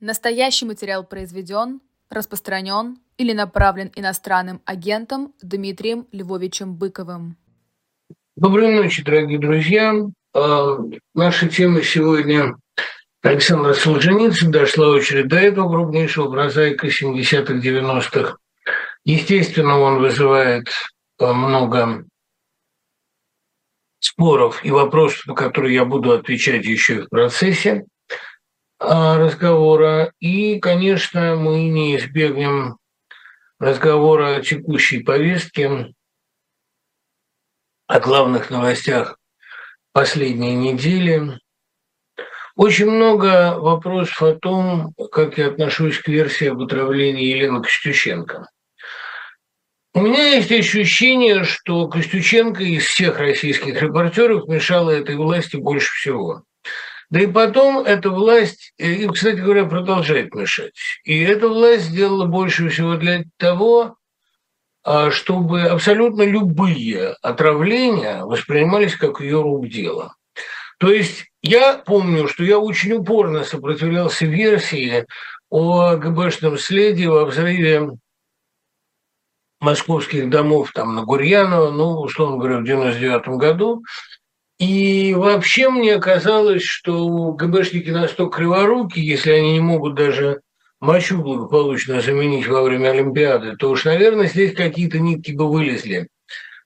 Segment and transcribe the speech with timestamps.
[0.00, 7.36] Настоящий материал произведен, распространен или направлен иностранным агентом Дмитрием Львовичем Быковым.
[8.34, 9.92] Доброй ночи, дорогие друзья.
[10.32, 10.78] А,
[11.14, 12.56] наша тема сегодня
[13.20, 14.50] Александр Солженицын.
[14.50, 18.36] Дошла очередь до этого крупнейшего прозаика 70-х, 90-х.
[19.04, 20.68] Естественно, он вызывает
[21.18, 22.06] а, много
[23.98, 27.84] споров и вопросов, на которые я буду отвечать еще в процессе.
[28.82, 30.14] А, разговора.
[30.20, 32.78] И, конечно, мы не избегнем
[33.58, 35.92] разговора о текущей повестке,
[37.86, 39.18] о главных новостях
[39.92, 41.38] последней недели.
[42.56, 48.48] Очень много вопросов о том, как я отношусь к версии об отравлении Елены Костюченко.
[49.92, 56.44] У меня есть ощущение, что Костюченко из всех российских репортеров мешала этой власти больше всего.
[57.10, 60.72] Да и потом эта власть, и, кстати говоря, продолжает мешать.
[61.04, 63.96] И эта власть сделала больше всего для того,
[64.84, 70.14] а, чтобы абсолютно любые отравления воспринимались как ее рук дело.
[70.78, 75.04] То есть я помню, что я очень упорно сопротивлялся версии
[75.50, 77.90] о ГБшном следе во взрыве
[79.60, 83.82] московских домов там на Гурьянова, ну, условно говоря, в 99 году,
[84.60, 90.42] и вообще мне казалось, что ГБшники настолько криворуки, если они не могут даже
[90.80, 96.08] мочу благополучно заменить во время Олимпиады, то уж, наверное, здесь какие-то нитки бы вылезли,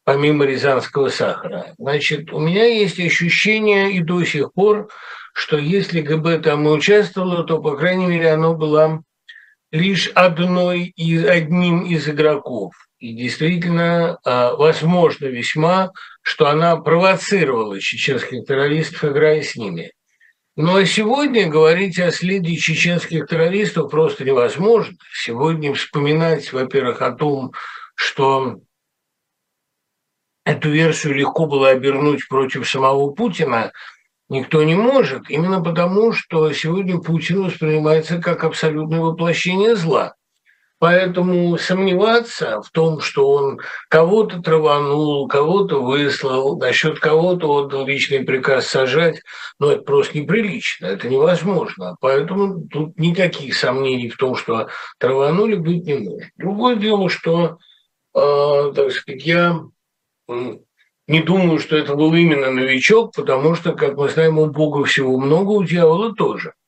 [0.02, 1.72] помимо рязанского сахара.
[1.78, 4.88] Значит, у меня есть ощущение и до сих пор,
[5.32, 9.04] что если ГБ там и участвовало, то, по крайней мере, оно было
[9.70, 12.72] лишь одной из, одним из игроков.
[13.04, 15.90] И действительно, а, возможно весьма,
[16.22, 19.92] что она провоцировала чеченских террористов, играя с ними.
[20.56, 24.96] А сегодня говорить о следе чеченских террористов просто невозможно.
[25.12, 27.52] Сегодня вспоминать, во-первых, о том,
[27.94, 28.60] что
[30.46, 33.72] эту версию легко было обернуть против самого Путина,
[34.30, 35.28] никто не может.
[35.28, 40.14] Именно потому, что сегодня Путин воспринимается как абсолютное воплощение зла.
[40.84, 43.58] Поэтому сомневаться в том, что он
[43.88, 49.22] кого-то траванул, кого-то выслал, насчет кого-то отдал личный приказ сажать,
[49.58, 51.96] ну, это просто неприлично, это невозможно.
[52.02, 54.68] Поэтому тут никаких сомнений в том, что
[54.98, 56.28] траванули, быть не может.
[56.36, 57.56] Другое дело, что,
[58.14, 59.58] э, так сказать, я
[60.28, 65.18] не думаю, что это был именно новичок, потому что, как мы знаем, у Бога всего
[65.18, 66.52] много, у дьявола тоже–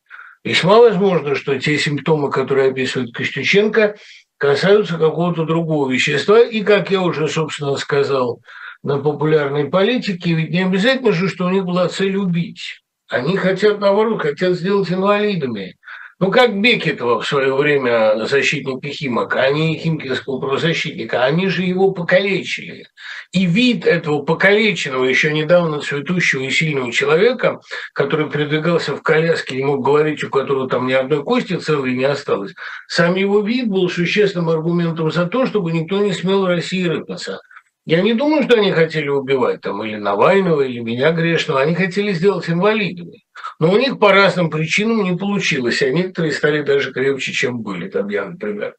[0.47, 3.97] Весьма возможно, что те симптомы, которые описывает Костюченко,
[4.39, 6.41] касаются какого-то другого вещества.
[6.41, 8.41] И, как я уже, собственно, сказал
[8.85, 12.81] на популярной политике, ведь не обязательно же, что у них была цель убить.
[13.09, 15.75] Они хотят, наоборот, хотят сделать инвалидами.
[16.19, 22.87] Ну, как Бекетова в свое время защитника Химок, они химкинского правозащитника, они же его покалечили.
[23.33, 27.61] И вид этого покалеченного, еще недавно цветущего и сильного человека,
[27.93, 32.05] который передвигался в коляске и мог говорить, у которого там ни одной кости целой не
[32.05, 32.55] осталось,
[32.89, 37.41] сам его вид был существенным аргументом за то, чтобы никто не смел в России рыпаться.
[37.87, 41.61] Я не думаю, что они хотели убивать там или Навального, или меня грешного.
[41.61, 43.25] Они хотели сделать инвалидами.
[43.61, 47.89] Но у них по разным причинам не получилось, а некоторые стали даже крепче, чем были,
[47.89, 48.75] там я, например.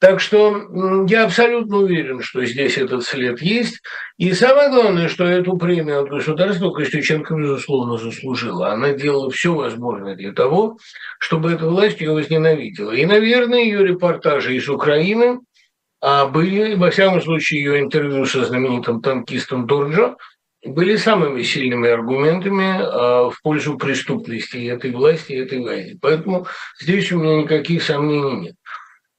[0.00, 3.80] Так что я абсолютно уверен, что здесь этот след есть.
[4.18, 8.72] И самое главное, что эту премию от государства Костюченко, безусловно, заслужила.
[8.72, 10.76] Она делала все возможное для того,
[11.20, 12.90] чтобы эта власть ее возненавидела.
[12.90, 15.38] И, наверное, ее репортажи из Украины
[16.02, 20.16] были, во всяком случае, ее интервью со знаменитым танкистом Дорджо
[20.64, 25.98] были самыми сильными аргументами а, в пользу преступности этой власти и этой власти.
[26.00, 26.46] Поэтому
[26.80, 28.56] здесь у меня никаких сомнений нет.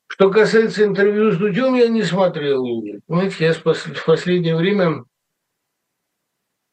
[0.07, 2.63] Что касается интервью с Дудем, я не смотрел.
[3.07, 5.05] Понимаете, я в последнее время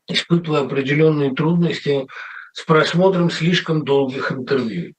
[0.08, 2.06] испытываю определенные трудности
[2.52, 4.94] с просмотром слишком долгих интервью.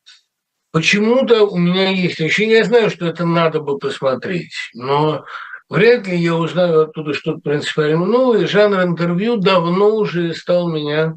[0.71, 5.25] Почему-то у меня есть ощущение, я знаю, что это надо бы посмотреть, но
[5.69, 8.47] вряд ли я узнаю оттуда что-то принципиально новое.
[8.47, 11.15] Жанр интервью давно уже стал меня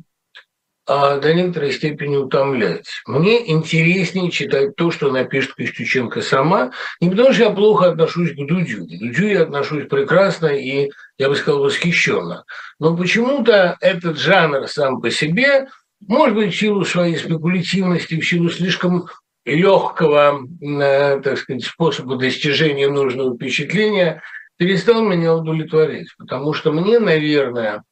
[0.87, 2.89] а, до некоторой степени утомлять.
[3.07, 8.47] Мне интереснее читать то, что напишет Костюченко сама, не потому что я плохо отношусь к
[8.47, 8.87] Дудю.
[8.87, 12.45] К Дудю я отношусь прекрасно и, я бы сказал, восхищенно.
[12.81, 15.69] Но почему-то этот жанр сам по себе
[16.07, 19.07] может быть, в силу своей спекулятивности, в силу слишком
[19.45, 24.23] легкого, э, так сказать, способа достижения нужного впечатления
[24.57, 27.83] перестал меня удовлетворять, потому что мне, наверное,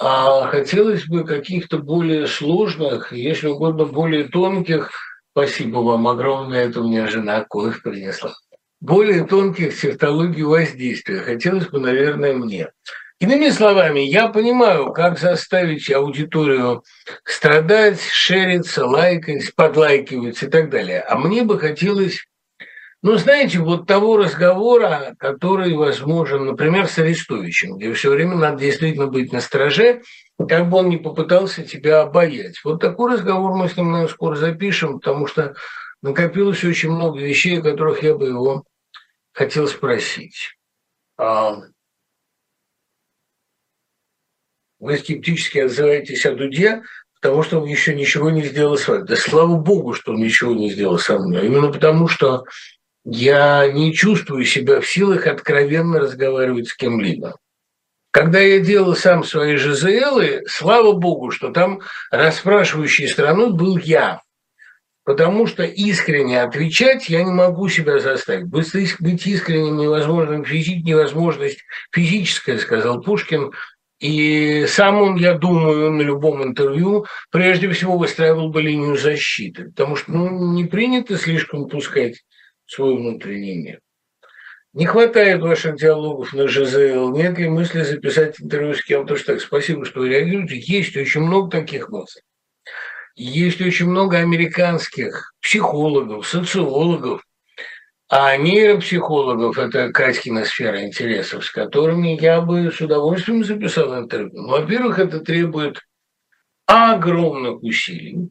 [0.00, 4.90] а, хотелось бы каких-то более сложных, если угодно, более тонких
[5.38, 8.34] Спасибо вам огромное, это мне жена коих принесла.
[8.80, 12.72] Более тонких технологий воздействия хотелось бы, наверное, мне.
[13.20, 16.84] Иными словами, я понимаю, как заставить аудиторию
[17.24, 21.00] страдать, шериться, лайкать, подлайкивать и так далее.
[21.00, 22.24] А мне бы хотелось,
[23.02, 29.08] ну, знаете, вот того разговора, который возможен, например, с Арестовичем, где все время надо действительно
[29.08, 30.02] быть на страже,
[30.48, 32.60] как бы он ни попытался тебя обаять.
[32.62, 35.56] Вот такой разговор мы с ним, наверное, скоро запишем, потому что
[36.02, 38.62] накопилось очень много вещей, о которых я бы его
[39.32, 40.56] хотел спросить.
[41.16, 41.56] А,
[44.78, 46.82] вы скептически отзываетесь о Дуде,
[47.20, 49.06] потому что он еще ничего не сделал с вами.
[49.06, 51.46] Да слава богу, что он ничего не сделал со мной.
[51.46, 52.44] Именно потому, что
[53.04, 57.36] я не чувствую себя в силах откровенно разговаривать с кем-либо.
[58.10, 61.80] Когда я делал сам свои ЖЗЛы, слава богу, что там
[62.10, 64.22] расспрашивающей страной был я.
[65.04, 68.46] Потому что искренне отвечать я не могу себя заставить.
[68.46, 73.52] Быть искренним невозможно, физить невозможность физическая, сказал Пушкин.
[74.00, 79.96] И сам он, я думаю, на любом интервью прежде всего выстраивал бы линию защиты, потому
[79.96, 82.22] что ну, не принято слишком пускать
[82.66, 83.80] свой внутренний мир.
[84.72, 89.40] Не хватает ваших диалогов на ЖЗЛ, нет ли мысли записать интервью с кем-то, что так,
[89.40, 90.58] спасибо, что вы реагируете.
[90.58, 92.22] Есть очень много таких мыслей.
[93.16, 97.22] Есть очень много американских психологов, социологов,
[98.08, 104.30] а нейропсихологов– это Катькина сфера интересов, с которыми я бы с удовольствием записал интервью.
[104.32, 105.80] Ну, во-первых, это требует
[106.66, 108.30] огромных усилий.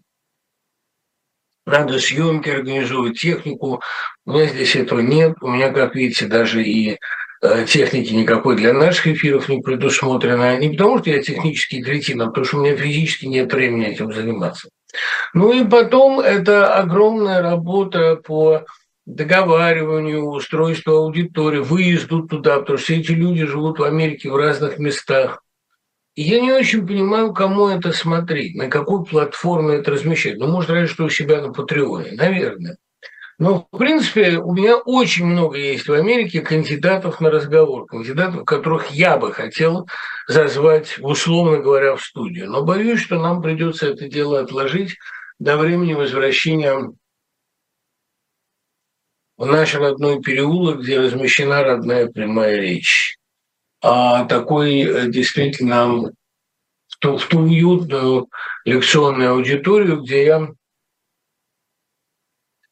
[1.68, 3.82] Надо съемки организовывать, технику.
[4.26, 5.36] У меня здесь этого нет.
[5.42, 6.98] У меня, как видите, даже и
[7.42, 10.58] э, техники никакой для наших эфиров не предусмотрено.
[10.58, 14.14] Не потому, что я технический кретин, а потому, что у меня физически нет времени этим
[14.14, 14.70] заниматься.
[15.34, 18.66] Ну и потом это огромная работа по
[19.08, 25.42] договариванию, устройству аудитории, выезду туда, потому что эти люди живут в Америке в разных местах.
[26.16, 30.38] И я не очень понимаю, кому это смотреть, на какой платформе это размещать.
[30.38, 32.78] Ну, может, разве что у себя на Патреоне, наверное.
[33.40, 38.88] Но, в принципе, у меня очень много есть в Америке кандидатов на разговор, кандидатов, которых
[38.88, 39.88] я бы хотел
[40.28, 42.50] зазвать, условно говоря, в студию.
[42.50, 44.98] Но боюсь, что нам придется это дело отложить
[45.40, 46.92] до времени возвращения
[49.38, 53.18] в наш родной переулок, где размещена родная прямая речь.
[53.82, 58.28] А такой э, действительно в ту, в ту уютную
[58.66, 60.48] лекционную аудиторию, где я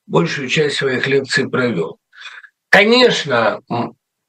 [0.07, 1.99] большую часть своих лекций провел.
[2.69, 3.61] Конечно,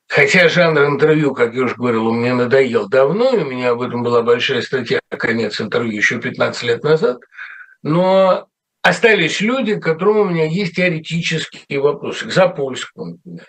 [0.06, 4.02] хотя жанр интервью, как я уже говорил, меня надоел давно, и у меня об этом
[4.02, 7.18] была большая статья «Конец интервью» еще 15 лет назад,
[7.82, 8.48] но
[8.88, 12.26] остались люди, к которым у меня есть теоретические вопросы.
[12.26, 13.46] К Запольскому, например,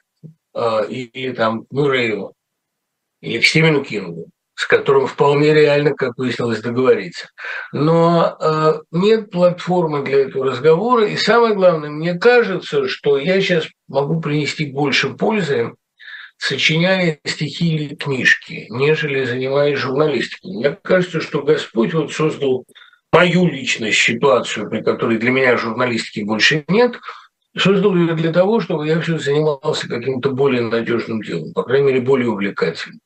[0.53, 2.33] а, или там к Мюррееву,
[3.21, 7.29] или к Стивену Кингу, с которым вполне реально, как выяснилось, договориться.
[7.71, 11.07] Но э, нет платформы для этого разговора.
[11.07, 15.73] И самое главное, мне кажется, что я сейчас могу принести больше пользы,
[16.37, 20.51] сочиняя стихи или книжки, нежели занимаясь журналистикой.
[20.51, 22.65] Мне кажется, что Господь вот создал
[23.13, 26.99] мою личность, ситуацию, при которой для меня журналистики больше нет,
[27.57, 32.01] создал ее для того, чтобы я все занимался каким-то более надежным делом, по крайней мере,
[32.01, 32.99] более увлекательным.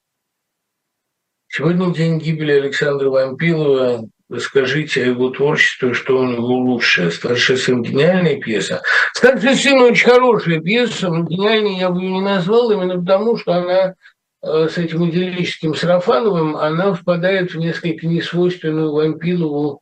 [1.47, 4.07] Сегодня день гибели Александра Вампилова.
[4.29, 7.11] Расскажите о его творчестве, что у него лучшее.
[7.11, 8.81] «Старший сын»– гениальная пьеса.
[9.13, 13.51] «Старший сын»– очень хорошая пьеса, но гениальной я бы ее не назвал, именно потому, что
[13.51, 13.95] она
[14.41, 19.81] э, с этим идиллическим Сарафановым, она впадает в несколько несвойственную Вампилову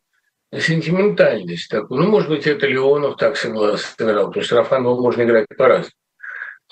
[0.58, 2.02] сентиментальность такую.
[2.02, 5.92] Ну, может быть, это Леонов так сыграл, потому что Сарафанова можно играть по-разному.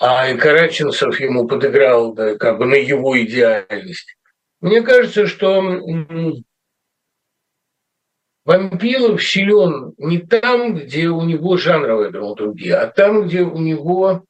[0.00, 4.16] А и Караченцев ему подыграл да, как бы на его идеальность.
[4.60, 5.60] Мне кажется, что
[8.44, 14.24] Вампилов силен не там, где у него жанровая драматургия, а там, где у него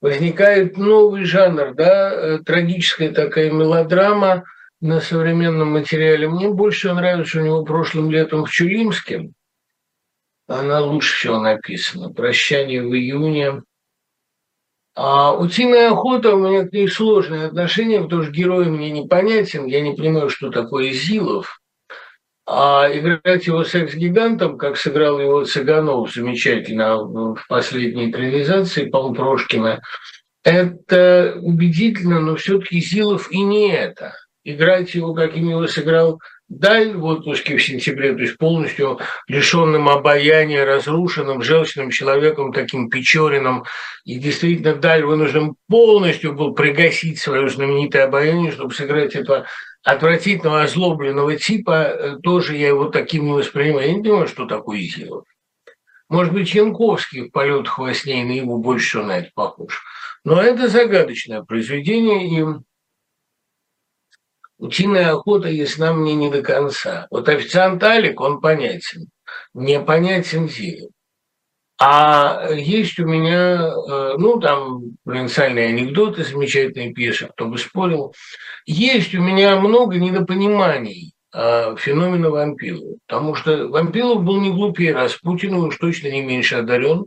[0.00, 4.44] возникает новый жанр, да, э, трагическая такая мелодрама–
[4.80, 6.28] на современном материале.
[6.28, 9.30] Мне больше нравится у него прошлым летом в Чулимске.
[10.48, 12.12] Она лучше всего написана.
[12.12, 13.62] «Прощание в июне».
[14.96, 19.66] А «Утиная охота» у меня к ней сложные отношения, потому что герой мне непонятен.
[19.66, 21.60] Я не понимаю, что такое Зилов.
[22.46, 29.80] А играть его секс-гигантом, как сыграл его Цыганов замечательно в последней экранизации, по Прошкина,
[30.42, 36.20] это убедительно, но все-таки Зилов и не это играть его, каким его сыграл
[36.50, 43.62] Даль в отпуске в сентябре, то есть полностью лишенным обаяния, разрушенным, желчным человеком, таким Печориным.
[44.04, 49.46] И действительно Даль вынужден полностью был пригасить свое знаменитое обаяние, чтобы сыграть этого
[49.84, 51.72] отвратительного, озлобленного типа.
[51.72, 53.86] Э, тоже я его таким не воспринимаю.
[53.86, 55.26] Я не понимаю, что такое сделать.
[56.08, 59.80] Может быть, Янковский в полетах во сне на его больше всего на это похож.
[60.24, 62.44] Но это загадочное произведение, и
[64.60, 67.06] Утиная охота ясна мне не до конца.
[67.10, 69.08] Вот официант Алик, он понятен.
[69.54, 70.90] Мне понятен Зелень.
[71.78, 78.14] А есть у меня, э, ну, там, провинциальные анекдоты, замечательные пьесы, кто бы спорил.
[78.66, 82.96] Есть у меня много недопониманий феномена Вампилова.
[83.06, 87.06] Потому что Вампилов был не глупее Распутина, уж точно не меньше одарен.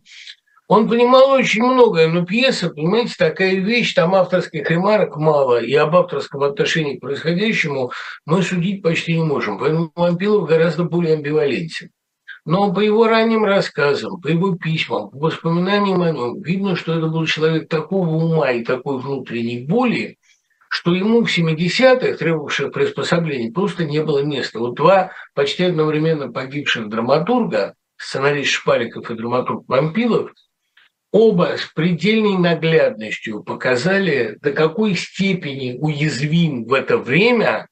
[0.70, 5.94] Он понимал очень многое, но пьеса, понимаете, такая вещь, там авторских ремарок мало, и об
[5.96, 7.92] авторском отношении к происходящему
[8.26, 9.60] мы судить почти не можем.
[9.60, 11.90] Поэтому Вампилов гораздо более амбивалентен.
[12.46, 17.08] Но по его ранним рассказам, по его письмам, по воспоминаниям о нем, видно, что это
[17.08, 20.18] был человек такого ума и такой внутренней боли,
[20.70, 24.60] что ему в 70-х, требовавших приспособлений, просто не было места.
[24.60, 30.32] Вот два почти одновременно погибших драматурга, сценарист Шпариков и драматург Вампилов–
[31.14, 37.68] оба с предельной наглядностью показали, до какой степени уязвим в это время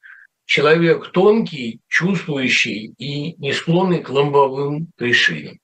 [0.45, 5.57] человек тонкий, чувствующий и не склонный к ломбовым решениям.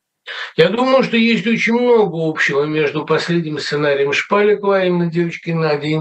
[0.57, 5.99] Я думаю, что есть очень много общего между последним сценарием Шпаликова, а именно «Девочки Надей»,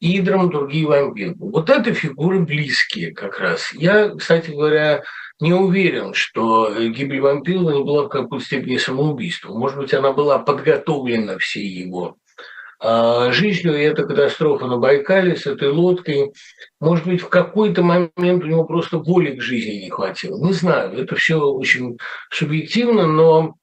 [0.00, 1.36] и драматургией Вампирова.
[1.38, 3.72] Вот это фигуры близкие как раз.
[3.72, 5.02] Я, кстати говоря,
[5.40, 9.58] не уверен, что гибель Вампилова не была в какой-то степени самоубийством.
[9.58, 12.16] Может быть, она была подготовлена всей его
[12.80, 16.32] а, жизнью, и эта катастрофа на Байкале с этой лодкой,
[16.80, 20.44] может быть, в какой-то момент у него просто воли к жизни не хватило.
[20.44, 21.98] Не знаю, это все очень
[22.30, 23.54] субъективно, но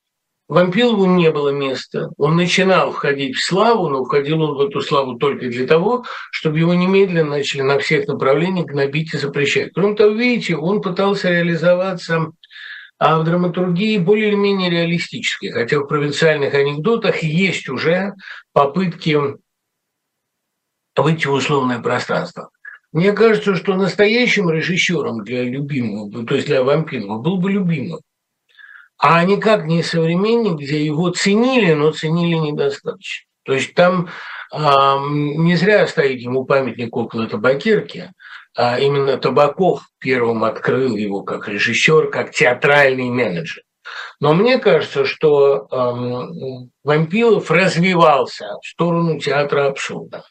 [0.47, 2.09] Вампилову не было места.
[2.17, 6.59] Он начинал входить в славу, но входил он в эту славу только для того, чтобы
[6.59, 9.71] его немедленно начали на всех направлениях гнобить и запрещать.
[9.73, 12.31] Кроме того, видите, он пытался реализоваться
[12.97, 18.13] а в драматургии более или менее реалистически, хотя в провинциальных анекдотах есть уже
[18.53, 19.19] попытки
[20.95, 22.51] выйти в условное пространство.
[22.93, 27.99] Мне кажется, что настоящим режиссером для любимого, то есть для Вампилова, был бы любимый
[28.97, 33.27] а никак не современник, где его ценили, но ценили недостаточно.
[33.43, 34.09] То есть там
[34.51, 38.11] э, не зря стоит ему памятник около табакерки,
[38.55, 43.63] а именно Табаков первым открыл его как режиссер, как театральный менеджер.
[44.19, 50.23] Но мне кажется, что э, Вампилов развивался в сторону театра абсурда.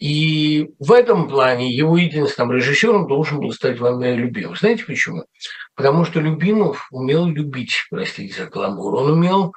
[0.00, 4.58] И в этом плане его единственным режиссером должен был стать Ван Любимов.
[4.58, 5.26] Знаете почему?
[5.74, 8.94] Потому что Любимов умел любить, простите за каламбур.
[8.94, 9.52] Он умел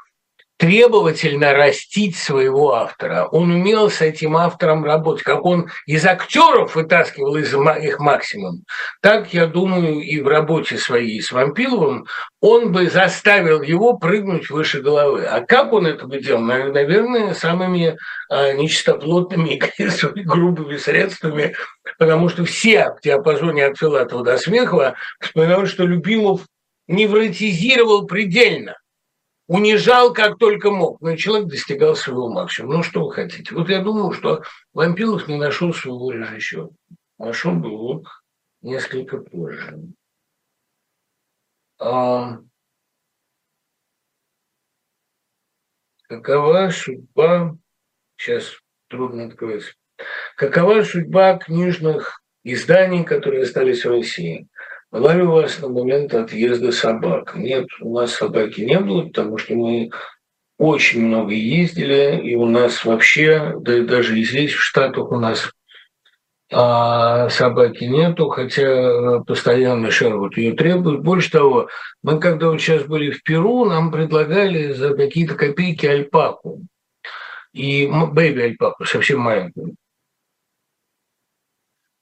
[0.64, 3.26] требовательно растить своего автора.
[3.26, 5.24] Он умел с этим автором работать.
[5.24, 8.64] Как он из актеров вытаскивал из их максимум,
[9.02, 12.06] так, я думаю, и в работе своей с Вампиловым
[12.40, 15.26] он бы заставил его прыгнуть выше головы.
[15.26, 16.40] А как он это бы делал?
[16.40, 17.98] Наверное, самыми
[18.30, 21.56] а, нечистоплотными и грубыми средствами,
[22.00, 26.44] потому что все в диапазоне от Филатова до Смехова вспоминают, что Любимов
[26.88, 28.78] невротизировал предельно
[29.54, 32.78] унижал как только мог, но человек достигал своего максимума.
[32.78, 33.54] Ну, что вы хотите?
[33.54, 34.42] Вот я думаю, что
[34.74, 36.70] Вампилов не нашел своего режиссера.
[37.20, 38.04] Нашел бы его
[38.64, 39.80] несколько позже.
[41.80, 42.40] А...
[46.10, 47.56] Какова судьба,
[48.18, 48.58] сейчас
[48.88, 49.76] трудно открыть,
[50.36, 54.48] какова судьба книжных изданий, которые остались в России?
[54.94, 57.34] Была ли у вас на момент отъезда собак?
[57.36, 59.90] Нет, у нас собаки не было, потому что мы
[60.60, 65.20] очень много ездили, и у нас вообще, да и даже и здесь, в Штатах у
[65.20, 65.52] нас
[66.52, 71.02] а собаки нету, хотя постоянно Шервуд ее требует.
[71.02, 71.70] Больше того,
[72.04, 76.62] мы когда вот сейчас были в Перу, нам предлагали за какие-то копейки альпаку.
[77.54, 79.74] И бэйби-альпаку, совсем маленькую.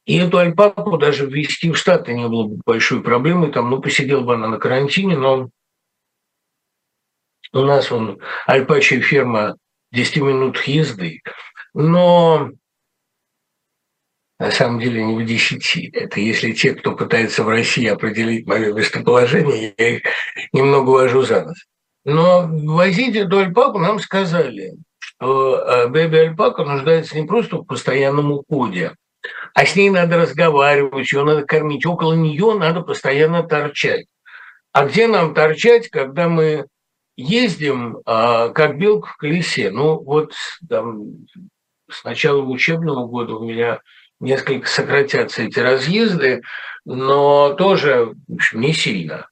[0.05, 3.51] И эту альпаку даже ввести в Штаты не было бы большой проблемой.
[3.51, 5.49] Там, ну, посидела бы она на карантине, но
[7.53, 9.57] у нас он альпачья ферма
[9.91, 11.21] 10 минут езды.
[11.73, 12.51] Но
[14.39, 15.93] на самом деле не в 10.
[15.93, 20.01] Это если те, кто пытается в России определить мое местоположение, я их
[20.51, 21.57] немного вожу за нос.
[22.05, 28.95] Но возить эту альпаку нам сказали, что э, бэби-альпака нуждается не просто в постоянном уходе,
[29.53, 34.05] А с ней надо разговаривать, ее надо кормить, около нее надо постоянно торчать.
[34.71, 36.65] А где нам торчать, когда мы
[37.17, 39.69] ездим, а, как белка в колесе?
[39.69, 40.33] Ну, вот
[40.69, 41.25] там,
[41.89, 43.79] с начала учебного года у меня
[44.19, 46.41] несколько сократятся эти разъезды,
[46.85, 49.27] но тоже в общем, не сильно.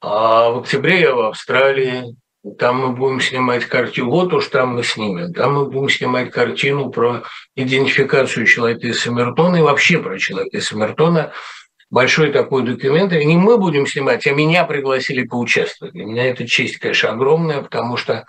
[0.00, 2.16] А в октябре я в Австралии,
[2.58, 6.90] там мы будем снимать картину, вот уж там мы снимем, там мы будем снимать картину
[6.90, 7.22] про
[7.54, 11.32] идентификацию человека Саммертона и вообще про человека Саммертона.
[11.90, 15.92] Большой такой документ, и не мы будем снимать, а меня пригласили поучаствовать.
[15.92, 18.24] Для меня это честь, конечно, огромная, потому что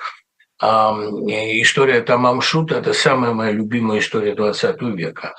[0.63, 5.35] э, история Тамамшута– это самая моя любимая история 20 века.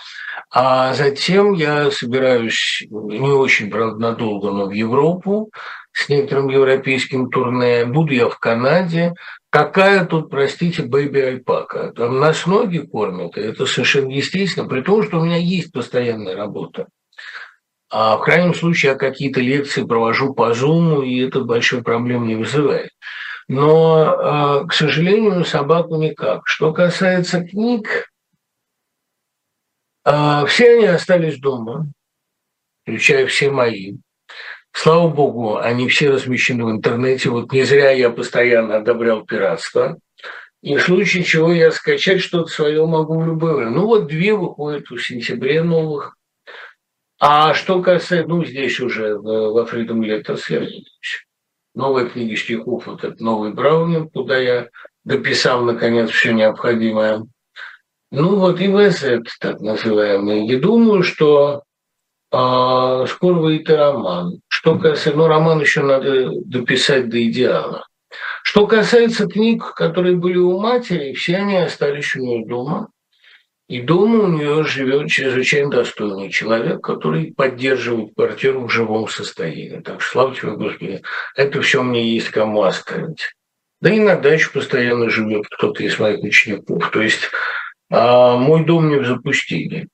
[0.52, 5.50] А затем я собираюсь не очень, правда, надолго, но в Европу
[5.92, 7.84] с некоторым европейским турне.
[7.84, 9.14] Буду я в Канаде.
[9.50, 11.92] Какая тут, простите, бэйби-альпака?
[11.92, 16.36] Там нас ноги кормят, и это совершенно естественно, при том, что у меня есть постоянная
[16.36, 16.86] работа.
[17.90, 22.36] А в крайнем случае я какие-то лекции провожу по Zoom, и это большой проблем не
[22.36, 22.90] вызывает.
[23.48, 26.46] Но, а, к сожалению, собаку никак.
[26.46, 28.10] Что касается книг,
[30.04, 31.92] а, все они остались дома,
[32.82, 33.96] включая все мои.
[34.72, 37.28] Слава богу, они все размещены в интернете.
[37.28, 39.98] Вот не зря я постоянно одобрял пиратство.
[40.62, 43.70] И в случае чего я скачать что-то свое могу в любое время.
[43.70, 46.16] Ну вот две выходят в сентябре новых.
[47.18, 50.66] А что касается, ну здесь уже во Freedom Letters я
[51.74, 54.68] новая книга стихов, вот этот новый Браунинг, куда я
[55.04, 57.24] дописал, наконец, все необходимое.
[58.10, 60.46] Ну вот и ВЗ, так называемый.
[60.46, 61.62] Я думаю, что
[62.30, 64.40] а, скоро выйдет и роман.
[64.62, 67.84] Что касается, ну, роман еще надо дописать до идеала.
[68.44, 72.88] Что касается книг, которые были у матери, все они остались у нее дома.
[73.68, 79.80] И дома у нее живет чрезвычайно достойный человек, который поддерживает квартиру в живом состоянии.
[79.80, 81.02] Так что, слава тебе, Господи,
[81.34, 83.32] это все мне есть кому оставить.
[83.80, 86.88] Да и на даче постоянно живет кто-то из моих учеников.
[86.92, 87.30] То есть
[87.90, 89.88] а мой дом не в запустении.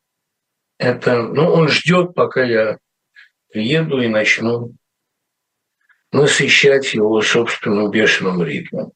[0.78, 2.76] Это, ну, он ждет, пока я
[3.58, 4.72] приеду и начну
[6.12, 8.92] насыщать его собственным бешеным ритмом.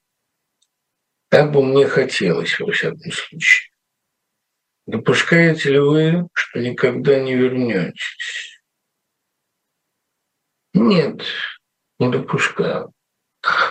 [1.31, 3.70] Так бы мне хотелось, во всяком случае.
[4.87, 8.62] Допускаете ли вы, что никогда не вернетесь?
[10.75, 11.25] Нет,
[11.98, 12.92] не допускаю.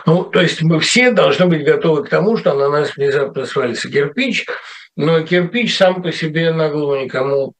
[0.05, 3.89] Ну, то есть мы все должны быть готовы к тому, что на нас внезапно свалится
[3.89, 4.45] кирпич,
[4.97, 7.55] но кирпич сам по себе на голову никому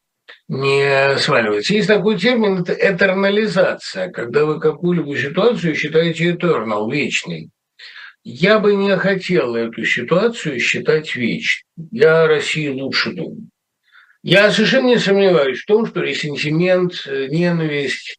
[0.47, 1.73] не сваливается.
[1.73, 7.49] Есть такой термин– это этернализация, когда вы какую-либо ситуацию считаете eternal, вечной.
[8.23, 11.65] Я бы не хотел эту ситуацию считать вечной.
[11.91, 13.49] Я России лучше думаю.
[14.23, 18.17] Я совершенно не сомневаюсь в том, что ресентимент, ненависть,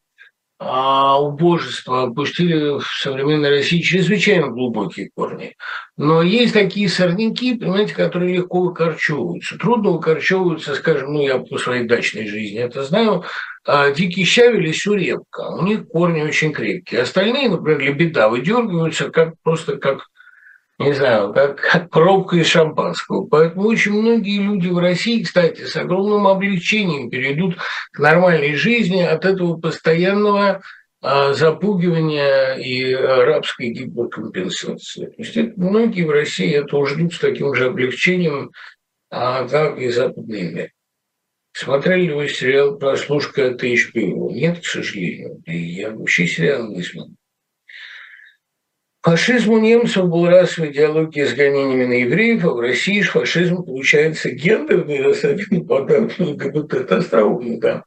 [0.64, 5.57] а убожество пустили в современной России чрезвычайно глубокие корни.
[5.96, 9.59] Но есть такие сорняки, понимаете, которые легко выкорчевываются.
[9.59, 13.25] Трудно выкорчевываются, скажем, ну, я по своей дачной жизни это знаю,
[13.66, 15.48] а дикий щавель и сурепка.
[15.59, 17.03] У них корни очень крепкие.
[17.03, 20.07] Остальные, например, лебеда выдергиваются как, просто как
[20.78, 23.26] не знаю, как, как пробка из шампанского.
[23.26, 27.56] Поэтому очень многие люди в России, кстати, с огромным облегчением перейдут
[27.92, 30.62] к нормальной жизни от этого постоянного
[31.00, 35.06] а, запугивания и арабской гиперкомпенсации.
[35.06, 38.50] То есть это, многие в России это ждут с таким же облегчением,
[39.11, 40.70] а, как и западный мир.
[41.54, 44.32] Смотрели ли вы сериал «Прослушка от HBO»?
[44.32, 45.42] Нет, к сожалению.
[45.44, 47.16] И я вообще сериал не смотрел.
[49.02, 54.30] Фашизм у немцев был расовой идеологией с гонениями на евреев, а в России фашизм получается
[54.30, 56.74] гендерный, особенно по ЛГБТ.
[56.74, 57.84] Это остроумно, да.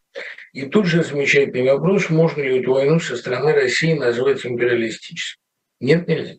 [0.51, 5.41] И тут же замечательный вопрос, можно ли эту войну со стороны России назвать империалистической.
[5.80, 6.36] Нет, нельзя.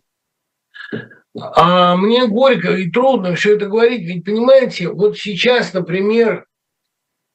[1.34, 6.46] А мне горько и трудно все это говорить, ведь, понимаете, вот сейчас, например,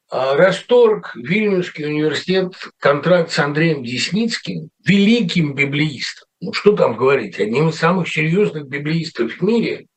[0.10, 7.69] а, расторг Вильнюсский университет контракт с Андреем Десницким, великим библеистом, ну что там говорить, одним
[7.69, 9.88] из самых серьезных библеистов в мире,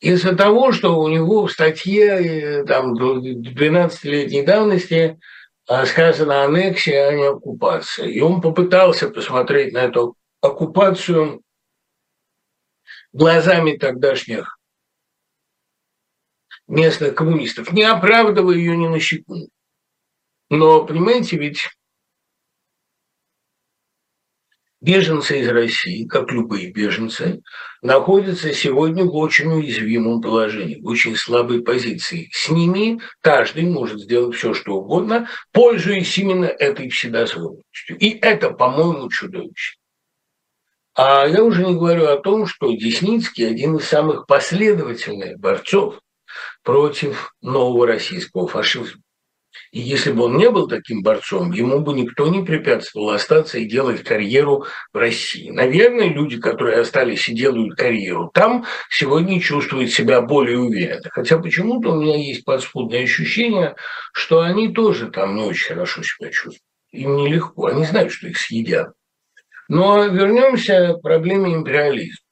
[0.00, 5.18] из-за того, что у него в статье э, там, 12-летней давности
[5.66, 8.06] а, сказано аннексия, а не оккупация.
[8.06, 11.42] И он попытался посмотреть на эту оккупацию
[13.12, 14.58] глазами тогдашних
[16.66, 19.48] местных коммунистов, не оправдывая ее ни на секунду.
[20.50, 21.68] Но, понимаете, ведь
[24.84, 27.40] Беженцы из России, как любые беженцы,
[27.80, 32.28] находятся сегодня в очень уязвимом положении, в очень слабой позиции.
[32.34, 37.96] С ними каждый может сделать все, что угодно, пользуясь именно этой вседозволенностью.
[37.98, 39.80] И это, по-моему, чудовищно.
[40.94, 45.98] А я уже не говорю о том, что Десницкий один из самых последовательных борцов
[46.62, 49.00] против нового российского фашизма.
[49.74, 53.64] И если бы он не был таким борцом, ему бы никто не препятствовал остаться и
[53.64, 55.50] делать карьеру в России.
[55.50, 61.10] Наверное, люди, которые остались и делают карьеру там, сегодня чувствуют себя более уверенно.
[61.10, 63.74] Хотя почему-то у меня есть подспудное ощущение,
[64.12, 66.62] что они тоже там не очень хорошо себя чувствуют.
[66.92, 68.92] Им нелегко, они знают, что их съедят.
[69.66, 72.23] Но вернемся к проблеме империализма.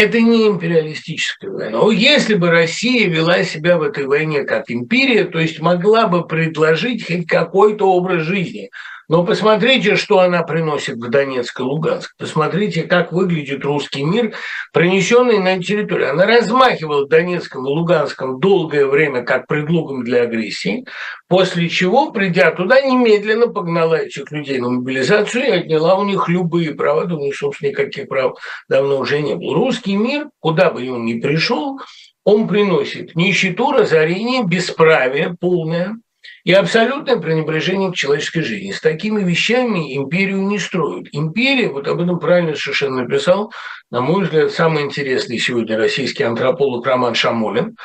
[0.00, 1.78] Это не империалистическая война.
[1.78, 6.26] Но если бы Россия вела себя в этой войне как империя, то есть могла бы
[6.26, 8.70] предложить хоть какой-то образ жизни,
[9.10, 12.14] но посмотрите, что она приносит в Донецк и Луганск.
[12.16, 14.36] Посмотрите, как выглядит русский мир,
[14.72, 16.12] принесенный на территорию.
[16.12, 20.86] Она размахивала Донецком и Луганском долгое время как предлогом для агрессии,
[21.26, 26.76] после чего, придя туда, немедленно погнала этих людей на мобилизацию и отняла у них любые
[26.76, 27.06] права.
[27.06, 29.56] Думаю, собственно, никаких прав давно уже не было.
[29.56, 31.80] Русский мир, куда бы он ни пришел,
[32.22, 35.96] он приносит нищету, разорение, бесправие полное–
[36.44, 38.72] и абсолютное пренебрежение к человеческой жизни.
[38.72, 41.08] С такими вещами империю не строят.
[41.12, 43.52] Империя, вот об этом правильно совершенно написал,
[43.90, 47.76] на мой взгляд, самый интересный сегодня российский антрополог Роман Шамолин,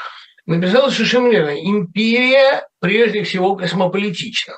[0.46, 1.60] написал совершенно верно.
[1.60, 4.56] Империя прежде всего космополитична.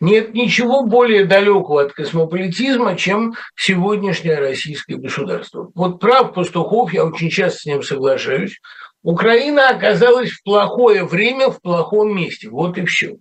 [0.00, 5.70] Нет ничего более далекого от космополитизма, чем сегодняшнее российское государство.
[5.74, 8.60] Вот прав Пастухов, я очень часто с ним соглашаюсь,
[9.02, 12.48] Украина оказалась в плохое время в плохом месте.
[12.48, 13.16] Вот и все.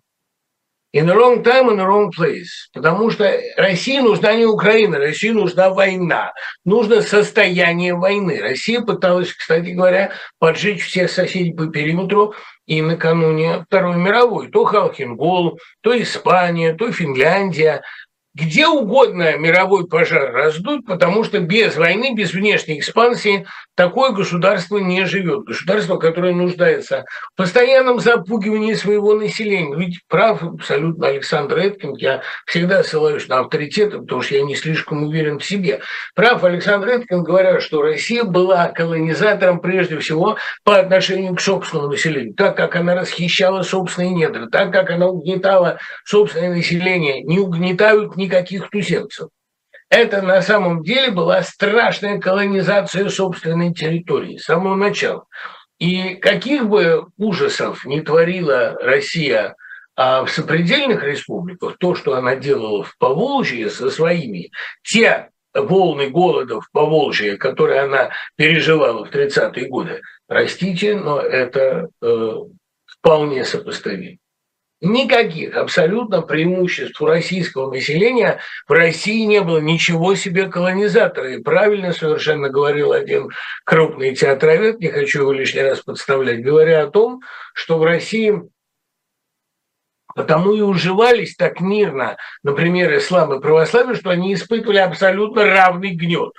[0.95, 2.69] In the wrong time, in the wrong place.
[2.73, 6.33] Потому что России нужна не Украина, России нужна война.
[6.63, 8.39] Нужно состояние войны.
[8.41, 12.33] Россия пыталась, кстати говоря, поджечь всех соседей по периметру
[12.65, 14.49] и накануне Второй мировой.
[14.49, 17.83] То Халхингол, то Испания, то Финляндия
[18.37, 25.05] где угодно мировой пожар раздуть, потому что без войны, без внешней экспансии такое государство не
[25.05, 25.45] живет.
[25.45, 29.75] Государство, которое нуждается в постоянном запугивании своего населения.
[29.75, 35.03] Ведь прав абсолютно Александр Эткин, я всегда ссылаюсь на авторитеты, потому что я не слишком
[35.03, 35.79] уверен в себе.
[36.13, 42.35] Прав Александр Эткин, говоря, что Россия была колонизатором прежде всего по отношению к собственному населению,
[42.35, 48.26] так как она расхищала собственные недра, так как она угнетала собственное население, не угнетают ни
[48.27, 49.29] никаких туземцев.
[49.89, 55.25] Это на самом деле была страшная колонизация собственной территории с самого начала.
[55.79, 59.55] И каких бы ужасов не творила Россия
[59.99, 64.51] а в сопредельных республиках, то, что она делала в Поволжье со своими,
[64.83, 72.31] те волны голода в Поволжье, которые она переживала в 30-е годы, простите, но это э,
[72.85, 74.17] вполне сопоставимо.
[74.79, 79.57] Никаких абсолютно преимуществ у российского населения в России не было.
[79.57, 81.35] Ничего себе колонизаторы.
[81.35, 83.29] И правильно совершенно говорил один
[83.65, 87.21] крупный театровед, не хочу его лишний раз подставлять, говоря о том,
[87.55, 88.43] что в России
[90.15, 96.33] потому и уживались так мирно, например, ислам и православие, что они испытывали абсолютно равный гнет.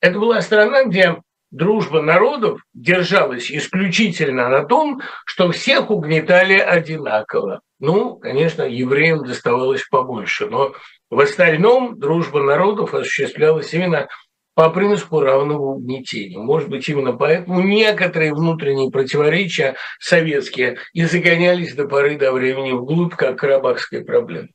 [0.00, 1.16] Это была страна, где
[1.50, 7.60] дружба народов держалась исключительно на том, что всех угнетали одинаково.
[7.80, 10.74] Ну, конечно, евреям доставалось побольше, но
[11.10, 14.08] в остальном дружба народов осуществлялась именно
[14.54, 16.38] по принципу равного угнетения.
[16.38, 23.14] Может быть, именно поэтому некоторые внутренние противоречия советские и загонялись до поры до времени вглубь,
[23.14, 24.48] как карабахская проблема.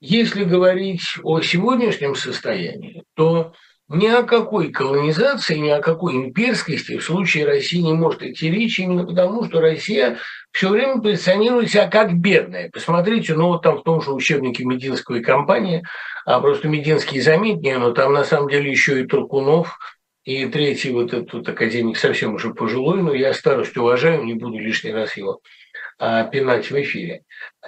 [0.00, 3.52] Если говорить о сегодняшнем состоянии, то
[3.92, 8.80] ни о какой колонизации, ни о какой имперскости в случае России не может идти речи,
[8.80, 10.18] именно потому, что Россия
[10.50, 12.70] все время позиционирует себя как бедная.
[12.70, 15.84] Посмотрите, ну вот там в том же учебнике Мединского и компании,
[16.24, 19.78] а просто Мединский заметнее, но там на самом деле еще и Туркунов,
[20.24, 24.92] и третий вот этот академик совсем уже пожилой, но я старость уважаю, не буду лишний
[24.92, 25.40] раз его
[25.98, 27.22] а, пинать в эфире.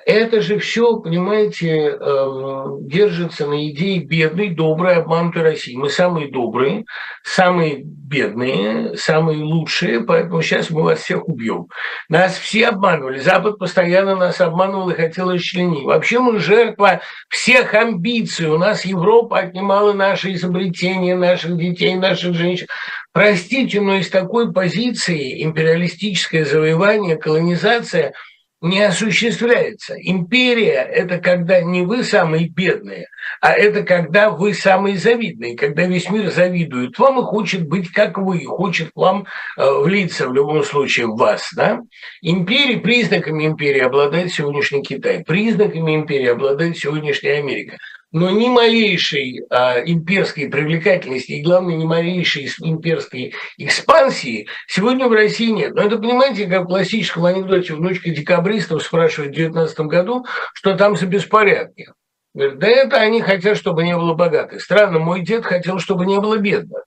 [0.06, 5.76] Это же все, понимаете, эм, держится на идее бедной, доброй, обманутой России.
[5.76, 6.84] Мы самые добрые,
[7.22, 11.68] самые бедные, самые лучшие, поэтому сейчас мы вас всех убьем.
[12.08, 13.20] Нас все обманывали.
[13.20, 15.84] Запад постоянно нас обманывал и хотел расчленить.
[15.84, 18.48] Вообще мы жертва всех амбиций.
[18.48, 22.66] У нас Европа отнимала наши изобретения, наших детей, наших женщин.
[23.12, 28.12] Простите, но из такой позиции империалистическое завоевание, колонизация–
[28.64, 29.94] не осуществляется.
[30.00, 33.08] Империя– это когда не вы самые бедные,
[33.42, 38.16] а это когда вы самые завидные, когда весь мир завидует вам и хочет быть как
[38.16, 39.26] вы, хочет вам
[39.58, 41.50] э, влиться в любом случае в вас.
[41.54, 41.80] Да?
[42.22, 47.76] Империи, признаками империи обладает сегодняшний Китай, признаками империи обладает сегодняшняя Америка
[48.14, 55.50] но ни малейшей а, имперской привлекательности и, главное, ни малейшей имперской экспансии сегодня в России
[55.50, 55.74] нет.
[55.74, 60.24] Но это, понимаете, как в классическом анекдоте внучка декабристов спрашивает в 2019 году,
[60.54, 61.88] что там за беспорядки.
[62.34, 64.62] Говорит, да это они хотят, чтобы не было богатых.
[64.62, 66.84] Странно, мой дед хотел, чтобы не было бедных.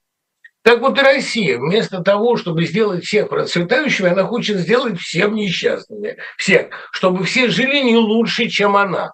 [0.63, 6.15] Так вот и Россия, вместо того, чтобы сделать всех процветающими, она хочет сделать всем несчастными.
[6.37, 6.67] Всех.
[6.93, 9.11] Чтобы все жили не лучше, чем она.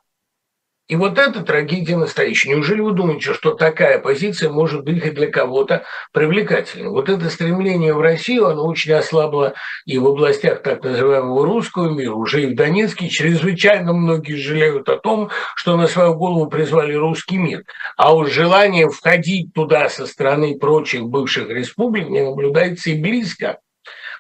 [0.90, 2.50] И вот это трагедия настоящая.
[2.50, 6.90] Неужели вы думаете, что такая позиция может быть хоть для кого-то привлекательной?
[6.90, 9.54] Вот это стремление в Россию, оно очень ослабло
[9.86, 14.98] и в областях так называемого русского мира, уже и в Донецке чрезвычайно многие жалеют о
[14.98, 17.64] том, что на свою голову призвали русский мир.
[17.96, 23.60] А уж желание входить туда со стороны прочих бывших республик не наблюдается и близко.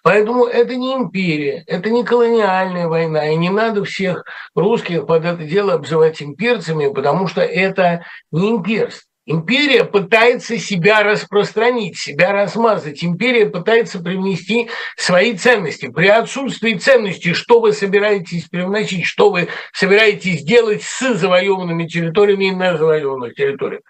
[0.04, 5.44] Поэтому это не империя, это не колониальная война, и не надо всех русских под это
[5.44, 9.08] дело обзывать имперцами, потому что это не имперство.
[9.26, 13.06] Империя пытается себя распространить, себя размазать.
[13.06, 15.88] Империя пытается привнести свои ценности.
[15.88, 22.52] При отсутствии ценностей, что вы собираетесь привносить, что вы собираетесь делать с завоеванными территориями и
[22.52, 23.84] на завоеванных территориях.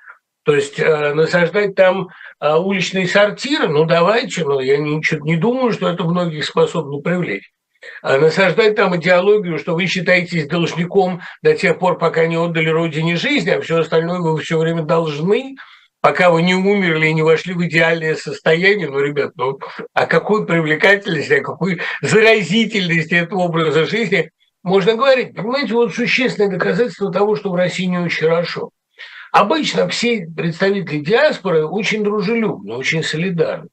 [0.43, 5.71] То есть э, насаждать там э, уличные сортиры, ну давайте, но я ничего не думаю,
[5.71, 7.49] что это многих способно привлечь.
[8.01, 13.15] А насаждать там идеологию, что вы считаетесь должником до тех пор, пока не отдали родине
[13.15, 15.55] жизнь, а все остальное вы все время должны,
[16.01, 18.89] пока вы не умерли и не вошли в идеальное состояние.
[18.89, 19.59] Ну, ребят, ну
[19.93, 24.29] о какой привлекательности, о какой заразительности этого образа жизни
[24.61, 25.35] можно говорить?
[25.35, 28.71] Понимаете, вот существенное доказательство того, что в России не очень хорошо–
[29.33, 33.67] Обычно все представители диаспоры очень дружелюбны, очень солидарны.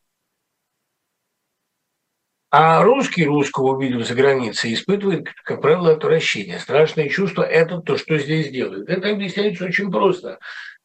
[2.51, 6.59] А русский русского, увидев за границей, испытывает, как правило, отвращение.
[6.59, 8.89] Страшное чувство– это то, что здесь делают.
[8.89, 10.39] Это объясняется очень просто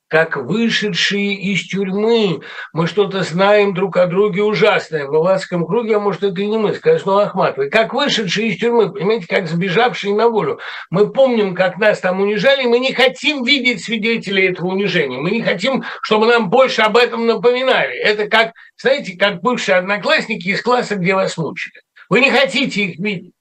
[0.08, 2.42] как вышедшие из тюрьмы.
[2.74, 5.06] Мы что-то знаем друг о друге ужасное.
[5.06, 7.70] В Лаватском круге, а может, это и не мы, скажем, снова Ахматовой.
[7.70, 10.60] Как вышедшие из тюрьмы, понимаете, как сбежавшие на волю.
[10.90, 15.18] Мы помним, как нас там унижали, мы не хотим видеть свидетелей этого унижения.
[15.18, 17.96] Мы не хотим, чтобы нам больше об этом напоминали.
[17.96, 21.82] Это как, знаете, как бывшие одноклассники из класса, где вас мучили.
[22.10, 23.35] Вы не хотите их видеть.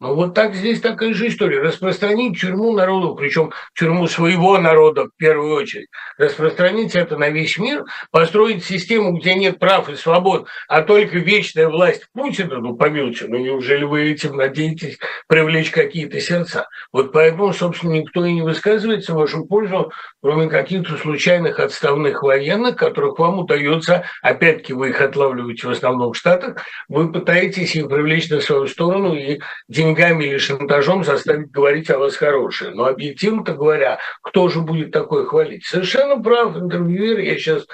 [0.00, 1.60] Ну вот так здесь такая же история.
[1.60, 7.84] Распространить тюрьму народу, причем тюрьму своего народа в первую очередь, распространить это на весь мир,
[8.12, 13.38] построить систему, где нет прав и свобод, а только вечная власть Путина, ну помилуйте, ну
[13.38, 16.68] неужели вы этим надеетесь привлечь какие-то сердца?
[16.92, 22.76] Вот поэтому, собственно, никто и не высказывается в вашу пользу, кроме каких-то случайных отставных военных,
[22.76, 26.56] которых вам удается, опять-таки вы их отлавливаете в основном в Штатах,
[26.88, 32.16] вы пытаетесь их привлечь на свою сторону и деньгами или шантажом заставить говорить о вас
[32.16, 32.72] хорошее.
[32.72, 35.64] Но объективно-то говоря, кто же будет такое хвалить?
[35.64, 37.66] Совершенно прав интервьюер, я сейчас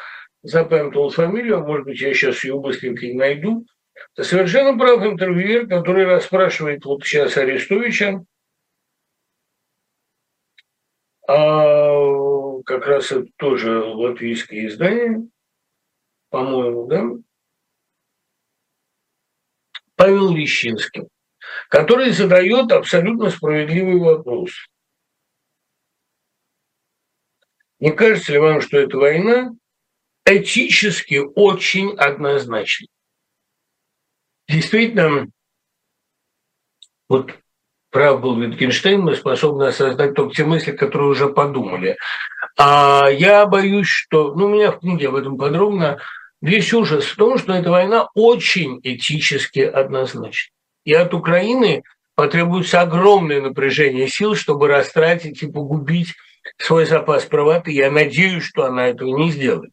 [0.42, 3.64] запамятовал фамилию, может быть, я сейчас ее быстренько не найду.
[4.20, 8.22] Совершенно прав интервьюер, который расспрашивает вот сейчас Арестовича,
[11.26, 12.33] а
[12.64, 15.28] как раз это тоже латвийское издание,
[16.30, 17.04] по-моему, да?
[19.96, 21.08] Павел Лещинский
[21.68, 24.50] который задает абсолютно справедливый вопрос.
[27.80, 29.50] Не кажется ли вам, что эта война
[30.24, 32.86] этически очень однозначна?
[34.48, 35.26] Действительно,
[37.08, 37.34] вот
[37.90, 41.96] прав был Wittgenstein, мы способны осознать только те мысли, которые уже подумали.
[42.56, 45.98] А я боюсь, что, ну, у меня в книге об этом подробно,
[46.40, 50.52] весь ужас в том, что эта война очень этически однозначна.
[50.84, 51.82] И от Украины
[52.14, 56.14] потребуется огромное напряжение сил, чтобы растратить и погубить
[56.58, 57.72] свой запас правоты.
[57.72, 59.72] Я надеюсь, что она этого не сделает.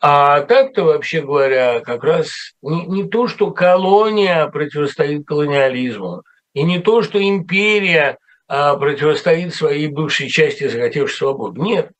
[0.00, 6.78] А так-то, вообще говоря, как раз не, не то, что колония противостоит колониализму, и не
[6.78, 11.62] то, что империя а, противостоит своей бывшей части, захотевшей свободу.
[11.62, 11.90] Нет.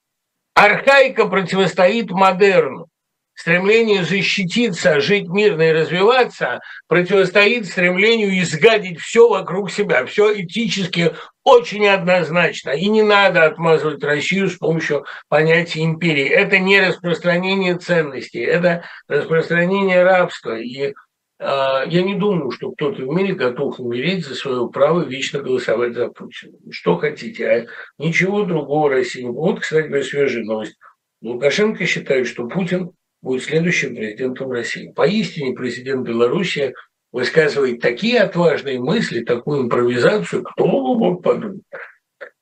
[0.55, 2.89] Архаика противостоит модерну
[3.35, 11.87] стремление защититься, жить мирно и развиваться противостоит стремлению изгадить все вокруг себя, все этически очень
[11.87, 12.71] однозначно.
[12.71, 16.27] И не надо отмазывать Россию с помощью понятия империи.
[16.27, 20.59] Это не распространение ценностей, это распространение рабства.
[20.59, 20.95] И
[21.41, 26.09] я не думаю, что кто-то в мире готов умереть за свое право вечно голосовать за
[26.09, 26.57] Путина.
[26.71, 27.67] Что хотите, а
[27.99, 29.25] ничего другого России.
[29.25, 30.77] Вот, кстати говоря, свежая новость.
[31.23, 32.93] Лукашенко считает, что Путин
[33.23, 34.93] будет следующим президентом России.
[34.95, 36.75] Поистине президент Беларуси
[37.11, 41.63] высказывает такие отважные мысли, такую импровизацию, кто мог подумать.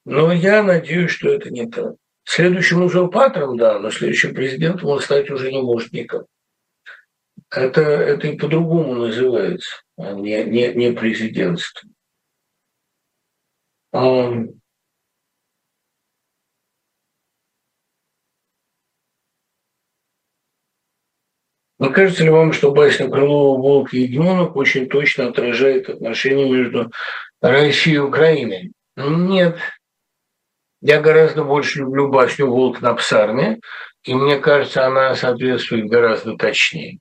[0.05, 1.94] Но я надеюсь, что это не так.
[2.24, 6.24] Следующим узурпатором, да, но следующим президентом он стать уже не может никак.
[7.54, 11.86] Это, это и по-другому называется, не, не, не президентство.
[13.92, 14.32] А,
[21.78, 26.92] Но кажется ли вам, что басня Крылова «Волк и ягненок» очень точно отражает отношения между
[27.40, 28.72] Россией и Украиной?
[28.94, 29.58] Нет.
[30.80, 33.58] Я гораздо больше люблю басню «Волк на псарне»,
[34.04, 37.00] и мне кажется, она соответствует гораздо точнее.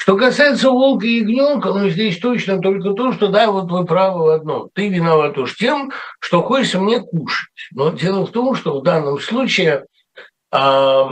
[0.00, 4.24] Что касается волка и ягненка, ну, здесь точно только то, что да, вот вы правы
[4.24, 4.70] в одном.
[4.72, 7.50] Ты виноват уж тем, что хочется мне кушать.
[7.72, 9.84] Но дело в том, что в данном случае
[10.52, 11.04] э,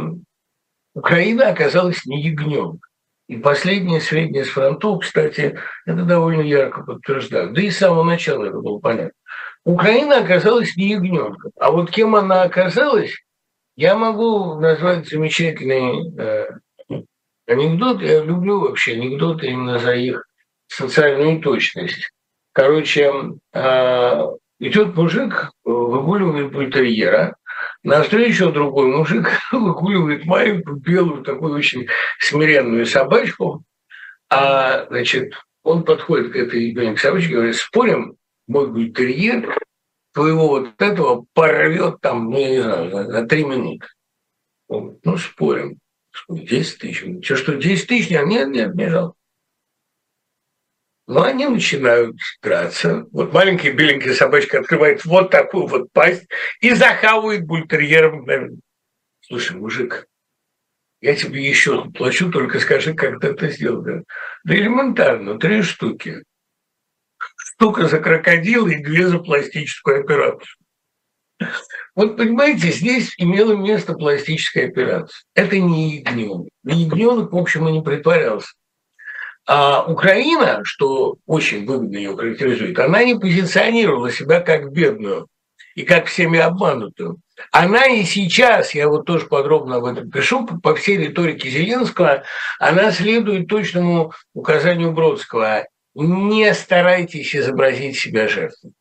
[0.94, 2.80] Украина оказалась не ягненком.
[3.28, 7.52] И последние сведения с фронтов, кстати, это довольно ярко подтверждают.
[7.52, 9.12] Да и с самого начала это было понятно.
[9.66, 11.52] Украина оказалась не ягненком.
[11.60, 13.12] А вот кем она оказалась,
[13.76, 16.48] я могу назвать замечательный э,
[17.48, 20.28] Анекдот, я люблю вообще анекдоты именно за их
[20.66, 22.12] социальную точность.
[22.52, 23.10] Короче,
[23.54, 27.36] а, идет мужик, выгуливает бультерьера,
[27.82, 33.64] навстречу другой мужик выгуливает маленькую белую, такую очень смиренную собачку,
[34.28, 35.32] а, значит,
[35.62, 39.56] он подходит к этой беленькой собачке и говорит, спорим, мой бультерьер
[40.12, 43.86] твоего вот этого порвет там, ну, не знаю, за, три минуты.
[44.68, 45.78] Ну, спорим.
[46.28, 47.24] 10 тысяч.
[47.24, 48.10] Что, что 10 тысяч?
[48.10, 49.14] Нет, нет, нет, не жалко.
[51.06, 53.06] Но они начинают драться.
[53.12, 56.28] Вот маленькая беленькая собачка открывает вот такую вот пасть
[56.60, 58.12] и захавывает бультерьера.
[59.20, 60.06] Слушай, мужик,
[61.00, 63.82] я тебе еще плачу, только скажи, как ты это сделал.
[63.82, 64.02] Да,
[64.44, 66.24] да элементарно, три штуки.
[67.36, 70.56] Штука за крокодила и две за пластическую операцию.
[71.94, 75.22] Вот понимаете, здесь имела место пластическая операция.
[75.34, 76.48] Это не ягненок.
[76.64, 78.52] Ягненок, в общем, и не притворялся.
[79.46, 85.26] А Украина, что очень выгодно ее характеризует, она не позиционировала себя как бедную
[85.74, 87.18] и как всеми обманутую.
[87.50, 92.24] Она и сейчас, я вот тоже подробно об этом пишу, по всей риторике Зеленского,
[92.58, 95.66] она следует точному указанию Бродского.
[95.94, 98.72] Не старайтесь изобразить себя жертвой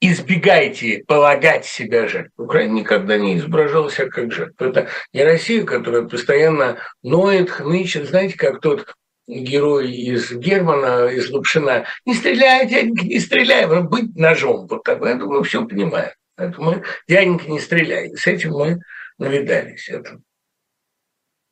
[0.00, 2.44] избегайте полагать себя жертвой.
[2.44, 4.66] Украина никогда не изображала себя как жертву.
[4.66, 8.08] Это не Россия, которая постоянно ноет, хнычет.
[8.08, 8.94] Знаете, как тот
[9.26, 14.66] герой из Германа, из Лапшина, не стреляй, дяденька, не стреляй, быть ножом.
[14.66, 16.12] Вот так, я думаю, все понимаю.
[16.36, 18.14] Поэтому дяденька, не стреляй.
[18.14, 18.78] С этим мы
[19.18, 19.88] навидались.
[19.88, 20.20] Это.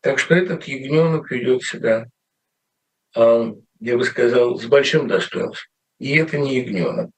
[0.00, 2.06] Так что этот ягненок ведет себя,
[3.16, 5.70] а, я бы сказал, с большим достоинством.
[5.98, 7.10] И это не ягненок.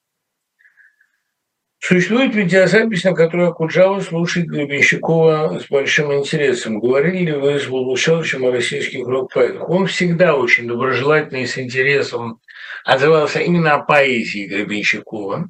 [1.79, 6.79] Существует видеозапись, на которой Акуджава слушает Гребенщикова с большим интересом.
[6.79, 9.69] Говорили ли вы с Булушевичем о российских рок-поэтах?
[9.69, 12.39] Он всегда очень доброжелательно и с интересом
[12.83, 15.49] отзывался именно о поэзии Гребенщикова.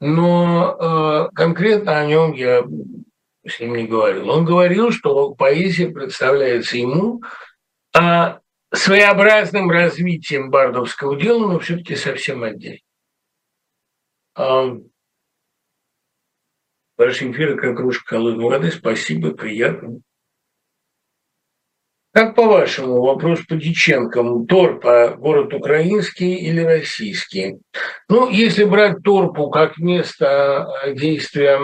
[0.00, 2.62] Но э, конкретно о нем я
[3.46, 4.28] с ним не говорил.
[4.28, 7.22] Он говорил, что поэзия представляется ему
[7.94, 8.40] а
[8.72, 12.80] своеобразным развитием бардовского дела, но все-таки совсем отдельно.
[16.98, 18.72] Ваши эфиры как кружка холодной воды.
[18.72, 20.00] Спасибо, приятно.
[22.12, 27.58] Как по-вашему, вопрос по Диченкам, Торпа город украинский или российский?
[28.08, 31.60] Ну, если брать Торпу как место а, действия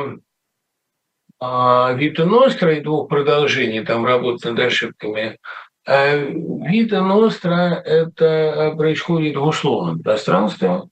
[1.40, 5.38] а, Вита Ностра и двух продолжений, там работать над ошибками,
[5.84, 10.82] а Вита Ностра– это происходит в условном пространстве.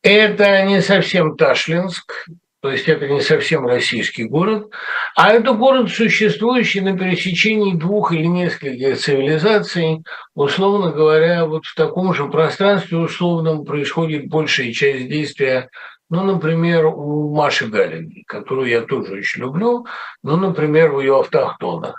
[0.00, 2.28] Это не совсем Ташлинск,
[2.66, 4.72] то есть это не совсем российский город,
[5.14, 10.02] а это город, существующий на пересечении двух или нескольких цивилизаций,
[10.34, 15.70] условно говоря, вот в таком же пространстве условном происходит большая часть действия
[16.10, 19.86] ну, например, у Маши Галиной, которую я тоже очень люблю,
[20.24, 21.94] ну, например, в ее автохтонах.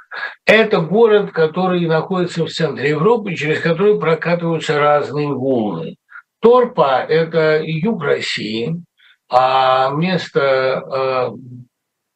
[0.45, 5.95] Это город, который находится в центре Европы, через который прокатываются разные волны.
[6.41, 8.81] Торпа– это юг России,
[9.29, 10.39] а место
[10.81, 11.31] э,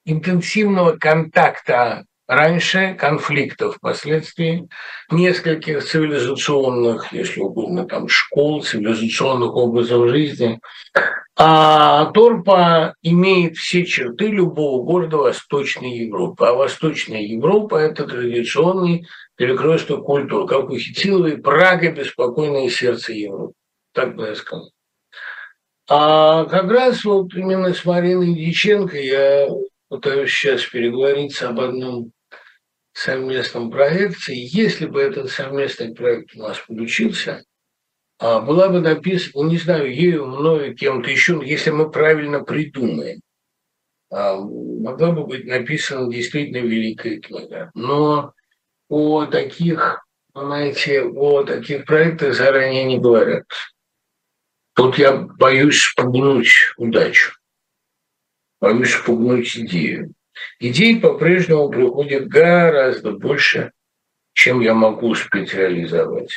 [0.05, 4.69] интенсивного контакта раньше конфликтов, впоследствии
[5.09, 10.61] нескольких цивилизационных, если угодно, там школ, цивилизационных образов жизни.
[11.35, 16.45] А Торпа имеет все черты любого города Восточной Европы.
[16.45, 23.53] А Восточная Европа– это традиционный перекресток культур, как у Хитиловой Прага– беспокойное сердце Европы.
[23.93, 24.71] Так бы я сказал.
[25.93, 29.49] А как раз вот именно с Мариной Диченко я
[29.89, 32.13] пытаюсь сейчас переговориться об одном
[32.93, 34.33] совместном проекте.
[34.33, 37.43] Если бы этот совместный проект у нас получился,
[38.19, 43.19] а, была бы написана, не знаю, ею, мною, кем-то еще, если мы правильно придумаем,
[44.09, 47.69] а, могла бы быть написана действительно великая книга.
[47.73, 48.31] Но
[48.87, 53.43] о таких, знаете, о таких проектах заранее не говорят.
[54.73, 57.33] Тут я боюсь спугнуть удачу,
[58.59, 60.13] боюсь спугнуть идею.
[60.59, 63.71] Идей по-прежнему приходит гораздо больше,
[64.33, 66.33] чем я могу успеть реализовать.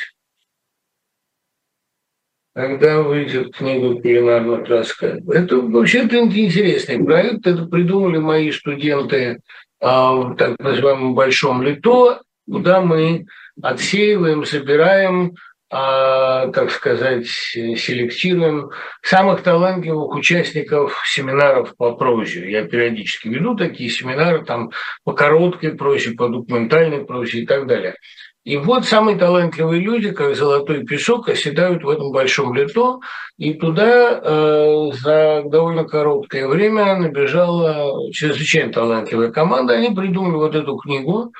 [2.53, 5.27] Когда выйдет книга кулинарных рассказов.
[5.29, 7.45] Это вообще-то интересный проект.
[7.45, 9.41] Это придумали мои студенты
[9.81, 13.25] а, в так называемом Большом Лито, куда мы
[13.61, 15.35] отсеиваем, собираем
[15.77, 18.69] а, так сказать, селектируем
[19.01, 22.49] самых талантливых участников семинаров по прозе.
[22.49, 24.71] Я периодически веду такие семинары там
[25.03, 27.95] по короткой прозе, по документальной прозе и так далее.
[28.45, 32.99] И вот самые талантливые люди, как золотой песок, оседают в этом большом лето,
[33.37, 39.73] и туда э, за довольно короткое время набежала чрезвычайно талантливая команда.
[39.73, 41.33] Они придумали вот эту книгу,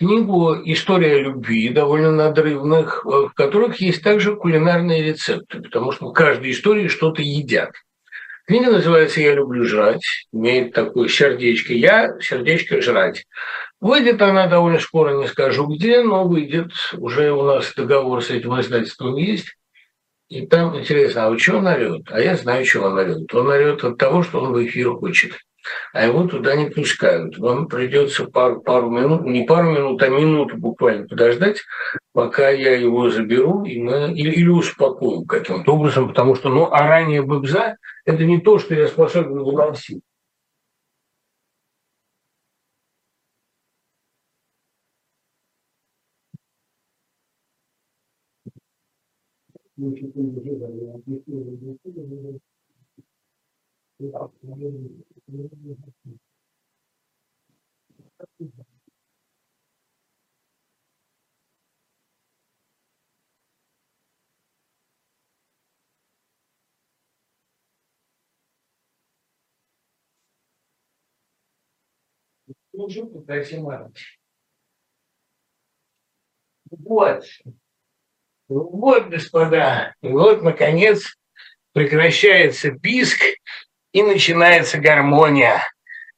[0.00, 6.14] книгу «История любви», довольно надрывных, э, в которых есть также кулинарные рецепты, потому что в
[6.14, 7.72] каждой истории что-то едят.
[8.46, 13.26] Книга называется «Я люблю жрать», имеет такое сердечко «Я, сердечко жрать».
[13.78, 16.72] Выйдет она довольно скоро, не скажу где, но выйдет.
[16.96, 19.54] Уже у нас договор с этим издательством есть.
[20.28, 22.02] И там интересно, а вот что он орет?
[22.10, 23.34] А я знаю, что он орет.
[23.34, 25.32] Он орет от того, что он в эфир хочет
[25.92, 27.38] а его туда не пускают.
[27.38, 31.62] Вам придется пару, пару минут, не пару минут, а минуту буквально подождать,
[32.12, 37.22] пока я его заберу и мы, или, или успокою каким-то образом, потому что ну, орание
[37.22, 40.02] быбза– это не то, что я способен выносить.
[76.70, 77.24] Вот.
[78.48, 81.16] Вот, господа, вот, наконец,
[81.72, 83.20] прекращается писк,
[83.92, 85.62] и начинается гармония.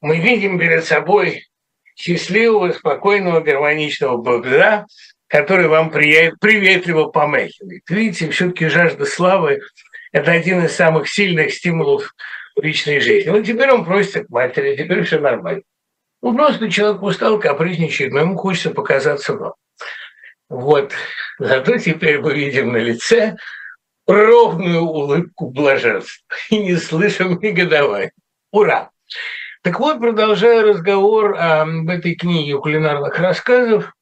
[0.01, 1.47] Мы видим перед собой
[1.95, 4.87] счастливого, спокойного, гармоничного богда,
[5.29, 7.83] который вам приветливо помахивает.
[7.89, 9.61] Видите, все-таки жажда славы–
[10.13, 12.13] это один из самых сильных стимулов
[12.57, 13.31] личной жизни.
[13.31, 15.63] Вот теперь он просится к матери, теперь все нормально.
[16.21, 19.55] Ну, просто человек устал, капризничает, но ему хочется показаться вам.
[20.49, 20.93] Вот.
[21.39, 23.37] Зато теперь мы видим на лице
[24.07, 28.13] ровную улыбку блаженства и не слышим негодования.
[28.51, 28.91] Ура!
[29.63, 33.93] Так вот, продолжая разговор об этой книге кулинарных рассказов,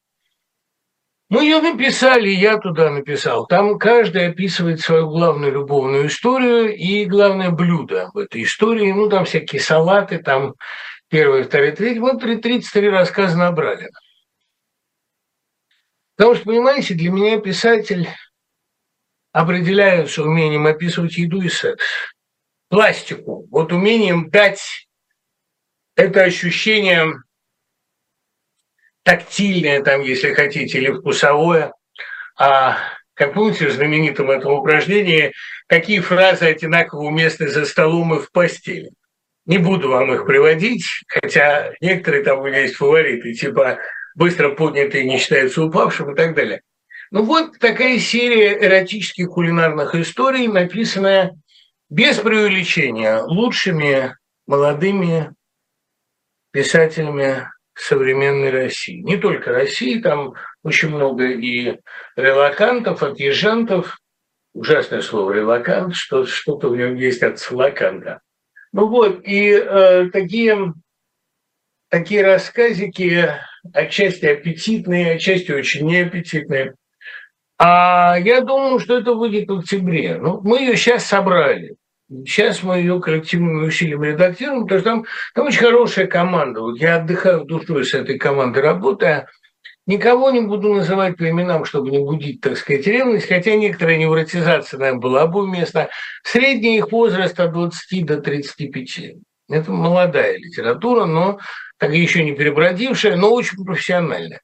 [1.29, 3.47] мы ее написали, я туда написал.
[3.47, 8.91] Там каждый описывает свою главную любовную историю и главное блюдо в этой истории.
[8.91, 10.55] Ну, там всякие салаты, там
[11.09, 12.01] первый, второй, третий.
[12.01, 13.91] Вот 33 рассказа набрали.
[16.17, 18.09] Потому что, понимаете, для меня писатель
[19.33, 21.85] определяются умением описывать еду и секс.
[22.69, 23.47] Пластику.
[23.51, 24.89] Вот умением дать
[25.97, 27.07] это ощущение
[29.03, 31.73] тактильное, там, если хотите, или вкусовое.
[32.39, 32.79] А
[33.15, 35.33] как помните в знаменитом этом упражнении,
[35.67, 38.91] какие фразы одинаково уместны за столом и в постели.
[39.47, 43.79] Не буду вам их приводить, хотя некоторые там у меня есть фавориты, типа
[44.15, 46.63] «быстро поднятые не считаются упавшим» и так далее.
[47.11, 51.37] Ну вот такая серия эротических кулинарных историй, написанная
[51.89, 55.35] без преувеличения лучшими молодыми
[56.53, 59.01] писателями современной России.
[59.01, 61.79] Не только России, там очень много и
[62.17, 63.99] релакантов, отъезжантов.
[64.53, 68.21] Ужасное слово релакант, что, что-то в нем есть от слаканта.
[68.73, 70.75] Ну вот, и э, такие,
[71.89, 73.35] такие рассказики
[73.73, 76.75] отчасти аппетитные, отчасти очень неаппетитные.
[77.63, 80.17] А я думаю, что это выйдет в октябре.
[80.17, 81.77] Ну, мы ее сейчас собрали.
[82.09, 85.05] Сейчас мы ее коллективными усилиями редактируем, потому что там,
[85.35, 86.63] там очень хорошая команда.
[86.63, 89.29] Вот я отдыхаю душой с этой командой, работая.
[89.87, 94.79] Никого не буду называть по именам, чтобы не будить, так сказать, ревность, хотя некоторая невротизация,
[94.79, 95.91] наверное, была бы уместна.
[96.23, 99.17] Средний их возраст от 20 до 35.
[99.51, 101.39] Это молодая литература, но
[101.77, 104.41] так еще не перебродившая, но очень профессиональная.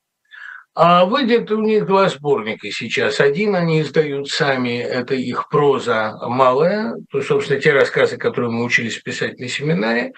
[0.79, 3.19] А выйдет у них два сборника сейчас.
[3.19, 8.99] Один они издают сами, это их проза малая, то, собственно, те рассказы, которые мы учились
[8.99, 10.13] писать на семинаре.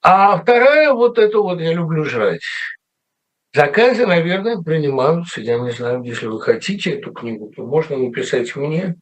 [0.00, 2.40] А вторая, вот это вот «Я люблю жрать».
[3.52, 5.42] Заказы, наверное, принимаются.
[5.42, 8.96] Я не знаю, если вы хотите эту книгу, то можно написать мне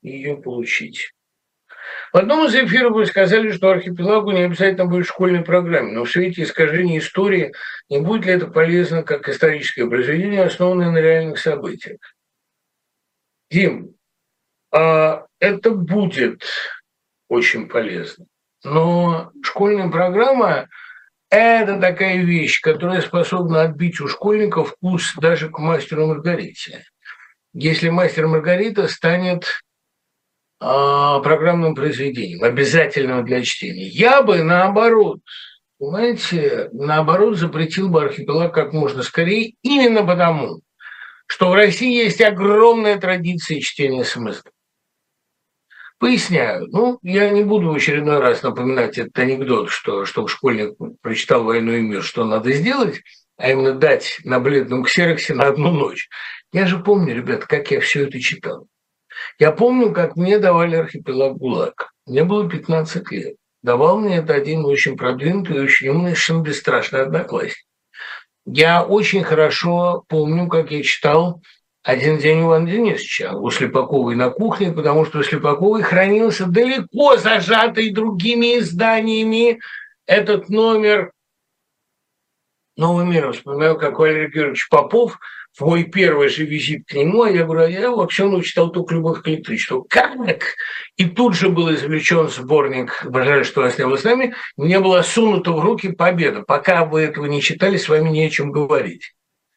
[0.00, 1.12] и ее получить.
[2.12, 6.04] В одном из эфиров вы сказали, что архипелагу не обязательно будет в школьной программе, но
[6.04, 7.52] в свете искажения истории
[7.88, 11.98] не будет ли это полезно как историческое произведение, основанное на реальных событиях?
[13.50, 13.94] Дим,
[14.72, 16.44] а это будет
[17.28, 18.26] очень полезно.
[18.64, 20.68] Но школьная программа–
[21.30, 26.84] это такая вещь, которая способна отбить у школьников вкус даже к мастеру Маргарите.
[27.52, 29.60] Если мастер Маргарита станет
[30.60, 33.88] программным произведением, обязательным для чтения.
[33.88, 35.20] Я бы наоборот,
[35.78, 40.60] понимаете, наоборот запретил бы архипелаг как можно скорее, именно потому,
[41.26, 44.50] что в России есть огромная традиция чтения смысла.
[45.98, 46.66] Поясняю.
[46.68, 51.72] Ну, я не буду в очередной раз напоминать этот анекдот, что чтобы школьник прочитал «Войну
[51.72, 53.02] и мир», что надо сделать,
[53.36, 56.08] а именно дать на бледном ксероксе на одну ночь.
[56.52, 58.66] Я же помню, ребят, как я все это читал.
[59.38, 61.92] Я помню, как мне давали архипелаг ГУЛАГ.
[62.06, 63.36] Мне было 15 лет.
[63.62, 67.64] Давал мне это один очень продвинутый очень умный, совершенно бесстрашный одноклассник.
[68.46, 71.42] Я очень хорошо помню, как я читал
[71.82, 77.92] «Один день Ивана Денисовича» у Слепаковой на кухне, потому что у Слепаковой хранился далеко зажатый
[77.92, 79.60] другими изданиями
[80.06, 81.12] этот номер
[82.76, 83.32] «Новый мир».
[83.32, 85.18] Вспоминаю, как Валерий Георгиевич Попов–
[85.56, 88.94] в мой первый же визит к нему, а я говорю, а я ну, читал только
[88.94, 89.84] «Любовь к электричеству».
[89.88, 90.16] Как?
[90.96, 94.34] И тут же был извлечен сборник «Жаль, что не было с нами».
[94.56, 96.42] Мне была сунута в руки победа.
[96.42, 99.14] Пока вы этого не читали, с вами не о чем говорить.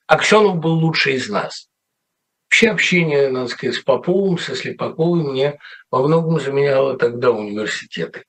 [0.08, 1.70] Аксенов был лучший из нас.
[2.50, 8.26] Вообще общение, надо сказать, с Поповым, со Слепаковым мне во многом заменяло тогда университеты.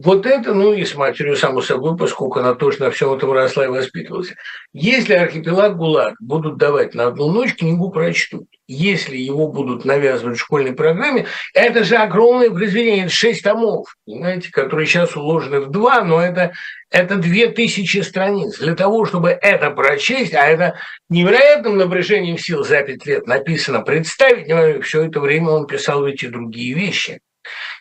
[0.00, 3.64] Вот это, ну и с матерью, само собой, поскольку она тоже на всем этом росла
[3.64, 4.32] и воспитывалась.
[4.72, 8.46] Если архипелаг ГУЛАГ будут давать на одну ночь, книгу прочтут.
[8.68, 14.52] Если его будут навязывать в школьной программе, это же огромное произведение, это шесть томов, понимаете,
[14.52, 16.52] которые сейчас уложены в два, но это,
[16.90, 18.56] это две тысячи страниц.
[18.60, 20.76] Для того, чтобы это прочесть, а это
[21.08, 24.46] невероятным напряжением сил за пять лет написано, представить,
[24.84, 27.18] все это время он писал эти другие вещи.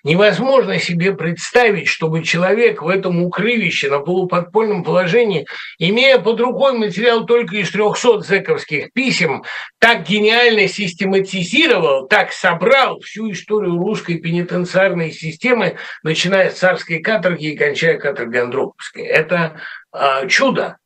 [0.04, 5.48] Невозможно себе представить, чтобы человек в этом укрывище на полуподпольном положении,
[5.80, 9.44] имея под рукой материал только из 300 зэковских писем,
[9.80, 17.58] так гениально систематизировал, так собрал всю историю русской пенитенциарной системы, начиная с царской каторги и
[17.58, 19.04] кончая каторгой Андроповской.
[19.04, 19.60] Это
[19.94, 20.78] э, чудо.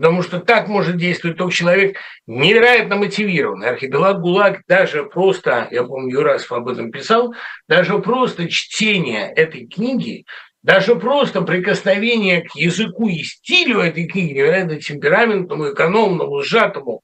[0.00, 3.68] Потому что так может действовать только человек невероятно мотивированный.
[3.68, 7.34] Архипелаг ГУЛАГ даже просто, я помню, Юрасов об этом писал,
[7.68, 10.24] даже просто чтение этой книги,
[10.62, 17.02] даже просто прикосновение к языку и стилю этой книги, невероятно темпераментному, экономному, сжатому,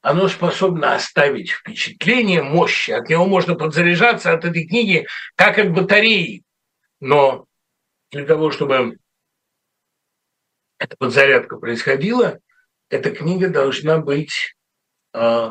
[0.00, 2.92] оно способно оставить впечатление мощи.
[2.92, 6.44] От него можно подзаряжаться от этой книги, как от батареи.
[7.00, 7.46] Но
[8.12, 8.98] для того, чтобы
[10.78, 12.38] эта подзарядка происходила,
[12.88, 14.54] эта книга должна быть
[15.14, 15.50] э,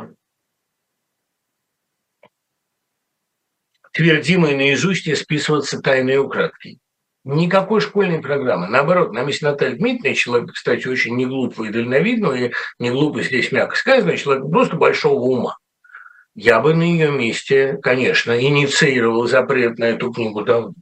[3.92, 6.80] твердимой наизусть и списываться тайной украдкой.
[7.24, 8.68] Никакой школьной программы.
[8.68, 13.24] Наоборот, нам есть Наталья Дмитриевна, человек, кстати, очень не глупый и дальновидный, и не глупый
[13.24, 15.58] здесь мягко сказано, человек просто большого ума.
[16.36, 20.74] Я бы на ее месте, конечно, инициировал запрет на эту книгу давно.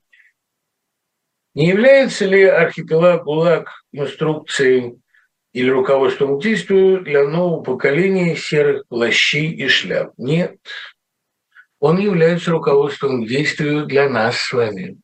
[1.53, 4.95] Не является ли архипелаг ГУЛАГ инструкцией
[5.53, 10.13] или руководством к действию для нового поколения серых плащей и шляп?
[10.17, 10.57] Нет.
[11.79, 14.97] Он является руководством к действию для нас с вами,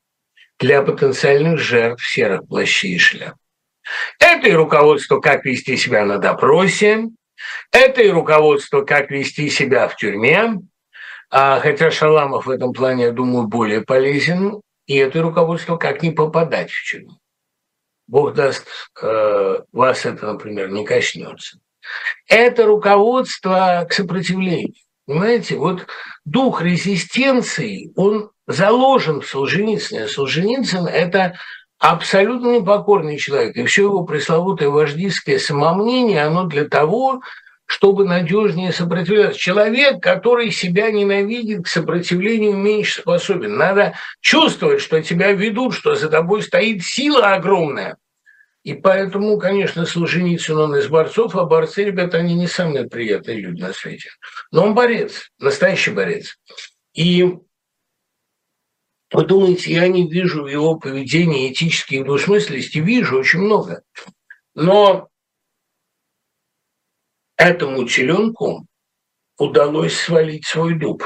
[0.58, 3.36] для потенциальных жертв серых плащей и шляп.
[4.20, 7.10] Это и руководство, как вести себя на допросе,
[7.72, 10.56] это и руководство, как вести себя в тюрьме,
[11.30, 16.10] а, хотя Шаламов в этом плане, я думаю, более полезен, и это руководство, как не
[16.10, 17.20] попадать в тюрьму.
[18.08, 18.66] Бог даст,
[19.00, 21.60] э, вас это, например, не коснется.
[22.28, 24.74] Это руководство к сопротивлению.
[25.06, 25.86] Понимаете, вот
[26.26, 30.08] дух резистенции, он заложен в Солженицыне.
[30.08, 31.38] Солженицын– это
[31.78, 33.58] абсолютно непокорный человек.
[33.58, 37.22] И все его пресловутое вождистское самомнение, оно для того,
[37.70, 39.40] чтобы надежнее сопротивляться.
[39.40, 43.58] Человек, который себя ненавидит, к сопротивлению меньше способен.
[43.58, 47.98] Надо чувствовать, что тебя ведут, что за тобой стоит сила огромная.
[48.64, 53.62] И поэтому, конечно, Солженицын, он из борцов, а борцы, ребята, они не самые приятные люди
[53.62, 54.10] на свете.
[54.52, 56.38] Но он борец, настоящий борец.
[56.96, 57.24] И
[59.12, 62.82] вы думаете, я не вижу в его поведении этических двусмысленностей?
[62.82, 63.84] Вижу очень много.
[64.56, 65.09] Но
[67.40, 68.68] этому теленку
[69.40, 71.04] удалось свалить свой дуб.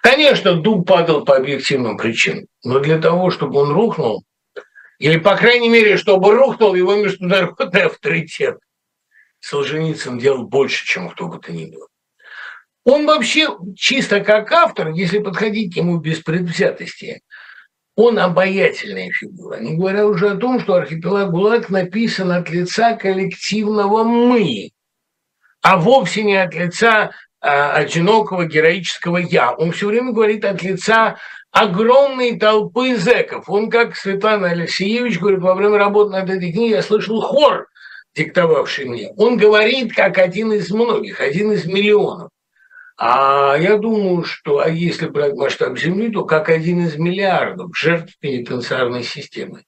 [0.00, 4.24] Конечно, дуб падал по объективным причинам, но для того, чтобы он рухнул,
[5.00, 8.58] или, по крайней мере, чтобы рухнул его международный авторитет,
[9.40, 11.88] Солженицын делал больше, чем кто бы то ни было.
[12.84, 17.22] Он вообще чисто как автор, если подходить к нему без предвзятости,
[17.96, 19.58] он обаятельная фигура.
[19.58, 24.70] Не говоря уже о том, что архипелаг ГУЛАГ написан от лица коллективного «мы»,
[25.64, 29.52] а вовсе не от лица а, одинокого героического «я».
[29.52, 31.16] Он все время говорит от лица
[31.52, 33.48] огромной толпы зэков.
[33.48, 37.68] Он, как Светлана Алексеевич говорит, во время работы над этой книгой я слышал хор,
[38.14, 39.10] диктовавший мне.
[39.16, 42.28] Он говорит, как один из многих, один из миллионов.
[42.98, 48.12] А я думаю, что а если брать масштаб Земли, то как один из миллиардов жертв
[48.20, 49.62] пенитенциарной системы.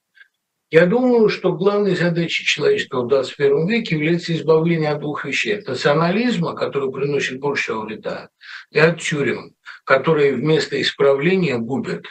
[0.69, 5.59] Я думаю, что главной задачей человечества в 21 веке является избавление от двух вещей.
[5.59, 8.29] От национализма, который приносит больше всего вреда,
[8.71, 9.55] и от тюрем,
[9.85, 12.05] которые вместо исправления губят.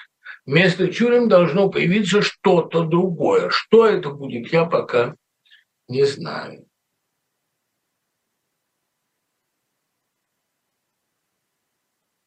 [0.47, 3.51] Вместо тюрем должно появиться что-то другое.
[3.51, 5.17] Что это будет, я пока
[5.89, 6.66] не знаю.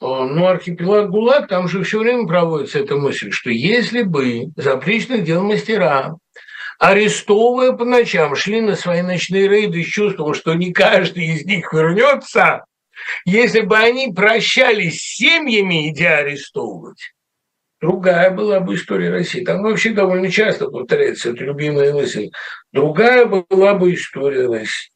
[0.02, 5.44] Ну, архипелаг ГУЛАГ, там же все время проводится эта мысль, что если бы запрещенных дел
[5.44, 6.16] мастера,
[6.80, 11.74] арестовывая по ночам, шли на свои ночные рейды с чувством, что не каждый из них
[11.74, 12.64] вернется,
[13.26, 17.14] если бы они прощались с семьями, идя арестовывать,
[17.82, 19.44] другая была бы история России.
[19.44, 22.30] Там вообще довольно часто повторяется эта любимая мысль.
[22.72, 24.92] Другая была бы история России.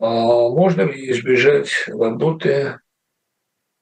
[0.00, 2.78] Можно ли избежать работы,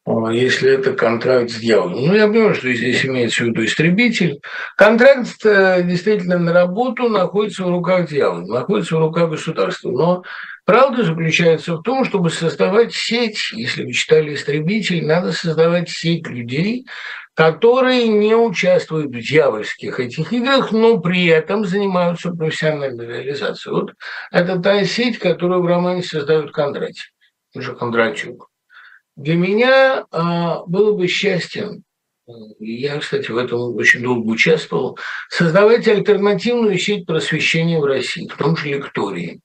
[0.08, 2.06] а, если это контракт с дьяволом?
[2.06, 4.40] Ну, я понимаю, что здесь имеется в виду истребитель.
[4.76, 9.90] Контракт э, действительно на работу находится в руках дьявола, находится в руках государства.
[9.90, 10.22] Но
[10.64, 16.86] правда заключается в том, чтобы создавать сеть, если вы читали «Истребитель», надо создавать сеть людей,
[17.39, 23.76] которые не участвуют в дьявольских этих играх, но при этом занимаются профессиональной реализацией.
[23.76, 23.93] Вот
[24.32, 27.12] это та сеть, которую в романе создают Кондратьев,
[27.55, 28.51] уже Кондратюк.
[29.14, 31.84] Для меня а, было бы счастьем,
[32.59, 34.99] я, кстати, в этом очень долго участвовал,
[35.30, 39.39] создавать альтернативную сеть просвещения в России, в том же лектории.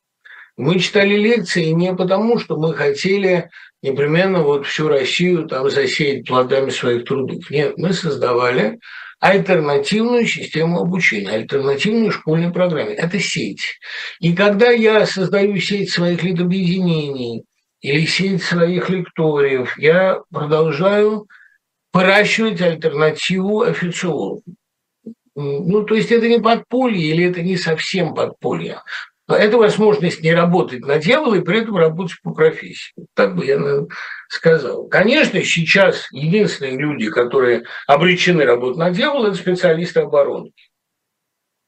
[0.57, 3.51] Мы читали лекции не потому, что мы хотели
[3.83, 7.49] непременно вот всю Россию там засеять плодами своих трудов.
[7.51, 8.79] Нет, мы создавали
[9.19, 12.91] альтернативную систему обучения, альтернативную школьную программу.
[12.91, 13.79] Это сеть.
[14.19, 17.43] И когда я создаю сеть своих литобъединений
[17.81, 21.27] или сеть своих лекториев, я продолжаю
[21.93, 24.43] выращивать альтернативу официозу.
[25.35, 28.81] Ну, то есть это не подполье или это не совсем подполье.
[29.27, 32.93] Это возможность не работать на дьявола и при этом работать по профессии.
[33.13, 33.87] Так бы я наверное,
[34.27, 34.87] сказал.
[34.87, 40.51] Конечно, сейчас единственные люди, которые обречены работать на дьявола, это специалисты обороны.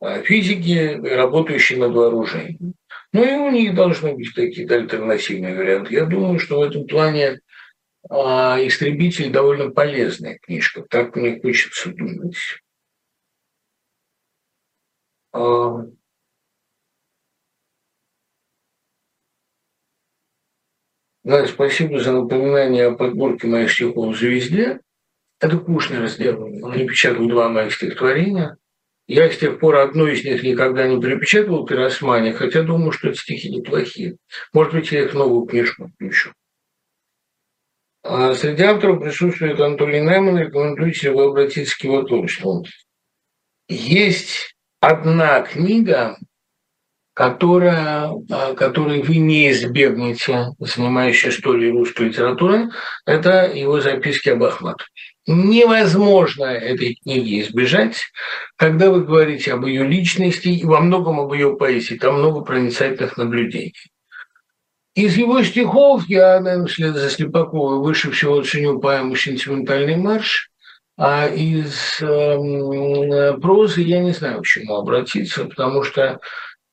[0.02, 2.74] А физики, работающие над вооружением.
[3.14, 5.94] Ну и у них должны быть какие-то альтернативные варианты.
[5.94, 7.40] Я думаю, что в этом плане
[8.10, 10.84] а, «Истребитель» довольно полезная книжка.
[10.90, 12.36] Так мне хочется думать.
[21.26, 24.80] Надя, спасибо за напоминание о подборке моих стихов «Звезде».
[25.40, 26.44] Это Кушнер сделал.
[26.64, 28.58] Он напечатал два моих стихотворения.
[29.08, 33.10] Я с тех пор одно из них никогда не перепечатывал в пиросмане, хотя думаю, что
[33.10, 34.18] эти стихи неплохие.
[34.54, 36.32] Может быть, я их новую книжку включу.
[38.04, 40.38] А среди авторов присутствует Анатолий Найман.
[40.38, 42.64] Рекомендуйте его обратиться к его творчеству.
[43.68, 46.18] Есть одна книга,
[47.16, 52.70] которая, а, которой вы не избегнете, занимающей историей русской литературы,
[53.06, 54.90] это его записки об Ахматове.
[55.26, 58.00] Невозможно этой книги избежать,
[58.58, 61.96] когда вы говорите об ее личности и во многом об ее поэзии.
[61.96, 63.74] Там много проницательных наблюдений.
[64.94, 70.52] Из его стихов я, наверное, вслед за Слепаковой выше всего ценю поэму «Сентиментальный марш»,
[70.98, 76.20] а из э, прозы я не знаю, к чему обратиться, потому что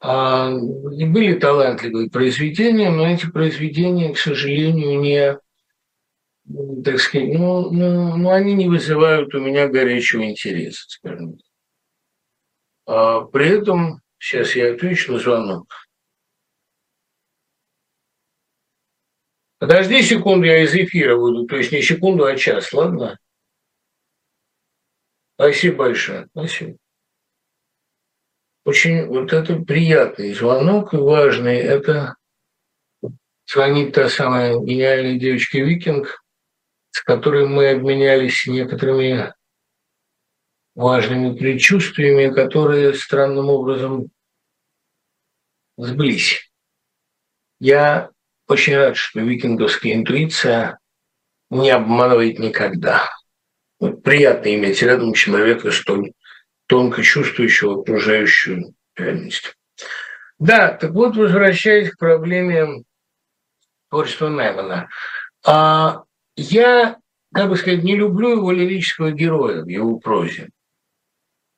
[0.05, 5.39] а, были талантливые произведения, но эти произведения, к сожалению, не,
[6.83, 11.47] так сказать, ну, ну, ну они не вызывают у меня горячего интереса, скажем так.
[12.85, 15.73] А при этом, сейчас я отвечу на звонок.
[19.61, 23.21] Подожди секунду, я из эфира выйду, то есть не секунду, а час, ладно?
[25.37, 26.82] Спасибо большое, спасибо.
[28.65, 31.57] Очень вот это приятный звонок и важный.
[31.57, 32.15] Это
[33.47, 36.23] звонит та самая гениальная девочка Викинг,
[36.91, 39.35] с которой мы обменялись некоторыми
[40.75, 44.11] важными предчувствиями, которые странным образом
[45.77, 46.51] сблизь.
[47.59, 48.11] Я
[48.47, 50.79] очень рад, что викинговская интуиция
[51.51, 53.11] не обманывает никогда.
[53.81, 56.13] Вот приятно иметь рядом человека столь
[56.73, 59.59] тонко чувствующего окружающую реальность.
[60.39, 62.83] Да, так вот, возвращаясь к проблеме
[63.91, 64.89] творчества Наймана.
[65.47, 66.05] А,
[66.35, 66.97] я,
[67.35, 70.49] как бы сказать, не люблю его лирического героя в его прозе.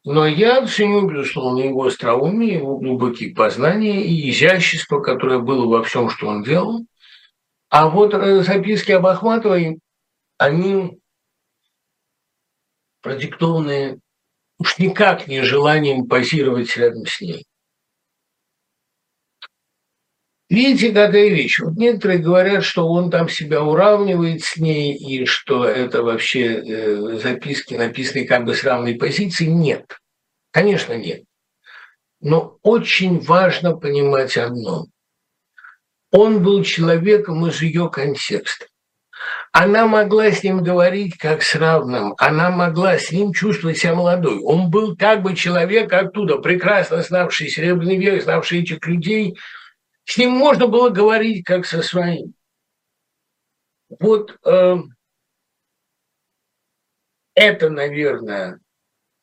[0.02, 6.10] Но я ценю, безусловно, его остроумие, его глубокие познания и изящество, которое было во всем,
[6.10, 6.84] что он делал.
[7.68, 9.78] А вот э, записки об Ахматовой,
[10.38, 10.98] они
[13.00, 14.00] продиктованы
[14.58, 17.44] уж никак не желанием позировать рядом с ней.
[20.50, 21.64] Видите, какая.
[21.64, 27.18] Вот некоторые говорят, что он там себя уравнивает с ней, и что это вообще э,
[27.18, 29.46] записки, написанные как бы с равной позиции.
[29.46, 29.98] Нет.
[30.50, 31.24] Конечно, нет.
[32.20, 34.86] Но очень важно понимать одно.
[36.12, 38.66] Он был человеком из ее контекста.
[39.56, 44.40] Она могла с ним говорить как с равным, она могла с ним чувствовать себя молодой.
[44.40, 49.38] Он был как бы человек оттуда, прекрасно знавший Серебряный век, знавший этих людей.
[50.06, 52.34] С ним можно было говорить как со своим.
[54.00, 54.74] Вот э,
[57.36, 58.58] это, наверное,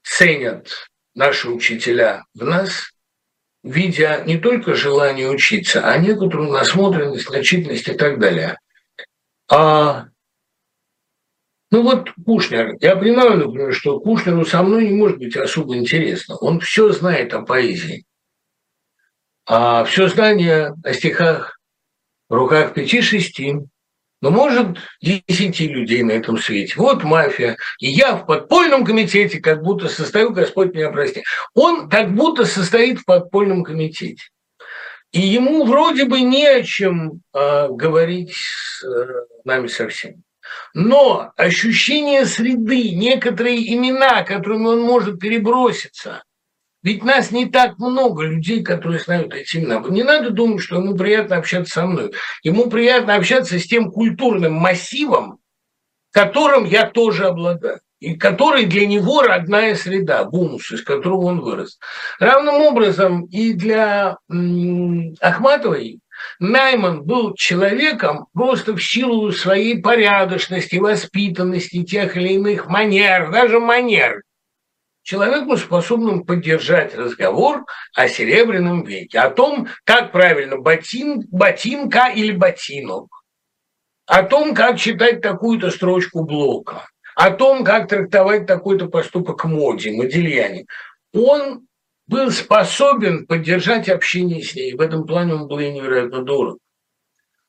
[0.01, 2.93] ценят наши учителя в нас,
[3.63, 8.57] видя не только желание учиться, а некоторую насмотренность, значительность и так далее.
[9.49, 10.05] А
[11.71, 16.35] ну вот Кушнер, я понимаю, например, что Кушнеру со мной не может быть особо интересно.
[16.35, 18.03] Он все знает о поэзии.
[19.45, 21.57] А все знание о стихах
[22.27, 23.55] в руках пяти-шести,
[24.21, 26.73] но может десяти людей на этом свете.
[26.75, 27.57] Вот мафия.
[27.79, 31.23] И я в подпольном комитете как будто состою, Господь меня прости.
[31.53, 34.23] Он как будто состоит в подпольном комитете.
[35.11, 40.23] И ему вроде бы не о чем э, говорить с э, нами совсем.
[40.73, 46.23] Но ощущение среды, некоторые имена, которыми он может переброситься,
[46.83, 49.81] ведь нас не так много людей, которые знают эти имена.
[49.87, 52.13] Не надо думать, что ему приятно общаться со мной.
[52.43, 55.39] Ему приятно общаться с тем культурным массивом,
[56.11, 61.79] которым я тоже обладаю и который для него родная среда, бунус, из которого он вырос.
[62.19, 64.17] Равным образом и для
[65.21, 65.99] Ахматовой
[66.41, 74.23] Найман был человеком просто в силу своей порядочности, воспитанности, тех или иных манер, даже манер,
[75.03, 77.65] человеком, способным поддержать разговор
[77.95, 83.23] о Серебряном веке, о том, как правильно ботин, ботинка или ботинок,
[84.07, 90.65] о том, как читать такую-то строчку блока, о том, как трактовать такой-то поступок моде, Модельяне.
[91.13, 91.67] Он
[92.11, 94.75] был способен поддержать общение с ней.
[94.75, 96.59] В этом плане он был ей невероятно дорог.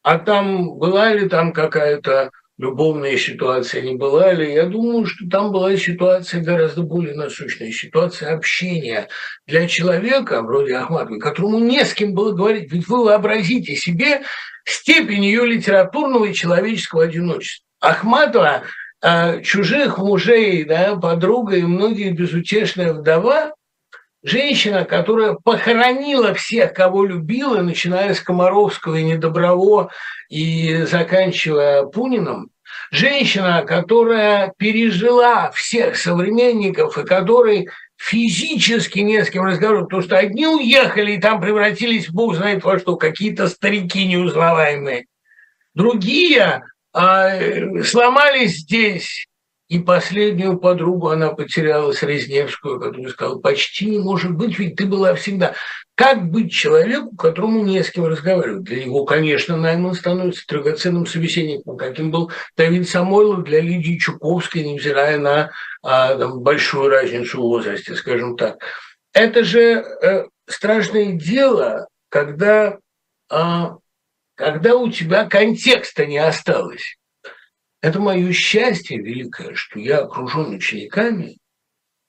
[0.05, 4.53] А там была ли там какая-то любовная ситуация, не была ли?
[4.53, 9.09] Я думаю, что там была ситуация гораздо более насущная, ситуация общения
[9.49, 12.71] для человека, вроде Ахматовой, которому не с кем было говорить.
[12.71, 14.23] Ведь вы вообразите себе
[14.65, 17.67] степень ее литературного и человеческого одиночества.
[17.81, 18.63] Ахматова
[19.03, 23.55] э, чужих мужей, да, подруга и многие безутешная вдова,
[24.23, 29.91] Женщина, которая похоронила всех, кого любила, начиная с Комаровского и Недоброво
[30.29, 32.51] и заканчивая Пуниным.
[32.93, 40.47] Женщина, которая пережила всех современников и которой физически не с кем разговаривать, потому что одни
[40.47, 45.07] уехали и там превратились, бог знает во что, какие-то старики неузнаваемые.
[45.75, 46.63] Другие
[46.93, 47.39] а,
[47.85, 49.27] сломались здесь,
[49.73, 55.15] и последнюю подругу она потеряла, Срезневскую, которая сказала, почти не может быть, ведь ты была
[55.15, 55.55] всегда.
[55.95, 58.65] Как быть человеку, которому не с кем разговаривать?
[58.65, 65.17] Для него, конечно, Найман становится драгоценным собеседником, каким был Давид Самойлов для Лидии Чуковской, невзирая
[65.17, 65.53] на
[65.83, 68.59] а, там, большую разницу в возрасте, скажем так.
[69.15, 72.77] Это же э, страшное дело, когда,
[73.31, 73.79] а,
[74.35, 76.99] когда у тебя контекста не осталось.
[77.83, 81.39] Это мое счастье великое, что я окружен учениками,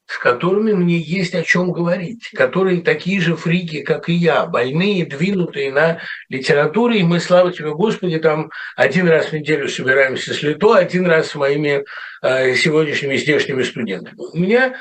[0.05, 5.05] с которыми мне есть о чем говорить, которые такие же фрики, как и я, больные,
[5.05, 5.99] двинутые на
[6.29, 11.07] литературе, и мы, слава тебе, Господи, там один раз в неделю собираемся с Лито, один
[11.07, 11.83] раз с моими
[12.21, 14.15] э, сегодняшними здешними студентами.
[14.17, 14.75] У меня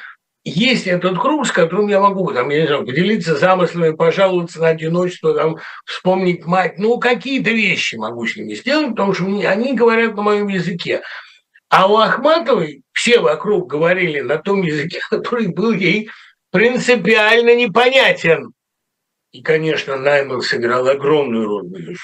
[0.45, 4.69] есть этот круг, с которым я могу там, я не знаю, поделиться замыслами, пожаловаться на
[4.69, 10.17] одиночество, там, вспомнить мать, ну, какие-то вещи могу с ними сделать, потому что они говорят
[10.17, 11.03] на моем языке.
[11.69, 16.11] А у Ахматовой все вокруг говорили на том языке, который был ей
[16.51, 18.53] принципиально непонятен.
[19.31, 21.97] И, конечно, Найман сыграл огромную роль в ее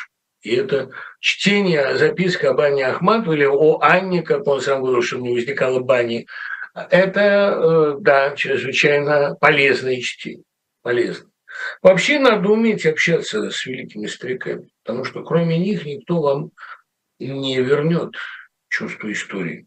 [0.42, 5.18] И это чтение записка об Анне Ахматовой или о Анне, как он сам говорил, что
[5.18, 6.26] не возникало бани,
[6.90, 10.44] это, э, да, чрезвычайно полезное чтение.
[10.82, 11.30] Полезно.
[11.82, 16.50] Вообще надо уметь общаться с великими стариками, потому что кроме них никто вам
[17.18, 18.14] не вернет
[18.68, 19.66] чувство истории.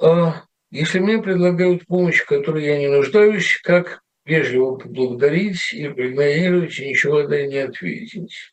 [0.00, 6.78] А если мне предлагают помощь, в которой я не нуждаюсь, как вежливо поблагодарить или проигнорировать
[6.78, 8.52] и ничего да не ответить?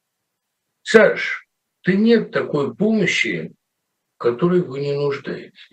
[0.81, 1.45] Саш,
[1.81, 3.53] ты нет такой помощи,
[4.15, 5.69] в которой вы не нуждаетесь.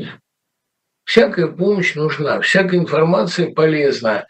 [1.05, 4.27] Всякая помощь нужна, всякая информация полезна.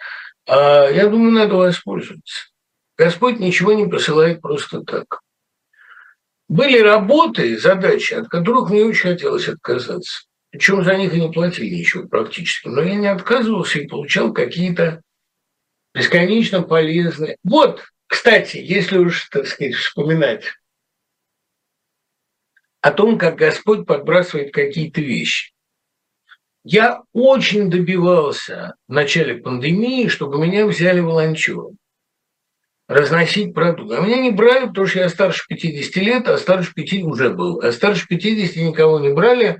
[0.46, 2.48] А я думаю, надо воспользоваться.
[2.96, 5.20] Господь ничего не посылает просто так.
[6.48, 10.24] Были работы, задачи, от которых мне очень хотелось отказаться.
[10.50, 12.68] Причем за них и не платили ничего практически.
[12.68, 15.00] Но я не отказывался и получал какие-то
[15.94, 17.36] бесконечно полезные.
[17.42, 20.44] Вот, кстати, если уж, так сказать, вспоминать
[22.83, 25.53] о том, как Господь подбрасывает какие-то вещи.
[26.64, 31.78] Я очень добивался в начале пандемии, чтобы меня взяли волонтером
[32.89, 33.97] разносить продукты.
[33.97, 37.61] А меня не брали, потому что я старше 50 лет, а старше 50 уже был.
[37.61, 39.59] А старше 50 никого не брали.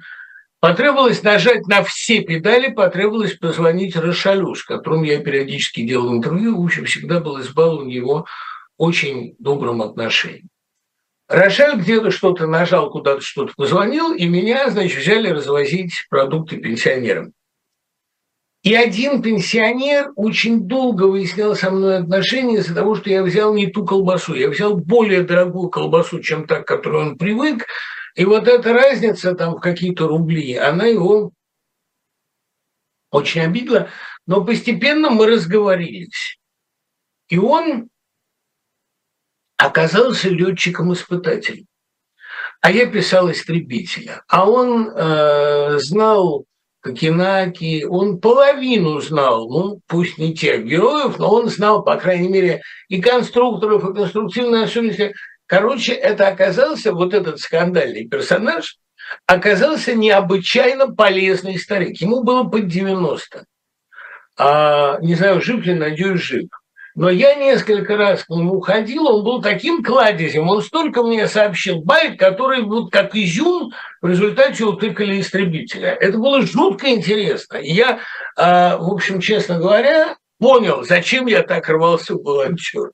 [0.61, 6.65] Потребовалось нажать на все педали, потребовалось позвонить Рошалю, с которым я периодически делал интервью, в
[6.65, 8.27] общем, всегда был избалован его
[8.77, 10.52] очень добрым отношением.
[11.33, 17.33] Рошаль где-то что-то нажал, куда-то что-то позвонил, и меня, значит, взяли развозить продукты пенсионерам.
[18.63, 23.67] И один пенсионер очень долго выяснял со мной отношения из-за того, что я взял не
[23.67, 24.35] ту колбасу.
[24.35, 27.67] Я взял более дорогую колбасу, чем та, к которой он привык.
[28.15, 31.33] И вот эта разница там в какие-то рубли, она его
[33.11, 33.89] очень обидела.
[34.27, 36.39] Но постепенно мы разговорились.
[37.31, 37.89] И он
[39.67, 41.67] оказался летчиком-испытателем.
[42.61, 44.23] А я писал истребителя.
[44.29, 46.47] А он э, знал
[46.81, 52.63] Кокенаки, он половину знал, ну, пусть не тех героев, но он знал, по крайней мере,
[52.89, 55.15] и конструкторов, и конструктивные особенности.
[55.47, 58.79] Короче, это оказался, вот этот скандальный персонаж,
[59.27, 62.01] оказался необычайно полезный старик.
[62.01, 63.45] Ему было под 90.
[64.39, 66.49] А, не знаю, жив ли, надеюсь, жив.
[66.95, 71.81] Но я несколько раз к нему ходил, он был таким кладезем, он столько мне сообщил
[71.81, 73.73] байт, который вот как изюм
[74.03, 75.97] в результате утыкали истребителя.
[76.01, 77.57] Это было жутко интересно.
[77.57, 78.01] И я,
[78.37, 82.91] а, в общем, честно говоря, понял, зачем я так рвался в волонтер.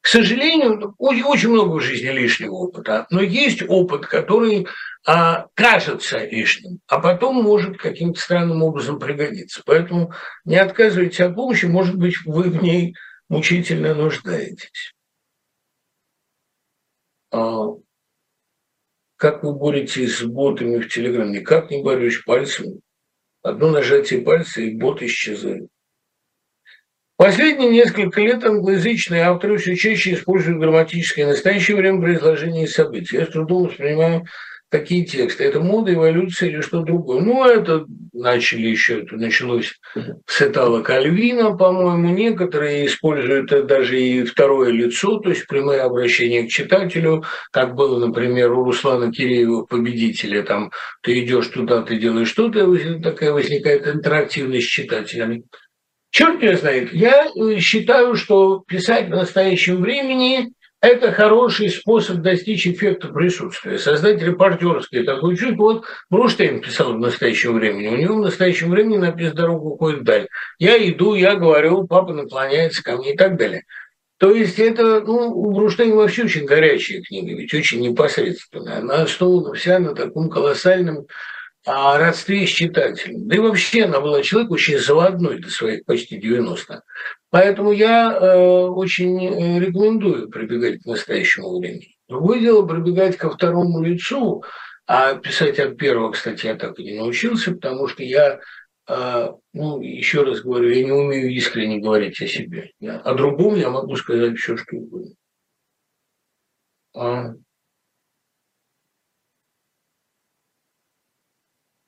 [0.00, 4.68] К сожалению, очень, очень много в жизни лишнего опыта, но есть опыт, который
[5.04, 9.62] кажется лишним, а потом может каким-то странным образом пригодиться.
[9.66, 10.12] Поэтому
[10.44, 12.94] не отказывайте от помощи, может быть, вы в ней
[13.28, 14.94] мучительно нуждаетесь.
[17.30, 17.66] А,
[19.16, 21.40] как вы боретесь с ботами в Телеграме?
[21.40, 22.80] Никак не борюсь пальцем.
[23.42, 25.68] Одно нажатие пальца, и бот исчезает.
[27.16, 33.16] Последние несколько лет англоязычные авторы все чаще используют грамматическое настоящее время изложении событий.
[33.16, 34.26] Я с трудом воспринимаю
[34.74, 35.44] такие тексты.
[35.44, 37.20] Это мода, эволюция или что другое.
[37.20, 39.78] Ну, это начали еще, это началось
[40.26, 42.08] с Этала Кальвина, по-моему.
[42.08, 47.22] Некоторые используют даже и второе лицо, то есть прямое обращение к читателю,
[47.52, 50.72] как было, например, у Руслана Киреева, победителя, там,
[51.02, 52.66] ты идешь туда, ты делаешь что-то,
[53.00, 55.44] такая возникает интерактивность с читателями.
[56.10, 57.28] Черт не знает, я
[57.60, 60.48] считаю, что писать в настоящем времени–
[60.86, 65.62] это хороший способ достичь эффекта присутствия, создать репортерское такое чувство.
[65.62, 70.28] Вот Бруштейн писал в настоящем времени, у него в настоящем времени написано «Дорога уходит вдаль».
[70.58, 73.64] Я иду, я говорю, папа наклоняется ко мне и так далее.
[74.18, 78.78] То есть это, ну, у Бруштейна вообще очень горячая книга, ведь очень непосредственная.
[78.78, 81.06] Она основана вся на таком колоссальном
[81.66, 83.26] о родстве с читателем.
[83.26, 86.82] Да и вообще она была человек очень заводной до своих почти 90.
[87.34, 91.96] Поэтому я э, очень э, рекомендую прибегать к настоящему времени.
[92.06, 94.44] Другое дело прибегать ко второму лицу,
[94.86, 98.38] а писать от первого, кстати, я так и не научился, потому что я,
[98.88, 102.70] э, ну, еще раз говорю, я не умею искренне говорить о себе.
[102.78, 105.14] Я, о другом я могу сказать все, что угодно.
[106.94, 107.34] А,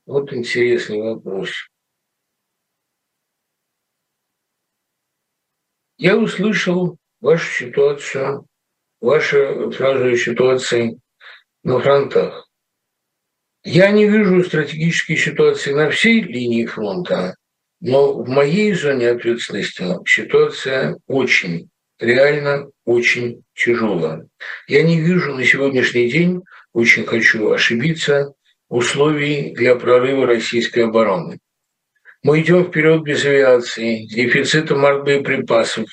[0.06, 1.50] Вот интересный вопрос.
[5.98, 8.46] Я услышал вашу ситуацию,
[9.00, 10.98] ваши фразы ситуации
[11.62, 12.50] на фронтах.
[13.64, 17.34] Я не вижу стратегической ситуации на всей линии фронта,
[17.80, 24.28] но в моей зоне ответственности ситуация очень, реально очень тяжелая.
[24.68, 26.42] Я не вижу на сегодняшний день,
[26.74, 28.34] очень хочу ошибиться,
[28.68, 31.38] условий для прорыва российской обороны.
[32.22, 35.86] Мы идем вперед без авиации, с дефицитом артбоеприпасов,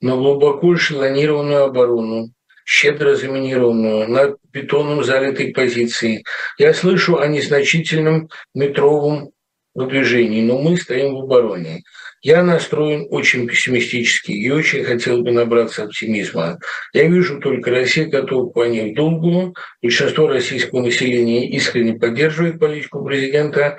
[0.00, 2.30] но глубоко эшелонированную оборону,
[2.64, 6.24] щедро заминированную, на бетоном залитой позиции.
[6.58, 9.30] Я слышу о незначительном метровом
[9.74, 11.82] движении, но мы стоим в обороне.
[12.22, 16.58] Я настроен очень пессимистически и очень хотел бы набраться оптимизма.
[16.92, 19.54] Я вижу только Россия готова к войне в долгую.
[19.82, 23.78] Большинство российского населения искренне поддерживает политику президента.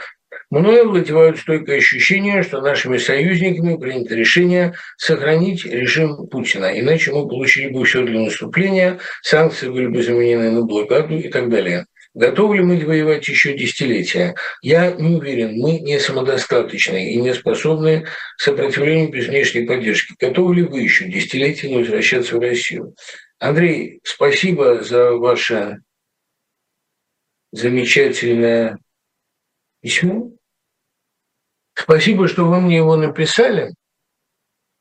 [0.49, 7.67] Мною владевают стойкое ощущение, что нашими союзниками принято решение сохранить режим Путина, иначе мы получили
[7.67, 11.85] бы все для наступления, санкции были бы заменены на блокаду и так далее.
[12.13, 14.35] Готовы ли мы воевать еще десятилетия?
[14.61, 20.15] Я не уверен, мы не самодостаточны и не способны сопротивлению без внешней поддержки.
[20.17, 22.95] Готовы ли вы еще десятилетия не возвращаться в Россию?
[23.37, 25.81] Андрей, спасибо за ваше
[27.51, 28.79] замечательное
[29.81, 30.36] письмо.
[31.77, 33.75] Спасибо, что вы мне его написали.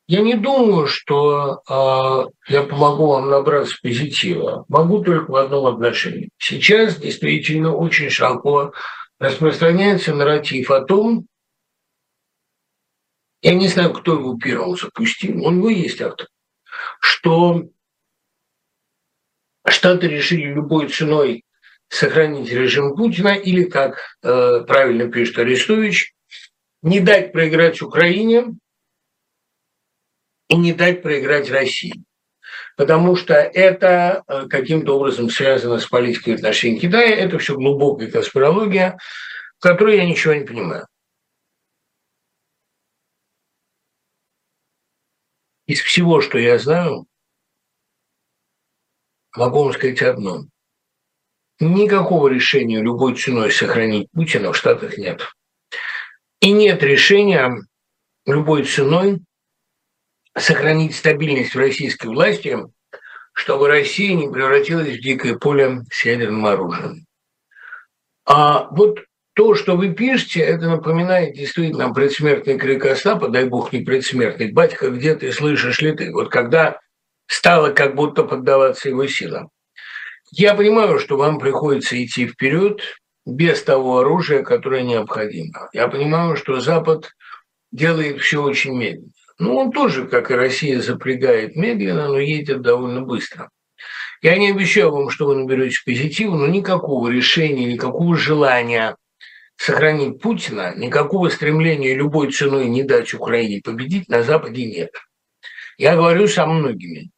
[0.07, 4.65] Я не думаю, что э, я помогу вам набраться позитива.
[4.67, 6.29] Могу только в одном отношении.
[6.39, 8.73] Сейчас действительно очень широко
[9.19, 11.27] распространяется нарратив о том,
[13.43, 16.27] я не знаю, кто его первым запустил, у него есть автор,
[16.99, 17.63] что
[19.67, 21.43] Штаты решили любой ценой
[21.89, 26.15] сохранить режим Путина или, как э, правильно пишет Арестович,
[26.81, 28.55] не дать проиграть Украине,
[30.49, 32.03] и не дать проиграть России.
[32.75, 37.15] Потому что это э, каким-то образом связано с политикой в отношении Китая.
[37.15, 38.97] Это все глубокая конспирология,
[39.57, 40.87] в которой я ничего не понимаю.
[45.65, 47.07] Из всего, что я знаю,
[49.35, 50.45] могу вам сказать одно.
[51.59, 55.27] Никакого решения любой ценой сохранить Путина в Штатах нет.
[56.41, 57.55] И нет решения
[58.25, 59.21] любой ценой
[60.37, 62.57] сохранить стабильность в российской власти,
[63.33, 67.05] чтобы Россия не превратилась в дикое поле с ядерным оружием.
[68.25, 68.99] А вот
[69.33, 74.51] то, что вы пишете, это напоминает действительно предсмертный крик Остапа, дай бог не предсмертный.
[74.51, 76.11] Батька, где ты слышишь ли ты?
[76.11, 76.79] Вот когда
[77.27, 79.49] стало как будто поддаваться его силам.
[80.31, 82.81] Я понимаю, что вам приходится идти вперед
[83.27, 85.69] без того оружия, которое необходимо.
[85.73, 87.11] Я понимаю, что Запад
[87.73, 89.11] делает все очень медленно.
[89.37, 93.49] Ну, он тоже, как и Россия, запрягает медленно, но едет довольно быстро.
[94.21, 98.95] Я не обещаю вам, что вы наберете позитива, но никакого решения, никакого желания
[99.57, 104.91] сохранить Путина, никакого стремления любой ценой не дать Украине победить на Западе нет.
[105.77, 107.11] Я говорю со многими.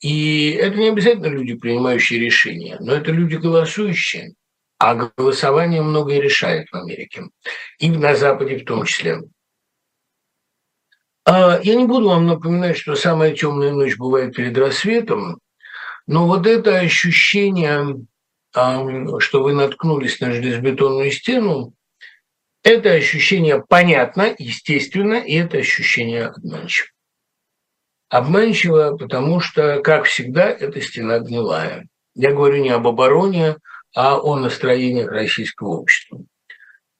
[0.00, 4.34] И это не обязательно люди, принимающие решения, но это люди голосующие.
[4.86, 7.30] А голосование многое решает в Америке.
[7.78, 9.22] И на Западе в том числе.
[11.24, 15.38] А я не буду вам напоминать, что самая темная ночь бывает перед рассветом,
[16.06, 18.04] но вот это ощущение
[18.52, 21.72] что вы наткнулись на железобетонную стену,
[22.62, 26.88] это ощущение понятно, естественно, и это ощущение обманчиво.
[28.10, 31.88] Обманчиво, потому что, как всегда, эта стена гнилая.
[32.14, 33.56] Я говорю не об обороне,
[33.94, 36.20] а о настроениях российского общества.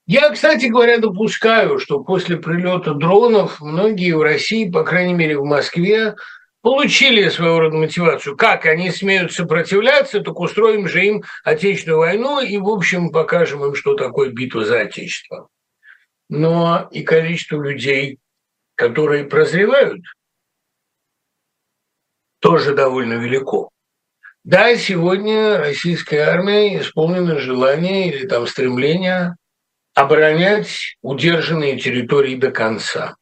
[0.07, 5.45] Я, кстати говоря, допускаю, что после прилета дронов многие в России, по крайней мере в
[5.45, 6.15] Москве,
[6.61, 8.37] получили своего рода мотивацию.
[8.37, 13.75] Как они смеют сопротивляться, так устроим же им Отечественную войну и, в общем, покажем им,
[13.75, 15.49] что такое битва за Отечество.
[16.29, 18.19] Но и количество людей,
[18.77, 20.03] которые прозревают,
[22.41, 23.71] тоже довольно велико.
[24.45, 29.37] Да, сегодня российская армия исполнена желание или там стремление
[29.95, 33.17] оборонять удержанные территории до конца.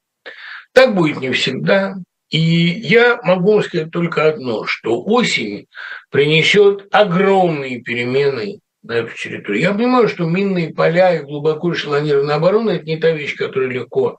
[0.72, 1.94] Так будет не всегда.
[2.28, 5.66] И я могу сказать только одно, что осень
[6.10, 9.62] принесет огромные перемены на эту территорию.
[9.62, 14.18] Я понимаю, что минные поля и глубоко эшелонированная оборона– это не та вещь, которая легко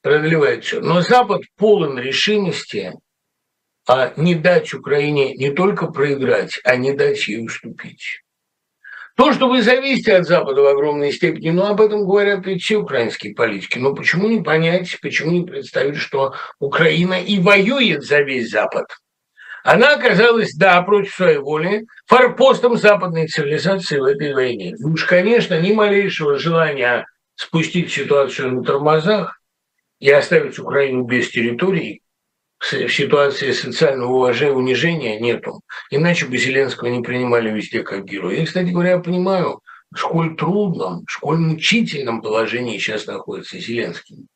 [0.00, 0.80] продлевает все.
[0.80, 2.92] Но Запад полон решимости
[3.88, 8.22] а не дать Украине не только проиграть, а не дать ей уступить.
[9.16, 12.76] То, что вы зависите от Запада в огромной степени, ну, об этом говорят ведь все
[12.76, 13.78] украинские политики.
[13.78, 18.86] Но почему не понять, почему не представить, что Украина и воюет за весь Запад?
[19.64, 24.74] Она оказалась, да, против своей воли, форпостом западной цивилизации в этой войне.
[24.78, 27.06] И уж, конечно, ни малейшего желания
[27.36, 29.40] спустить ситуацию на тормозах
[29.98, 32.02] и оставить Украину без территории
[32.58, 35.60] в ситуации социального уважения, унижения нету.
[35.90, 38.38] Иначе бы Зеленского не принимали везде как героя.
[38.38, 39.60] Я, кстати говоря, понимаю,
[39.94, 44.26] в сколь трудном, в сколь мучительном положении сейчас находится Зеленский.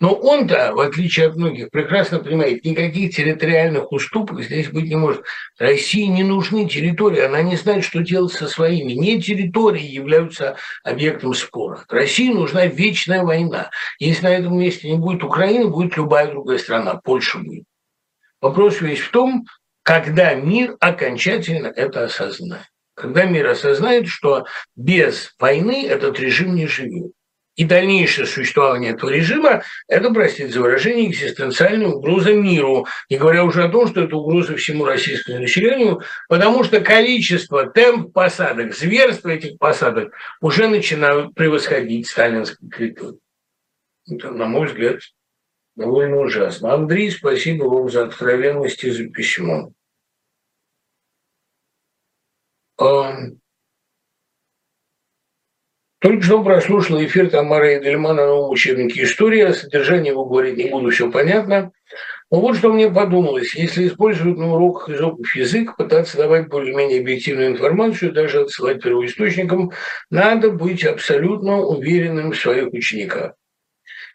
[0.00, 5.22] Но он-то, в отличие от многих, прекрасно понимает, никаких территориальных уступок здесь быть не может.
[5.58, 8.92] России не нужны территории, она не знает, что делать со своими.
[8.92, 11.84] Не территории являются объектом спора.
[11.88, 13.70] России нужна вечная война.
[13.98, 17.64] Если на этом месте не будет Украины, будет любая другая страна, Польша будет.
[18.40, 19.46] Вопрос весь в том,
[19.82, 22.66] когда мир окончательно это осознает.
[22.94, 27.12] Когда мир осознает, что без войны этот режим не живет.
[27.58, 32.86] И дальнейшее существование этого режима– это, простите за выражение, экзистенциальная угроза миру.
[33.10, 38.12] Не говоря уже о том, что это угроза всему российскому населению, потому что количество, темп
[38.12, 43.18] посадок, зверство этих посадок уже начинают превосходить сталинский критерий.
[44.08, 45.00] Это, на мой взгляд,
[45.78, 46.74] довольно ужасно.
[46.74, 49.72] Андрей, спасибо вам за откровенность и за письмо.
[56.00, 59.40] Только что прослушал эфир Тамары Эдельмана на учебнике истории.
[59.40, 61.72] О содержании его говорить не буду, все понятно.
[62.30, 63.54] Но вот что мне подумалось.
[63.54, 69.72] Если использовать на уроках изопов язык, пытаться давать более-менее объективную информацию, даже отсылать первоисточникам,
[70.10, 73.34] надо быть абсолютно уверенным в своих учениках.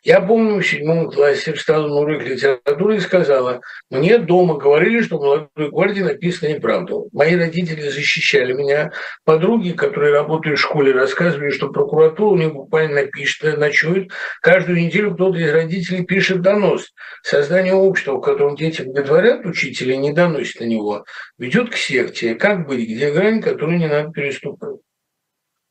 [0.03, 5.17] Я помню, в седьмом классе встала на урок литературы и сказала, мне дома говорили, что
[5.17, 7.07] в «Молодой гвардии» написано неправду.
[7.13, 8.91] Мои родители защищали меня.
[9.23, 14.11] Подруги, которые работают в школе, рассказывали, что прокуратура у них буквально пишет, ночует.
[14.41, 16.93] Каждую неделю кто-то из родителей пишет донос.
[17.21, 21.05] Создание общества, в котором дети боготворят учителя, не доносит на него,
[21.37, 22.35] ведет к секте.
[22.35, 24.75] Как быть, где грань, которую не надо переступать?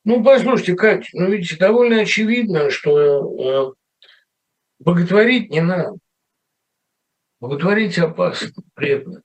[0.05, 3.82] Ну, послушайте, Катя, ну ведь довольно очевидно, что э,
[4.83, 5.93] Боготворить не надо.
[7.39, 9.21] Боготворить опасно, вредно.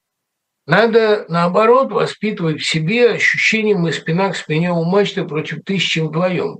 [0.66, 6.58] Надо, наоборот, воспитывать в себе ощущение «мы спина к спине у мачты против тысячи вдвоем».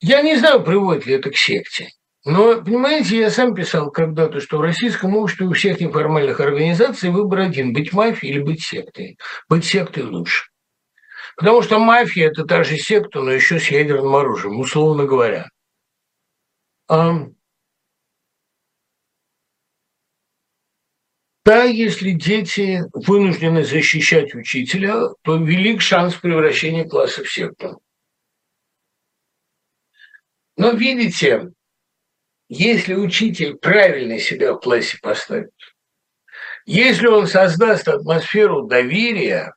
[0.00, 1.90] Я не знаю, приводит ли это к секте.
[2.24, 7.40] Но, понимаете, я сам писал когда-то, что в российском обществе у всех неформальных организаций выбор
[7.40, 9.18] один– быть мафией или быть сектой.
[9.48, 10.46] Быть сектой лучше.
[11.36, 15.48] Потому что мафия– это та же секта, но еще с ядерным оружием, условно говоря.
[21.44, 27.82] Да, если дети вынуждены защищать учителя, то велик шанс превращения класса в секту.
[30.56, 31.50] Но видите,
[32.48, 35.50] если учитель правильно себя в классе поставит,
[36.64, 39.54] если он создаст атмосферу доверия,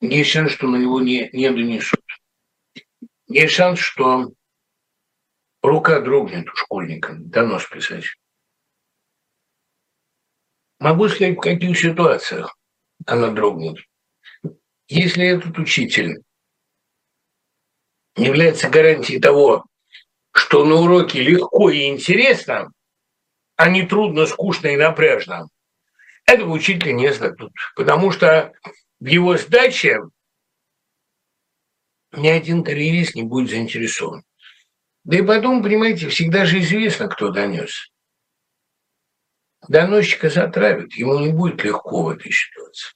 [0.00, 2.00] есть шанс, что на него не, не донесут.
[3.26, 4.32] Есть шанс, что
[5.62, 8.06] рука дрогнет у школьника, донос писать.
[10.78, 12.56] Могу сказать, в каких ситуациях
[13.06, 13.78] она дрогнет.
[14.86, 16.22] Если этот учитель
[18.16, 19.64] является гарантией того,
[20.32, 22.72] что на уроке легко и интересно,
[23.56, 25.48] а не трудно, скучно и напряжно,
[26.26, 27.52] этого учителя не сдадут.
[27.74, 28.52] Потому что
[29.00, 29.98] в его сдаче
[32.12, 34.22] ни один карьерист не будет заинтересован.
[35.04, 37.90] Да и потом, понимаете, всегда же известно, кто донес.
[39.66, 42.94] Доносчика затравят, ему не будет легко в этой ситуации.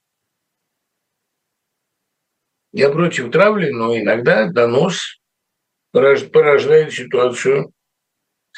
[2.71, 5.21] Я против травли, но иногда донос
[5.91, 7.71] порождает ситуацию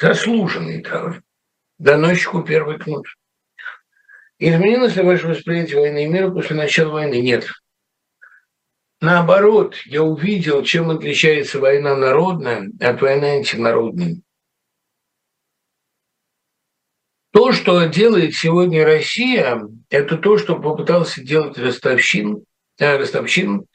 [0.00, 1.22] заслуженной травли.
[1.78, 3.06] Доносчику первый кнут.
[4.38, 7.20] Изменилось ли ваше восприятие войны и мира после начала войны?
[7.20, 7.46] Нет.
[9.00, 14.22] Наоборот, я увидел, чем отличается война народная от войны антинародной.
[17.36, 19.60] То, что делает сегодня Россия,
[19.90, 22.42] это то, что попытался делать Ростовщин,
[22.78, 23.66] э, Ростовщин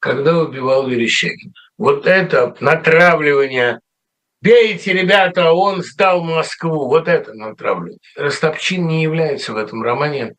[0.00, 1.52] когда убивал Верещагин.
[1.78, 3.78] Вот это натравливание
[4.42, 8.00] «Бейте, ребята, он сдал Москву!» Вот это натравливание.
[8.16, 10.34] Ростовчин не является в этом романе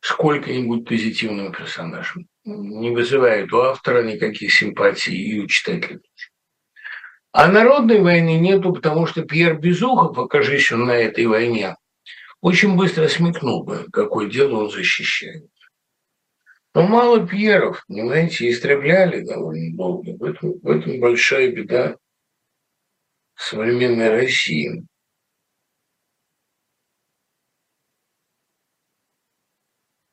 [0.00, 2.26] сколько-нибудь позитивным персонажем.
[2.44, 6.00] Не вызывает у автора никаких симпатий и у читателя.
[7.30, 11.76] А народной войны нету, потому что Пьер Безухов, окажись он на этой войне,
[12.42, 15.48] очень быстро смекнул бы, какое дело он защищает.
[16.74, 20.16] Но мало Пьеров, понимаете, истребляли довольно долго.
[20.16, 21.96] В этом, в этом большая беда
[23.36, 24.84] современной России.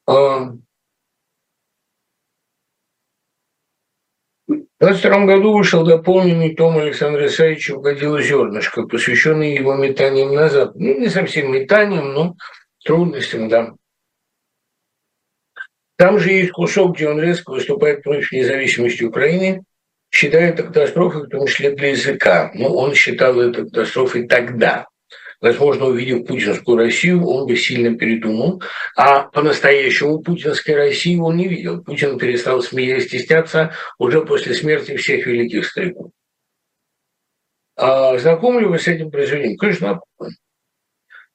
[0.05, 0.51] А
[4.49, 10.75] в 22 году вышел дополненный том Александра Исаевича «Угодило зернышко», посвященный его метаниям назад.
[10.75, 12.35] Ну, не совсем метаниям, но
[12.83, 13.73] трудностям, да.
[15.97, 19.63] Там же есть кусок, где он резко выступает против независимости Украины,
[20.09, 22.51] считает это катастрофой, в том числе для языка.
[22.55, 24.87] Но он считал это катастрофой тогда.
[25.41, 28.61] Возможно, увидев путинскую Россию, он бы сильно передумал.
[28.95, 31.81] А по-настоящему путинской России он не видел.
[31.81, 36.11] Путин перестал смеясь стесняться уже после смерти всех великих стариков.
[37.77, 39.57] А знакомы ли вы с этим произведением?
[39.57, 40.01] Конечно,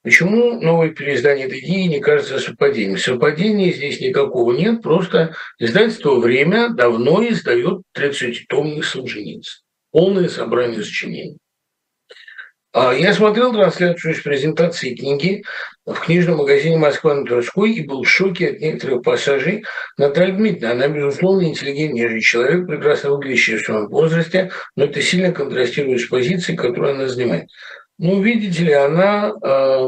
[0.05, 2.99] Почему новое переиздание этой книги не кажется совпадением?
[2.99, 9.63] Совпадения здесь никакого нет, просто издательство «Время» давно издает 30-томник Солженицын.
[9.89, 11.39] Полное собрание сочинений.
[12.77, 15.45] А, я смотрел трансляцию из презентации книги
[15.85, 19.63] в книжном магазине «Москва на Тверской» и был в шоке от некоторых пассажей.
[19.97, 26.01] Наталья Дмитриевна, она, безусловно, интеллигентнейший человек, прекрасно выглядящий в своем возрасте, но это сильно контрастирует
[26.01, 27.47] с позицией, которую она занимает.
[27.97, 29.87] Ну, видите ли, она э,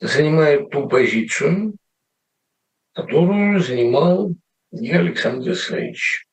[0.00, 1.74] занимает ту позицию,
[2.94, 4.32] которую занимал
[4.70, 6.24] не Александр Исаевич.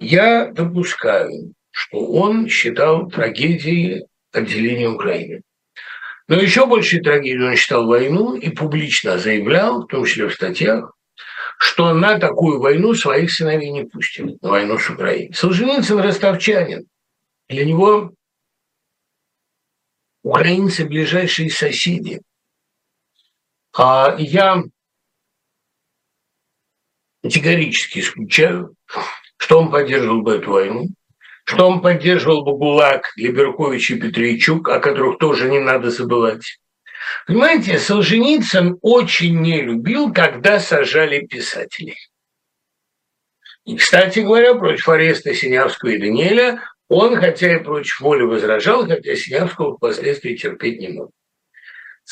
[0.00, 5.40] Я допускаю, что он считал трагедией отделения Украины.
[6.28, 10.92] Но еще больше трагедией он считал войну и публично заявлял, в том числе в статьях,
[11.58, 15.32] что на такую войну своих сыновей не пустит, на войну с Украиной.
[15.32, 16.86] Солженицын ростовчанин.
[17.48, 18.12] Для него
[20.22, 22.20] украинцы– ближайшие соседи.
[23.72, 24.62] А я
[27.22, 28.74] категорически исключаю,
[29.38, 30.88] что он поддерживал бы эту войну,
[31.44, 36.58] что он поддерживал бы ГУЛАГ, Либеркович и Петричук, о которых тоже не надо забывать.
[37.26, 41.96] Понимаете, Солженицын очень не любил, когда сажали писателей.
[43.64, 49.14] И, кстати говоря, против ареста Синявского и Даниэля он, хотя и против воли возражал, хотя
[49.14, 51.10] Синявского впоследствии терпеть не мог.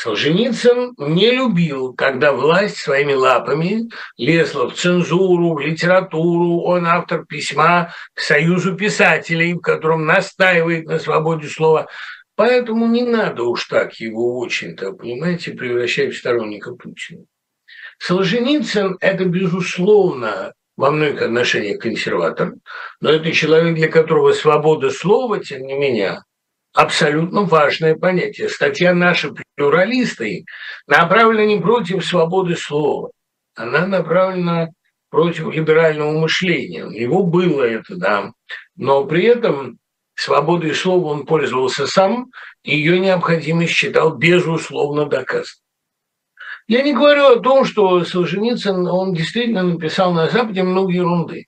[0.00, 6.60] Солженицын не любил, когда власть своими лапами лезла в цензуру, в литературу.
[6.60, 11.88] Он автор письма к Союзу писателей, в котором настаивает на свободе слова.
[12.36, 17.24] Поэтому не надо уж так его очень-то, понимаете, превращать в сторонника Путина.
[17.98, 22.52] Солженицын– это, безусловно, во многих отношениях консерватор,
[23.00, 26.22] но это человек, для которого свобода слова, тем не менее,
[26.72, 28.48] абсолютно важное понятие.
[28.48, 30.44] Статья «Наши плюралисты»
[30.86, 33.10] направлена не против свободы слова,
[33.54, 34.68] она направлена
[35.10, 36.84] против либерального мышления.
[36.84, 38.32] У него было это, да,
[38.76, 39.78] но при этом
[40.14, 42.30] свободой слова он пользовался сам,
[42.62, 45.62] и ее необходимость считал безусловно доказанной.
[46.66, 51.46] Я не говорю о том, что Солженицын, он действительно написал на Западе много ерунды.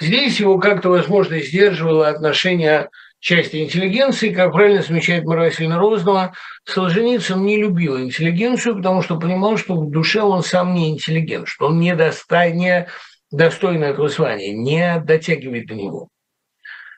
[0.00, 2.88] Здесь его как-то, возможно, сдерживало отношение
[3.24, 6.34] части интеллигенции, как правильно замечает Мария Васильевна Рознова,
[6.66, 11.68] Солженицын не любил интеллигенцию, потому что понимал, что в душе он сам не интеллигент, что
[11.68, 12.50] он не, доста...
[12.50, 12.86] не
[13.30, 16.08] достойный этого звания, не дотягивает до него.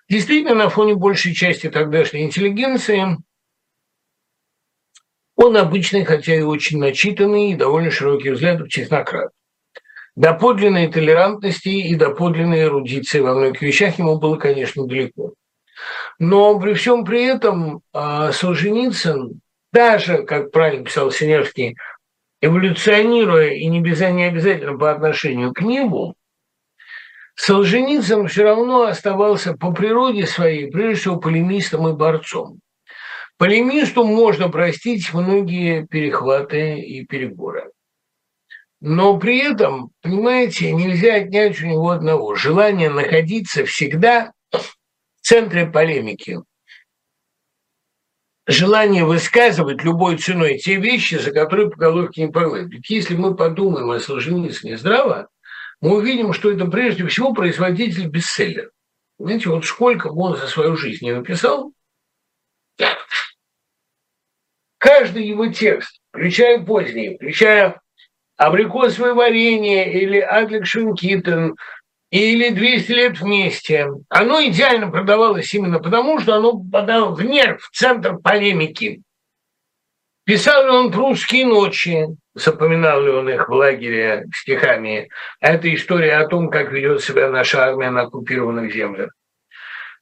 [0.09, 3.19] Действительно, на фоне большей части тогдашней интеллигенции
[5.37, 9.31] Он обычный, хотя и очень начитанный, и довольно широкий взгляд технократ.
[10.17, 15.35] До подлинной толерантности и до подлинной эрудиции во многих вещах ему было, конечно, далеко.
[16.19, 19.41] Но при всем при этом а, Солженицын,
[19.73, 21.77] даже, как правильно писал Синявский,
[22.41, 26.15] эволюционируя и не, без, не обязательно по отношению к небу,
[27.35, 32.61] Солженицын все равно оставался по природе своей, прежде всего, полемистом и борцом.
[33.37, 37.71] Полемисту можно простить многие перехваты и переборы.
[38.81, 44.33] Но при этом, понимаете, нельзя отнять у него одного– желание находиться всегда
[45.27, 46.39] центре полемики.
[48.47, 52.71] Желание высказывать любой ценой те вещи, за которые по головке не погладят.
[52.71, 55.29] Ведь если мы подумаем о Солженицыне здраво,
[55.81, 58.71] мы увидим, что это прежде всего производитель бестселлера.
[59.19, 61.73] Знаете, вот сколько он за свою жизнь не написал,
[64.79, 67.81] каждый его текст, включая поздние, включая
[68.37, 71.57] абрикосовое варенье или Адлик Шункитен,
[72.17, 77.77] или 200 лет вместе, оно идеально продавалось именно потому, что оно попадало в нерв, в
[77.77, 79.03] центр полемики.
[80.25, 85.09] Писал ли он прусские ночи, запоминал ли он их в лагере стихами.
[85.41, 89.11] Это история о том, как ведет себя наша армия на оккупированных землях.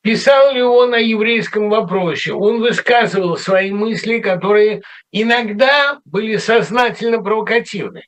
[0.02, 2.32] Писал ли он о еврейском вопросе?
[2.32, 4.82] Он высказывал свои мысли, которые
[5.12, 8.04] иногда были сознательно провокативны.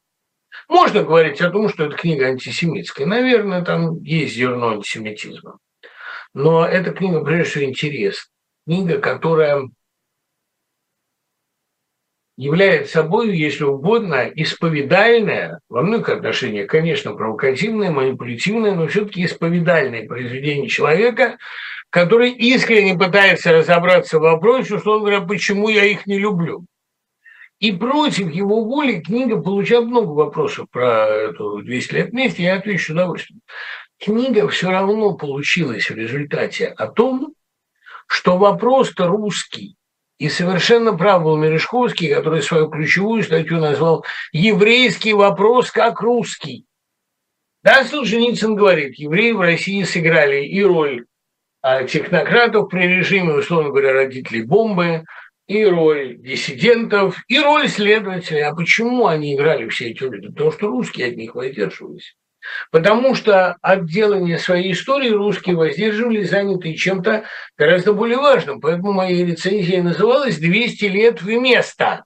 [0.69, 3.07] Можно говорить о том, что эта книга антисемитская.
[3.07, 5.59] Наверное, там есть зерно антисемитизма.
[6.35, 8.31] Но эта книга, прежде всего, интересна.
[8.67, 9.69] Книга, которая
[12.37, 20.69] является собой, если угодно, исповедальное, во многих отношениях, конечно, провокативное, манипулятивное, но все-таки исповедальное произведение
[20.69, 21.39] человека,
[21.91, 26.67] который искренне пытается разобраться в вопросе, он говорит, почему я их не люблю.
[27.59, 32.87] И против его воли книга получала много вопросов про эту 200 лет вместе, я отвечу
[32.87, 33.41] с удовольствием.
[33.99, 37.35] Книга все равно получилась в результате о том,
[38.07, 39.77] что вопрос-то русский.
[40.19, 46.67] И совершенно прав был Мережковский, который свою ключевую статью назвал «Еврейский вопрос как русский».
[47.63, 51.07] Да, Солженицын говорит, евреи в России сыграли и роль
[51.63, 55.05] а, технократов при режиме, условно говоря, родителей бомбы,
[55.47, 58.43] и роль диссидентов, и роль следователей.
[58.43, 60.29] А почему они играли все эти роли?
[60.29, 62.17] Потому что русские от них воздерживались.
[62.71, 67.25] Потому что от делания своей истории русские воздерживались, занятые чем-то
[67.57, 68.61] гораздо более важным.
[68.61, 72.05] Поэтому моя рецензия называлась «200 лет вместо».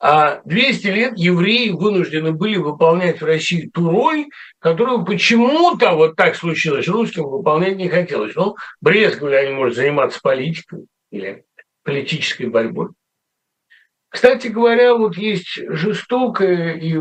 [0.00, 4.26] А 200 лет евреи вынуждены были выполнять в России ту роль,
[4.60, 8.36] которую почему-то вот так случилось, русским выполнять не хотелось.
[8.36, 11.44] Ну, брезговали они, может, заниматься политикой или
[11.88, 12.90] политической борьбой.
[14.10, 17.00] Кстати говоря, вот есть жестокое и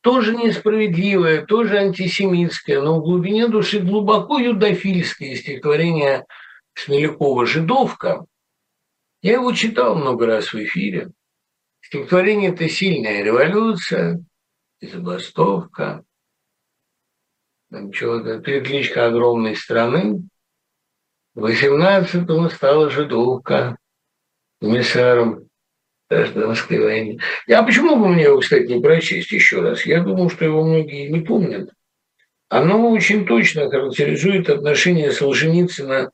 [0.00, 6.24] тоже несправедливое, тоже антисемитское, но в глубине души глубоко юдофильское стихотворение
[6.74, 8.26] Смелякова «Жидовка».
[9.22, 11.10] Я его читал много раз в эфире.
[11.80, 14.24] Стихотворение– это сильная революция,
[14.80, 16.04] забастовка,
[17.70, 20.28] там перекличка огромной страны.
[21.34, 23.76] В 18-м стала жидовка
[24.60, 25.48] комиссаром
[26.08, 27.18] гражданской войны.
[27.50, 29.84] А почему бы мне его, кстати, не прочесть еще раз?
[29.84, 31.70] Я думаю, что его многие не помнят.
[32.48, 36.12] Оно очень точно характеризует отношение Солженицына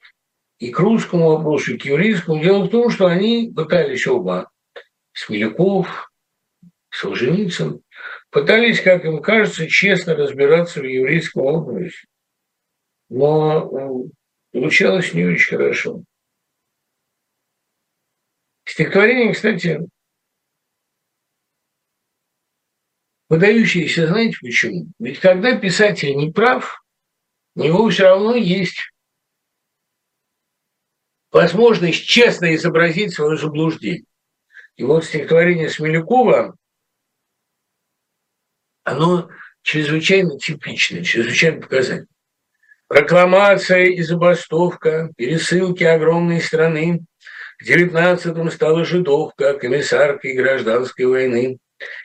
[0.58, 2.42] и к русскому вопросу, и к еврейскому.
[2.42, 4.50] Дело в том, что они пытались оба,
[5.12, 6.10] Смеляков,
[6.90, 7.82] Солженицын,
[8.30, 12.06] пытались, как им кажется, честно разбираться в еврейском вопросе.
[13.10, 14.08] Но
[14.52, 16.02] Получалось не очень хорошо.
[18.64, 19.80] Стихотворение, кстати,
[23.28, 24.86] выдающееся, знаете почему?
[24.98, 26.84] Ведь когда писатель не прав,
[27.54, 28.92] у него все равно есть
[31.30, 34.04] возможность честно изобразить свое заблуждение.
[34.76, 36.56] И вот стихотворение Смелякова,
[38.82, 39.30] оно
[39.62, 42.09] чрезвычайно типичное, чрезвычайно показательное.
[42.90, 47.04] Прокламация и забастовка, пересылки огромной страны.
[47.60, 51.58] В девятнадцатом стала жидовка, комиссаркой гражданской войны.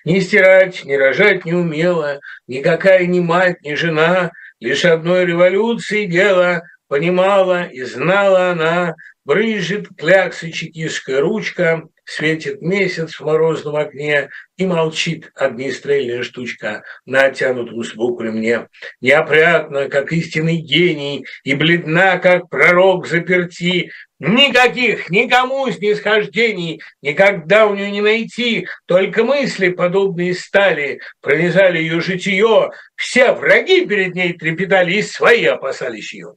[0.05, 4.31] Ни стирать, ни рожать не умела, никакая ни мать, ни жена,
[4.61, 8.95] Лишь одной революции дело, понимала и знала она,
[9.25, 17.83] брызжет кляксы чекистская ручка, светит месяц в морозном окне, и молчит огнестрельная штучка на оттянутом
[17.83, 18.67] сбоку ремне.
[19.01, 27.91] Неопрятно, как истинный гений, и бледна, как пророк заперти, Никаких, никому снисхождений никогда у нее
[27.91, 35.01] не найти, только мысли, подобные стали, пронизали ее житие, все враги перед ней трепетали, и
[35.01, 36.35] свои опасались ее.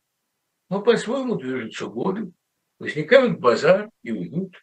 [0.69, 2.33] Но по-своему движутся годы,
[2.79, 4.63] возникают базар и уйдут.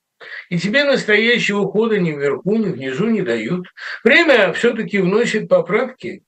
[0.50, 3.68] И тебе настоящего хода ни вверху, ни внизу не дают.
[4.04, 6.24] Время все-таки вносит поправки,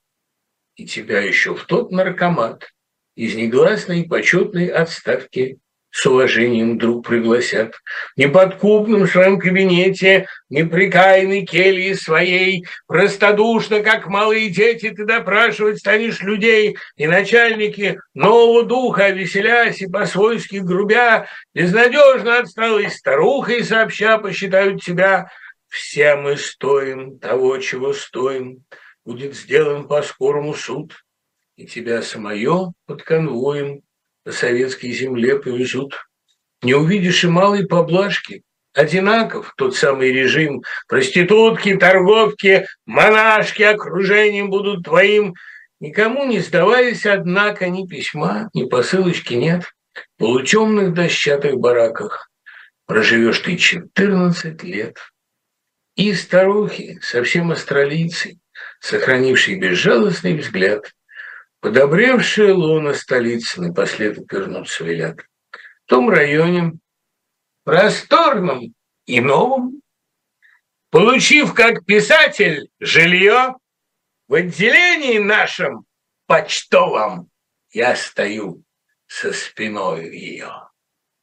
[0.76, 2.70] и тебя еще в тот наркомат
[3.16, 5.58] из негласной почетной отставки
[5.98, 7.74] с уважением друг пригласят.
[8.14, 16.76] В неподкупном своем кабинете, неприкаянной келье своей, простодушно, как малые дети, ты допрашивать станешь людей,
[16.96, 25.32] и начальники нового духа, веселясь и по-свойски грубя, безнадежно отсталой старухой сообща посчитают тебя.
[25.66, 28.62] Все мы стоим того, чего стоим,
[29.04, 30.92] будет сделан по-скорому суд,
[31.56, 33.87] и тебя самое под конвоем по
[34.32, 35.94] советской земле повезут.
[36.62, 38.42] Не увидишь и малой поблажки.
[38.74, 40.62] Одинаков тот самый режим.
[40.88, 45.34] Проститутки, торговки, монашки окружением будут твоим.
[45.80, 49.64] Никому не сдаваясь, однако, ни письма, ни посылочки нет.
[49.94, 52.28] В полутемных дощатых бараках
[52.86, 54.98] проживешь ты 14 лет.
[55.96, 58.38] И старухи, совсем астралийцы,
[58.80, 60.92] сохранившие безжалостный взгляд,
[61.60, 65.20] Подобревшие луна столицы напоследок вернуться велят.
[65.50, 66.74] В том районе,
[67.64, 68.74] просторном
[69.06, 69.82] и новом,
[70.90, 73.56] получив как писатель жилье,
[74.28, 75.84] в отделении нашем
[76.26, 77.30] почтовом
[77.70, 78.62] я стою
[79.06, 80.68] со спиной ее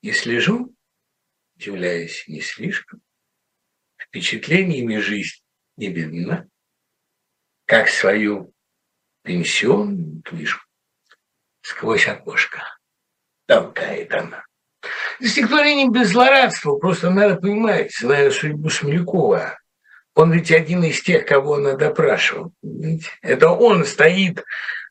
[0.01, 0.75] и слежу,
[1.55, 3.01] удивляясь не слишком,
[3.97, 5.41] впечатлениями жизнь
[5.77, 6.47] не бедна,
[7.65, 8.54] как свою
[9.25, 10.61] пенсионную книжку
[11.61, 12.63] сквозь окошко.
[13.47, 14.43] Толкает она.
[15.21, 19.57] Стихотворение без злорадства, просто надо понимать, зная судьбу Смелякова.
[20.13, 22.53] Он ведь один из тех, кого она допрашивал.
[22.61, 23.09] Понимаете?
[23.21, 24.43] Это он стоит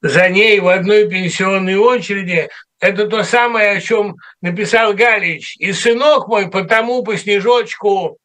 [0.03, 2.51] за ней в одной пенсионной очереди.
[2.81, 5.57] Это то самое, о чем написал Галич.
[5.59, 8.19] И сынок мой потому по снежочку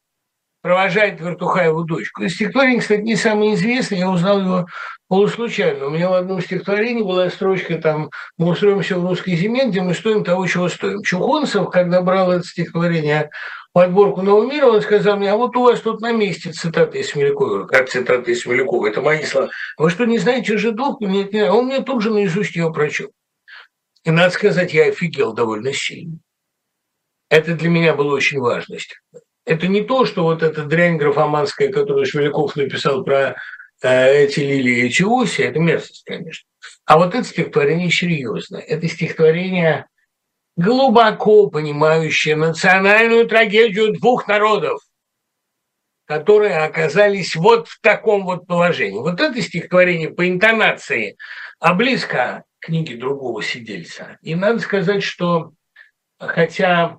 [0.61, 2.23] провожает Вертухаеву дочку.
[2.23, 4.67] И стихотворение, кстати, не самое известное, я узнал его
[5.07, 5.87] полуслучайно.
[5.87, 9.93] У меня в одном стихотворении была строчка там «Мы устроимся в русской зиме, где мы
[9.93, 11.01] стоим того, чего стоим».
[11.01, 13.29] Чухонцев, когда брал это стихотворение
[13.73, 17.09] подборку «Нового мира», он сказал мне, а вот у вас тут на месте цитаты из
[17.09, 17.65] Смелякова.
[17.65, 18.87] Как цитаты из Смелякова?
[18.87, 19.49] Это мои слова.
[19.77, 21.05] Вы что, не знаете жидовку?
[21.05, 21.49] Нет, нет.
[21.49, 23.09] Он мне тут же наизусть ее прочел.
[24.03, 26.19] И, надо сказать, я офигел довольно сильно.
[27.29, 28.77] Это для меня было очень важно.
[29.49, 33.35] Это не то, что вот эта дрянь графоманская, которую Швеляков написал про
[33.81, 36.47] Э, эти лилии, эти оси, это мерзость, конечно.
[36.85, 38.61] А вот это стихотворение серьезное.
[38.61, 39.87] Это стихотворение
[40.57, 44.81] глубоко понимающее национальную трагедию двух народов,
[46.05, 48.99] которые оказались вот в таком вот положении.
[48.99, 51.15] Вот это стихотворение по интонации,
[51.59, 54.17] а близко к книге другого сидельца.
[54.21, 55.53] И надо сказать, что
[56.19, 56.97] хотя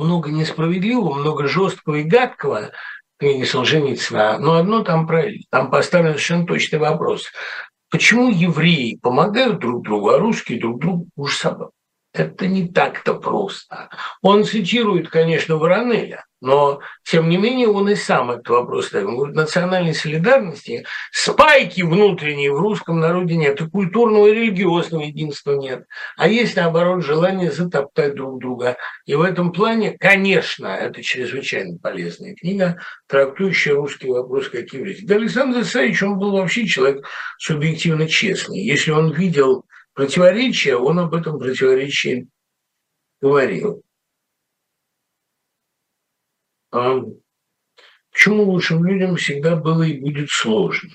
[0.00, 2.70] много несправедливого, много жесткого и гадкого,
[3.18, 5.42] книги Солженицына, но одно там правильно.
[5.50, 7.26] Там поставлен совершенно точный вопрос.
[7.90, 11.70] Почему евреи помогают друг другу, а русские друг другу уж собак?
[12.12, 13.90] Это не так-то просто.
[14.22, 19.06] Он цитирует, конечно, Воронеля, но, тем не менее, он и сам этот вопрос ставит.
[19.08, 25.52] Он говорит, национальной солидарности, спайки внутренней в русском народе нет, и культурного и религиозного единства
[25.52, 25.84] нет.
[26.16, 28.78] А есть, наоборот, желание затоптать друг друга.
[29.04, 35.06] И в этом плане, конечно, это чрезвычайно полезная книга, трактующая русский вопрос как еврейский.
[35.06, 37.04] Да Александр Исаевич, он был вообще человек
[37.38, 38.60] субъективно честный.
[38.60, 42.28] Если он видел противоречия, он об этом противоречии
[43.20, 43.82] говорил.
[46.72, 47.00] А
[48.12, 50.90] почему лучшим людям всегда было и будет сложно?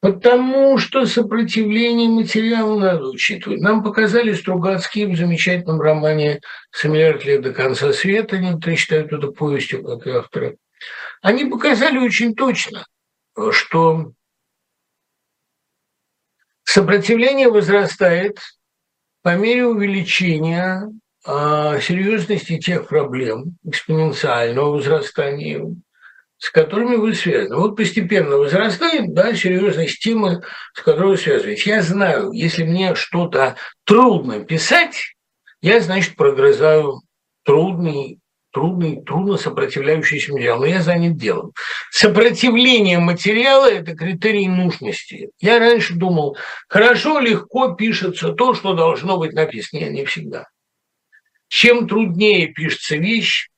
[0.00, 3.60] Потому что сопротивление материалу надо учитывать.
[3.60, 6.40] Нам показали Стругацкие в замечательном романе
[6.72, 10.56] «Семь лет до конца света», некоторые считают это повестью, как и авторы.
[11.20, 12.86] Они показали очень точно,
[13.50, 14.12] что
[16.72, 18.38] Сопротивление возрастает
[19.22, 20.88] по мере увеличения
[21.24, 25.62] серьезности тех проблем, экспоненциального возрастания,
[26.38, 27.56] с которыми вы связаны.
[27.56, 30.42] Вот постепенно возрастает, да, серьезность темы,
[30.72, 31.66] с которой вы связываетесь.
[31.66, 35.14] Я знаю, если мне что-то трудно писать,
[35.60, 37.02] я, значит, прогрызаю
[37.44, 38.18] трудный,
[38.52, 41.52] трудный, трудно сопротивляющийся материал, но я занят делом.
[41.90, 45.28] Сопротивление материала– это критерий нужности.
[45.38, 46.38] Я раньше думал,
[46.68, 49.80] хорошо, легко пишется то, что должно быть написано.
[49.80, 50.46] Нет, не всегда.
[51.50, 53.48] Чем труднее пишется вещь,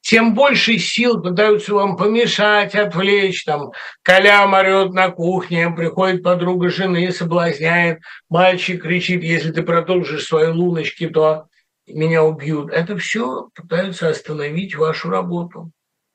[0.00, 3.44] тем больше сил пытаются вам помешать, отвлечь.
[3.44, 3.70] Там
[4.02, 11.08] Коля орет на кухне, приходит подруга жены, соблазняет, мальчик кричит, если ты продолжишь свои луночки,
[11.08, 11.46] то
[11.86, 12.72] меня убьют.
[12.72, 15.70] Это все пытаются остановить вашу работу.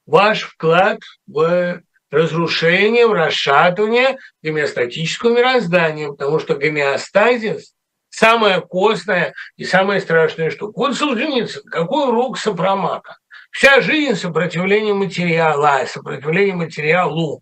[0.06, 1.82] Ваш вклад в
[2.12, 7.74] разрушение, в расшатывание гомеостатического мироздания, потому что гомеостазис–
[8.14, 10.74] самое костное и самое страшное штука.
[10.78, 13.18] Вот Солженицын, какой урок сопромата?
[13.52, 17.42] Вся жизнь сопротивление материала, сопротивление материалу.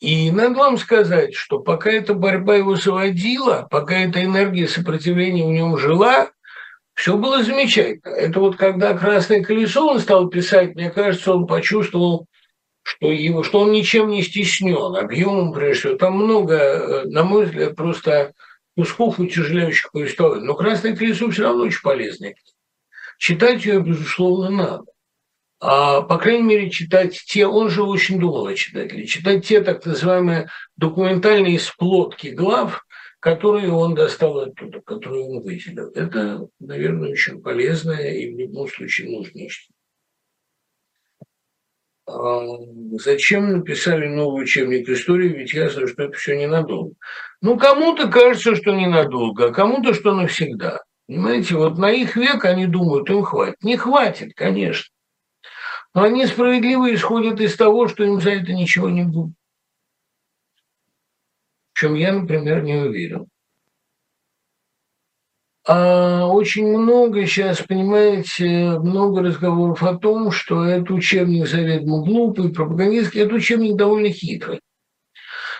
[0.00, 5.52] И надо вам сказать, что пока эта борьба его заводила, пока эта энергия сопротивления в
[5.52, 6.30] нем жила,
[6.92, 8.12] все было замечательно.
[8.14, 12.26] Это вот когда «Красное колесо» он стал писать, мне кажется, он почувствовал,
[12.82, 15.94] что, его, что он ничем не стеснен, объемом прежде всего.
[15.96, 18.34] Там много, э, на мой взгляд, просто
[18.76, 20.46] кусков утяжеляющих повествований.
[20.46, 22.34] Но «Красное колесо» все равно очень полезная
[23.18, 24.84] Читать ее, безусловно, надо.
[25.60, 29.86] А, по крайней мере, читать те, он же очень думал о читателе, читать те так
[29.86, 32.84] называемые документальные сплотки глав,
[33.20, 35.90] которые он достал оттуда, которые он выделил.
[35.94, 39.73] Это, наверное, очень полезное и в любом случае нужное чтение.
[42.06, 42.40] А
[42.98, 46.94] зачем написали новый учебник истории, ведь ясно, что это все ненадолго.
[47.40, 50.82] Ну, кому-то кажется, что ненадолго, а кому-то, что навсегда.
[51.06, 53.62] Понимаете, вот на их век они думают, им хватит.
[53.62, 54.92] Не хватит, конечно.
[55.94, 59.34] Но они справедливо исходят из того, что им за это ничего не будет
[61.74, 63.26] в чем я, например, не уверен.
[65.66, 73.22] А очень много сейчас, понимаете, много разговоров о том, что этот учебник заведомо глупый, пропагандистский.
[73.22, 74.60] Этот учебник довольно хитрый.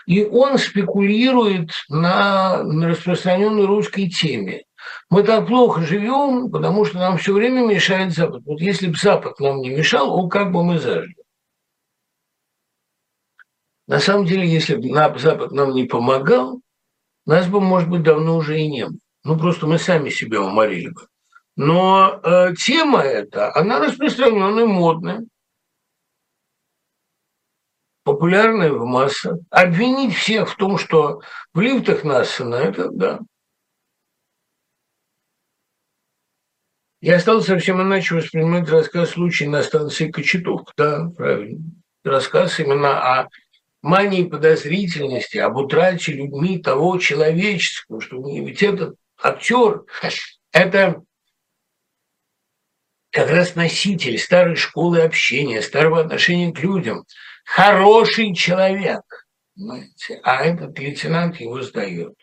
[0.06, 4.64] И он спекулирует на, распространенной русской теме.
[5.09, 8.43] Мы так плохо живем, потому что нам все время мешает Запад.
[8.44, 11.14] Вот если бы Запад нам не мешал, он как бы мы зажили.
[13.86, 16.60] На самом деле, если бы Запад нам не помогал,
[17.24, 18.98] нас бы, может быть, давно уже и не было.
[19.24, 21.09] Ну, просто мы сами себя уморили бы.
[21.56, 25.24] Но э, тема эта, она распространенная, модная,
[28.02, 29.38] популярная в массах.
[29.51, 31.22] Обвинить всех в том, что
[31.55, 33.20] в лифтах Нассена, это да.
[37.01, 40.72] Я стал совсем иначе воспринимать рассказ случая на станции Кочетовка.
[40.76, 41.60] Да, правильно.
[42.02, 43.28] Рассказ именно о
[43.82, 49.84] мании подозрительности, об утрате людьми того человеческого, что ведь этот актер–
[50.52, 51.02] это
[53.10, 57.05] как раз носитель старой школы общения, старого отношения к людям,
[57.44, 59.02] хороший человек,
[59.55, 60.20] понимаете?
[60.22, 62.14] а этот лейтенант его сдает.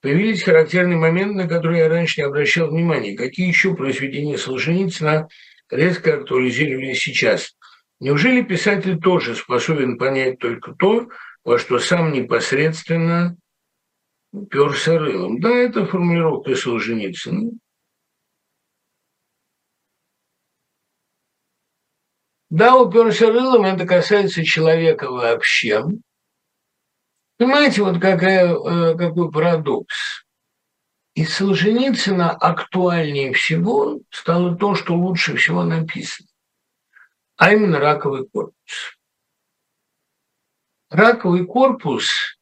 [0.00, 3.16] Появились характерные моменты, на которые я раньше не обращал внимания.
[3.16, 5.28] Какие еще произведения Солженицына
[5.70, 7.54] резко актуализировались сейчас?
[8.00, 11.08] Неужели писатель тоже способен понять только то,
[11.44, 13.36] во что сам непосредственно
[14.32, 15.40] уперся рылом?
[15.40, 17.52] Да, это формулировка Солженицына.
[22.50, 25.84] Да, уперся рылом, это касается человека вообще.
[27.38, 30.24] Понимаете, вот какая, э, какой парадокс.
[31.14, 36.28] Из Солженицына актуальнее всего стало то, что лучше всего написано
[37.42, 38.96] а именно раковый корпус.
[40.90, 42.38] Раковый корпус,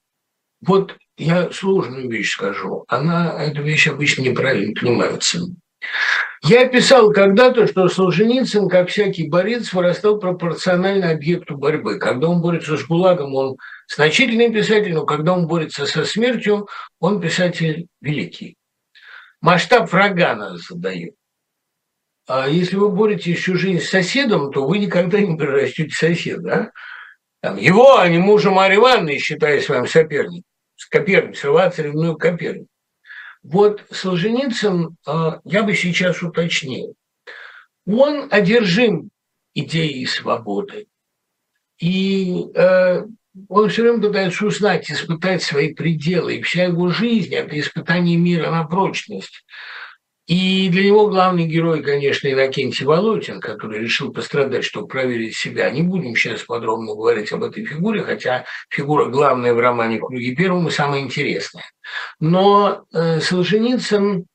[0.60, 5.40] вот я сложную вещь скажу, она, эта вещь обычно неправильно понимается.
[6.42, 11.98] Я писал когда-то, что Солженицын, как всякий борец, вырастал пропорционально объекту борьбы.
[11.98, 13.56] Когда он борется с ГУЛАГом, он
[13.94, 16.66] значительный писатель, но когда он борется со смертью,
[16.98, 18.56] он писатель великий.
[19.42, 21.14] Масштаб врага нас задает.
[22.26, 26.72] А если вы боретесь всю жизнь с соседом, то вы никогда не прирастете соседа.
[27.42, 30.44] Там, его, а не мужа Марьи Ивановны, считая своим соперником,
[30.88, 32.68] Коперник, срывать ревную Коперник.
[33.42, 36.94] Вот Солженицын, а, я бы сейчас уточнил,
[37.86, 39.10] он одержим
[39.54, 40.86] идеей свободы.
[41.78, 43.06] И э,
[43.48, 46.36] он все время пытается узнать, испытать свои пределы.
[46.36, 49.44] И вся его жизнь– это испытание мира на прочность.
[50.26, 55.70] И для него главный герой, конечно, Иннокентий Волотин, который решил пострадать, чтобы проверить себя.
[55.70, 60.68] Не будем сейчас подробно говорить об этой фигуре, хотя фигура главная в романе «Круги первым»
[60.68, 61.64] и самая интересная.
[62.20, 64.26] Но э, Солженицын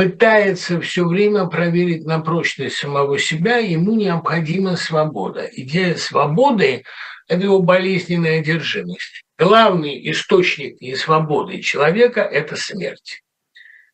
[0.00, 5.46] пытается все время проверить на прочность самого себя, ему необходима свобода.
[5.52, 6.84] Идея свободы–
[7.28, 9.22] это его болезненная одержимость.
[9.38, 13.20] Главный источник несвободы человека– это смерть.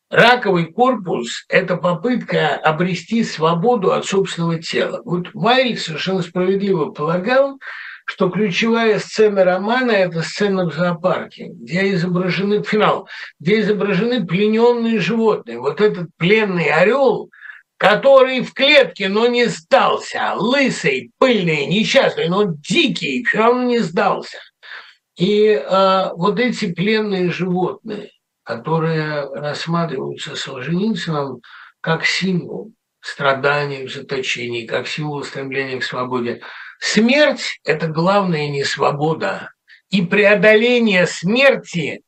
[0.09, 5.01] Раковый корпус– это попытка обрести свободу от собственного тела.
[5.03, 7.59] Вот Вайль совершенно справедливо полагал,
[8.05, 13.09] что ключевая сцена романа– это сцена в зоопарке, где изображены, финал,
[13.41, 15.59] где изображены плененные животные.
[15.59, 17.29] Вот этот пленный орел,
[17.75, 24.37] который в клетке, но не сдался, лысый, пыльный, несчастный, но дикий, все равно не сдался.
[25.17, 28.11] И э, вот эти пленные животные,
[28.47, 31.41] которые рассматриваются Солженицыным
[31.81, 32.71] как символ
[33.01, 36.41] страдания в заточении, как символ стремления к свободе.
[36.79, 39.51] Смерть– это главная не свобода.
[39.89, 42.01] И преодоление смерти,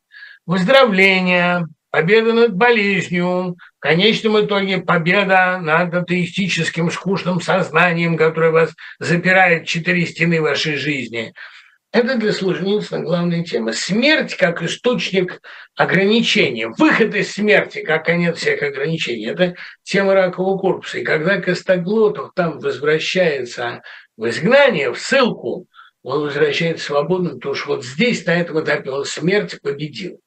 [0.45, 9.67] выздоровление, победа над болезнью, в конечном итоге победа над атеистическим скучным сознанием, которое вас запирает
[9.67, 11.33] четыре стены вашей жизни–
[11.91, 13.73] это для Солженицына главная тема.
[13.73, 15.41] Смерть как источник
[15.75, 19.27] ограничения, выход из смерти как конец всех ограничений.
[19.27, 20.99] Это тема ракового корпуса.
[20.99, 23.81] И когда Костоглотов там возвращается
[24.17, 25.65] в изгнание, в ссылку,
[26.03, 30.19] он возвращается свободным, потому что вот здесь, на этом этапе, он смерть победил.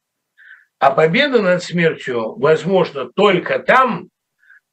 [0.79, 4.09] А победа над смертью возможна только там,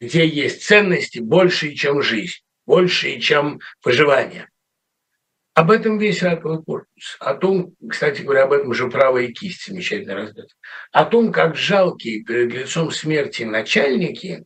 [0.01, 4.48] где есть ценности большие, чем жизнь, большие, чем выживание.
[5.59, 7.17] Об этом весь раковый корпус.
[7.19, 10.47] О том, кстати говоря, об этом же правая кисть замечательно разбита.
[10.93, 14.45] О том, как жалкие перед лицом смерти начальники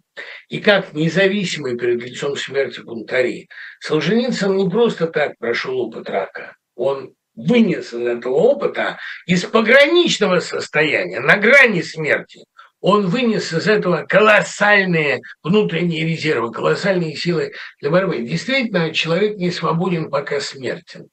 [0.49, 3.47] и как независимые перед лицом смерти бунтари.
[3.79, 6.55] Солженицын не просто так прошел опыт рака.
[6.73, 12.43] Он вынес из этого опыта из пограничного состояния, на грани смерти,
[12.83, 18.19] он вынес из этого колоссальные внутренние резервы, колоссальные силы для борьбы.
[18.23, 21.07] Действительно, человек не свободен, пока смертен.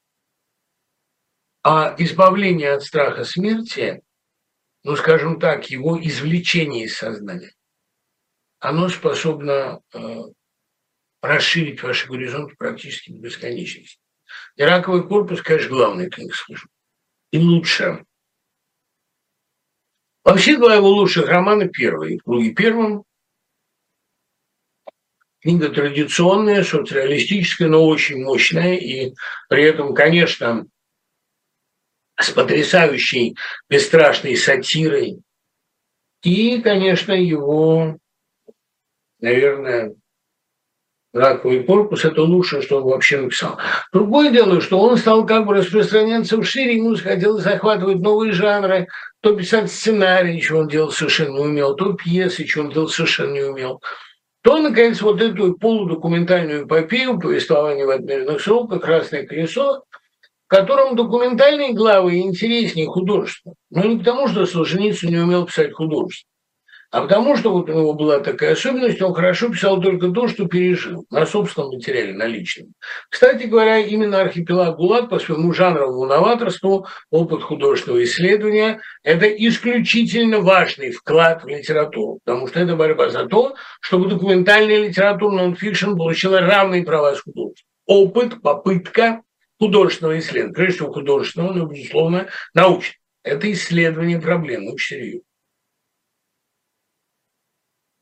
[1.63, 4.01] А избавление от страха смерти,
[4.83, 7.53] ну, скажем так, его извлечение из сознания,
[8.59, 9.97] оно способно э,
[11.21, 13.97] расширить ваши горизонты практически до бесконечности.
[14.57, 16.67] И раковый корпус, конечно, главная книга службы.
[17.31, 18.03] И лучше
[20.23, 22.19] Вообще, два его лучших романа первый.
[22.19, 23.03] В круге первом
[25.39, 28.75] книга традиционная, соцреалистическая, но очень мощная.
[28.75, 29.13] И
[29.49, 30.67] при этом, конечно,
[32.19, 33.35] с потрясающей,
[33.67, 35.21] бесстрашной сатирой.
[36.21, 37.97] И, конечно, его,
[39.19, 39.95] наверное,
[41.13, 43.57] раковый корпус– это лучшее, что он вообще написал.
[43.91, 48.87] Другое дело, что он стал как бы распространяться шире, ему хотелось захватывать новые жанры,
[49.21, 53.33] то писать сценарий, чего он делал совершенно не умел, то пьесы, чего он делал совершенно
[53.33, 53.81] не умел,
[54.43, 59.83] то, наконец, вот эту полудокументальную эпопею повествования в отмеренных сроках «Красное колесо»,
[60.47, 63.53] в котором документальные главы интереснее художества.
[63.69, 66.27] Но не потому, что Солженицын не умел писать художество,
[66.91, 70.45] а потому что вот у него была такая особенность, он хорошо писал только то, что
[70.45, 72.73] пережил на собственном материале, на личном.
[73.09, 80.91] Кстати говоря, именно архипелаг ГУЛАГ по своему жанровому новаторству, опыт художественного исследования– это исключительно важный
[80.91, 86.83] вклад в литературу, потому что это борьба за то, чтобы документальная литература нон-фикшн получила равные
[86.83, 87.69] права с художеством.
[87.85, 89.21] Опыт, попытка
[89.59, 92.97] художественного исследования, прежде всего художественного, но, безусловно, научного.
[93.23, 95.30] Это исследование проблем, очень серьезно.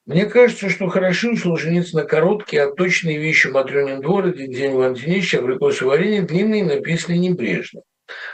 [0.09, 4.81] Мне кажется, что хороши у Солженицына короткие, а точные вещи «Матрёнин двор», «Один день в
[4.81, 7.81] Антонища», «Абрикосы варенье» длинные, написаны небрежно.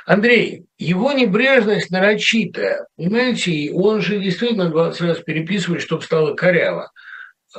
[0.05, 6.93] Андрей, его небрежность нарочитая, понимаете, он же действительно 20 раз переписывает, чтобы стало коряво.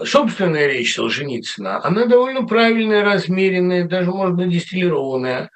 [0.03, 5.51] Собственная речь Солженицына, она довольно правильная, размеренная, даже, быть, дистиллированная–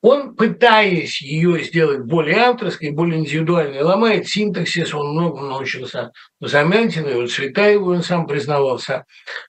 [0.00, 7.08] он, пытаясь ее сделать более авторской, более индивидуальной, ломает синтаксис, он много научился у Замятина,
[7.08, 9.04] и у Цветаева он сам признавался.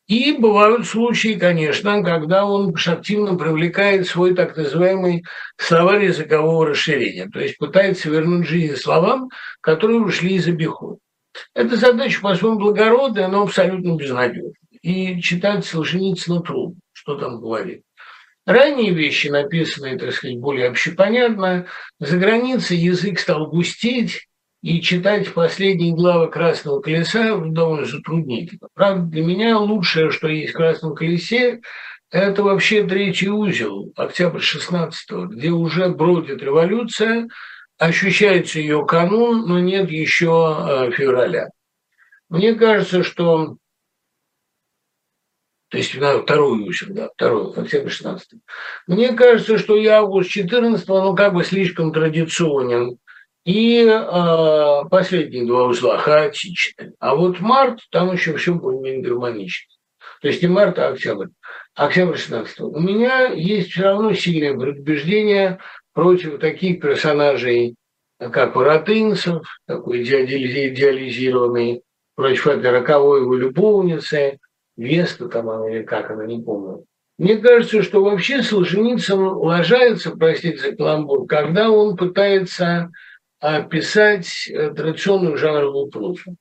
[0.07, 5.23] И бывают случаи, конечно, когда он активно привлекает свой так называемый
[5.57, 9.29] словарь языкового расширения, то есть пытается вернуть жизнь словам,
[9.61, 10.97] которые ушли из обихода.
[11.53, 14.53] Эта задача по-своему благородная, но абсолютно безнадежная.
[14.81, 17.83] И читать Солженицына трудно, что там говорит.
[18.49, 21.67] Ранние вещи, написанные, так сказать, более общепонятно,
[21.99, 24.27] за границей язык стал густеть,
[24.63, 28.67] и читать последние главы «Красного колеса» довольно затруднительно.
[28.73, 31.61] Правда, для меня лучшее, что есть в «Красном колесе»,
[32.09, 37.27] это вообще третий узел, октябрь 16 где уже бродит революция,
[37.77, 41.49] ощущается ее канун, но нет еще э, февраля.
[42.29, 43.57] Мне кажется, что
[45.69, 48.39] то есть на второй узел, да, второй, октябрь 16
[48.87, 52.97] Мне кажется, что и август 14 ну, как бы слишком традиционен,
[53.45, 56.93] и э, последние два узла хаотичны.
[56.99, 59.71] А вот март, там еще все более-менее гармонично.
[60.21, 61.27] То есть не март, а октябрь.
[61.75, 65.59] Октябрь 16 У меня есть все равно сильное предубеждение
[65.93, 67.75] против таких персонажей,
[68.19, 71.83] как Воротынцев, такой идеализированный,
[72.15, 74.39] против этой роковой его любовницы,
[74.79, 76.85] Веста там она или как она, не помню.
[77.17, 82.89] Мне кажется, что вообще Солженицын ложается, простите за каламбур, когда он пытается
[83.41, 86.37] описать э, традиционную жанровую прозу.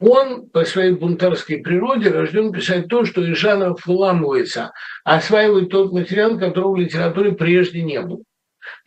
[0.00, 4.72] Он по своей бунтарской природе рожден писать то, что из жанров выламывается,
[5.04, 8.22] осваивает тот материал, которого в литературе прежде не было.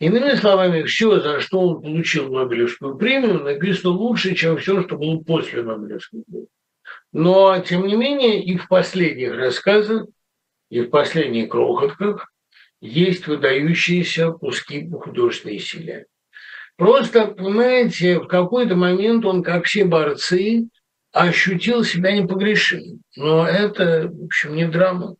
[0.00, 5.18] Иными словами, все, за что он получил Нобелевскую премию, написано лучше, чем все, что было
[5.18, 6.46] после Нобелевской премии.
[7.12, 10.06] Но, тем не менее, и в последних рассказах,
[10.70, 12.32] и в последних крохотках
[12.80, 16.06] есть выдающиеся куски художественной силе.
[16.76, 20.68] Просто, понимаете, в какой-то момент он, как все борцы,
[21.12, 23.02] ощутил себя непогрешимым.
[23.16, 25.16] Но это, в общем, не драма.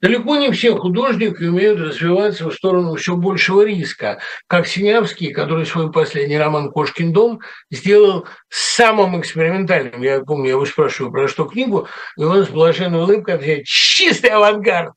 [0.00, 5.90] Далеко не все художники умеют развиваться в сторону все большего риска, как Синявский, который свой
[5.90, 7.40] последний роман «Кошкин дом»
[7.70, 10.02] сделал самым экспериментальным.
[10.02, 11.88] Я помню, я его спрашиваю, про что книгу,
[12.18, 14.94] и он с блаженной улыбкой отвечает «Чистый авангард!»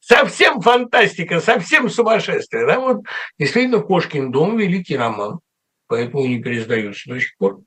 [0.00, 2.66] Совсем фантастика, совсем сумасшествие.
[2.66, 2.80] Да?
[2.80, 3.02] Вот,
[3.38, 5.40] действительно, «Кошкин дом»– великий роман,
[5.86, 7.58] поэтому не пересдается до сих пор.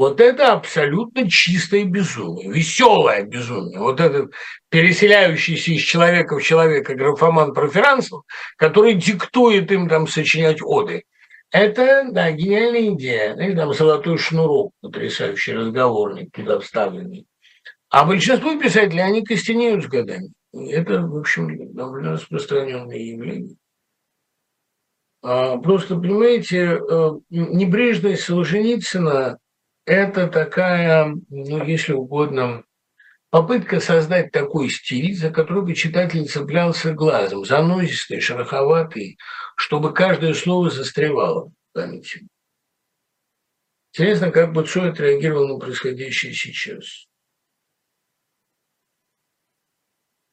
[0.00, 3.78] Вот это абсолютно чистое безумие, веселое безумие.
[3.80, 4.32] Вот этот
[4.70, 8.22] переселяющийся из человека в человека графоман проферансов,
[8.56, 11.04] который диктует им там сочинять оды.
[11.50, 13.34] Это, да, гениальная идея.
[13.34, 17.26] Знаете, там золотой шнурок, потрясающий разговорник туда вставленный.
[17.90, 20.32] А большинство писателей, они костенеют с годами.
[20.54, 23.56] Это, в общем, довольно распространенное явление.
[25.22, 29.36] А, просто, понимаете, э, небрежность Солженицына
[29.90, 32.62] это такая, ну, если угодно,
[33.30, 39.18] попытка создать такой стиль, за который бы читатель цеплялся глазом, занозистый, шероховатый,
[39.56, 42.28] чтобы каждое слово застревало в памяти.
[43.92, 47.08] Интересно, как бы Цой отреагировал на происходящее сейчас.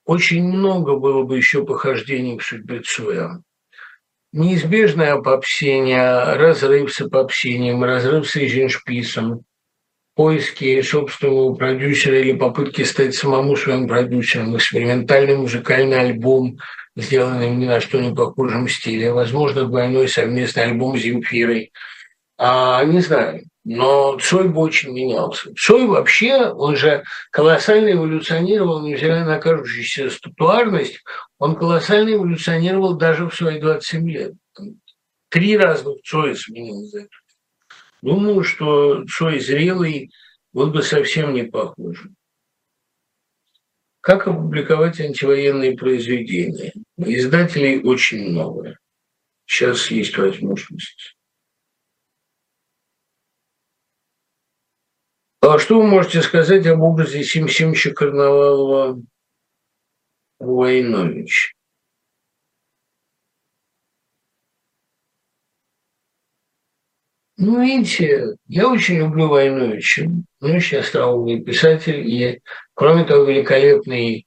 [0.05, 3.41] Очень много было бы еще похождений в судьбе Цоя
[4.31, 9.43] неизбежное обобщение, разрыв с обобщением, разрыв с Эйзеншписом,
[10.17, 16.57] поиски собственного продюсера или попытки стать самому своим продюсером, экспериментальный музыкальный альбом,
[16.95, 21.71] сделанный ни на что не похожем стиле, возможно, двойной совместный альбом с Земфирой.
[22.39, 25.53] А, не знаю, но Цой бы очень менялся.
[25.53, 30.99] Цой вообще, он же колоссально эволюционировал, невзирая на кажущуюся статуарность,
[31.37, 34.33] он колоссально эволюционировал даже в свои 27 лет.
[35.29, 37.09] Три разных Цоя сменил за это.
[38.01, 40.11] Думаю, что Цой зрелый
[40.53, 42.07] был бы совсем не похож.
[44.01, 46.73] Как опубликовать антивоенные произведения?
[46.97, 48.77] Издателей очень много.
[49.45, 51.17] Сейчас есть возможность.
[55.41, 59.01] А что вы можете сказать об образе Сим Симча Карнавалова
[60.39, 61.56] Войнович?
[67.37, 70.09] Ну, видите, я очень люблю Войновича.
[70.41, 72.41] Он очень остроумный писатель и,
[72.73, 74.25] кроме того, великолепный,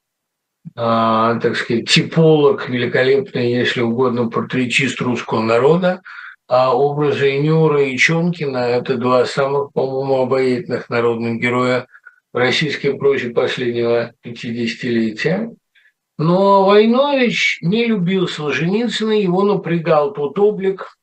[0.76, 6.02] а, так сказать, типолог, великолепный, если угодно, портретист русского народа.
[6.46, 11.86] А образы Нюра и Чонкина– это два самых, по-моему, обаятельных народных героя
[12.32, 15.50] в российской прозе последнего пятидесятилетия.
[16.16, 20.96] Но Войнович не любил Солженицына, его напрягал тот облик,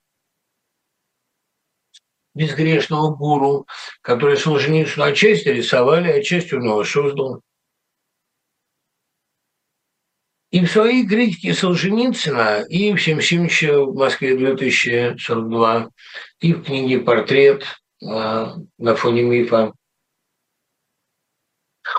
[2.37, 3.67] безгрешного гуру,
[4.01, 7.41] который Солженицыну отчасти рисовали, отчасти он его создал.
[10.49, 15.89] И в своей критике Солженицына, и в Семчимче в Москве 2042,
[16.39, 17.65] и в книге «Портрет»
[18.01, 19.73] а, на фоне мифа,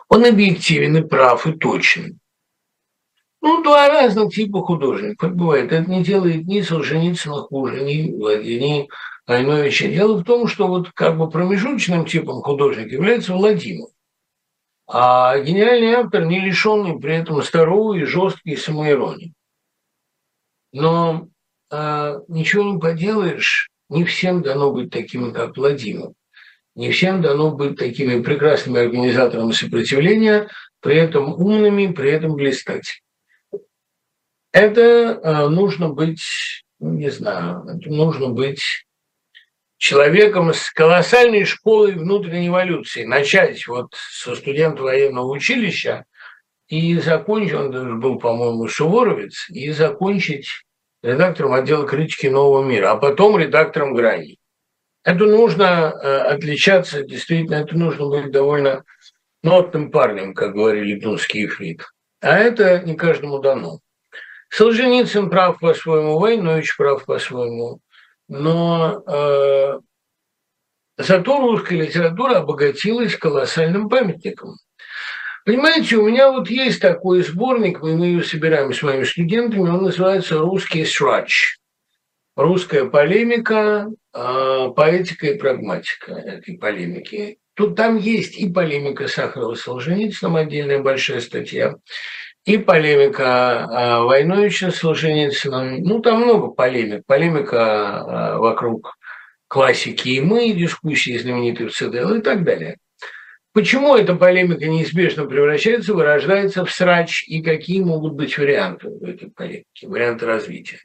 [0.08, 2.18] он объективен и прав, и точен.
[3.40, 5.34] Ну, два разных типа художников.
[5.34, 5.72] Бывает.
[5.72, 8.10] Это не делает ни Солженицына хуже, ни,
[8.58, 8.88] ни
[9.28, 9.88] Айновича.
[9.88, 13.88] Дело в том, что вот как бы промежуточным типом художника является Владимир.
[14.86, 19.34] А гениальный автор, не лишенный при этом здоровой и жесткой самоиронии.
[20.72, 21.28] Но
[21.70, 26.12] а, ничего не поделаешь, не всем дано быть такими, как Владимир.
[26.74, 30.48] Не всем дано быть такими прекрасными организаторами сопротивления,
[30.80, 33.02] при этом умными, при этом блистать.
[34.52, 36.22] Это а, нужно быть,
[36.80, 38.87] ну, не знаю, нужно быть
[39.78, 43.04] человеком с колоссальной школой внутренней эволюции.
[43.04, 46.04] Начать вот со студента военного училища
[46.66, 50.48] и закончить, он даже был, по-моему, суворовец, и закончить
[51.02, 54.38] редактором отдела критики «Нового мира», а потом редактором «Грани».
[55.04, 58.84] Это нужно э, отличаться, действительно, это нужно быть довольно
[59.42, 61.82] нотным парнем, как говорили дунский ифрит.
[62.20, 63.78] А это не каждому дано.
[64.50, 67.80] Солженицын прав по-своему, Войнович прав по-своему,
[68.28, 69.80] но э,
[70.98, 74.56] зато русская литература обогатилась колоссальным памятником.
[75.44, 80.38] Понимаете, у меня вот есть такой сборник, мы его собираем с моими студентами, он называется
[80.38, 81.56] «Русский срач».
[82.36, 87.38] Русская полемика, э, поэтика и прагматика этой полемики.
[87.54, 91.74] Тут там есть и полемика Сахарова с Солженицыным, отдельная большая статья,
[92.48, 95.82] и полемика а, Войновича с Солженицыным.
[95.82, 97.04] Ну, там много полемик.
[97.04, 98.96] Полемика а, вокруг
[99.48, 102.78] классики и мы, дискуссии знаменитых ЦДЛ и так далее.
[103.52, 109.84] Почему эта полемика неизбежно превращается, вырождается в срач, и какие могут быть варианты этой полемики,
[109.84, 110.80] варианты развития?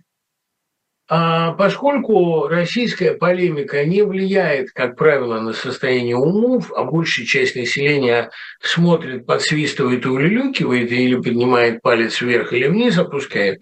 [1.16, 8.32] А поскольку российская полемика не влияет, как правило, на состояние умов, а большая часть населения
[8.60, 13.62] смотрит, подсвистывает и улюлюкивает, или поднимает палец вверх или вниз опускает,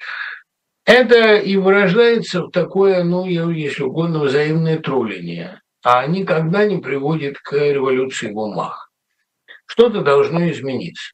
[0.85, 7.51] это и вырождается в такое, ну, если угодно, взаимное тролление, а никогда не приводит к
[7.51, 8.89] революции в умах.
[9.65, 11.11] Что-то должно измениться.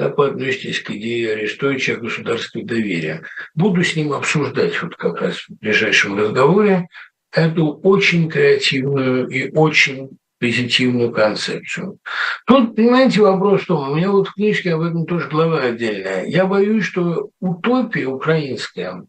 [0.00, 3.22] Как вы относитесь к идее Арестовича о доверия?
[3.54, 6.88] Буду с ним обсуждать вот как раз в ближайшем разговоре
[7.30, 11.98] эту очень креативную и очень позитивную концепцию.
[12.46, 16.24] Тут, понимаете, вопрос в том, у меня вот в книжке об этом тоже глава отдельная.
[16.24, 19.04] Я боюсь, что утопия украинская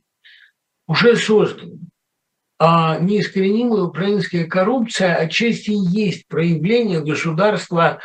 [0.88, 1.72] уже создана.
[2.60, 8.02] А неискоренимая украинская коррупция отчасти есть проявление государства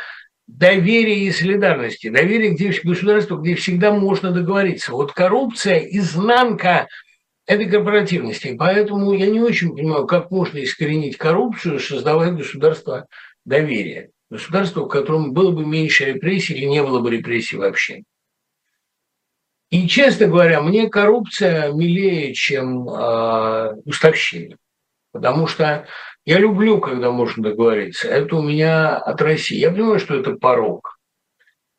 [0.47, 2.09] доверия и солидарности.
[2.09, 4.93] Доверие где государство, где всегда можно договориться.
[4.93, 6.87] Вот коррупция– изнанка
[7.45, 8.55] этой корпоративности.
[8.57, 13.07] Поэтому я не очень понимаю, как можно искоренить коррупцию, создавая государство
[13.45, 14.09] доверия.
[14.29, 18.03] Государство, в котором было бы меньше репрессий или не было бы репрессий вообще.
[19.69, 24.57] И, честно говоря, мне коррупция милее, чем э, уставщина.
[25.11, 25.87] Потому что
[26.27, 28.09] я люблю, когда можно договориться.
[28.09, 29.57] Это у меня от России.
[29.57, 30.97] Я понимаю, что это порог.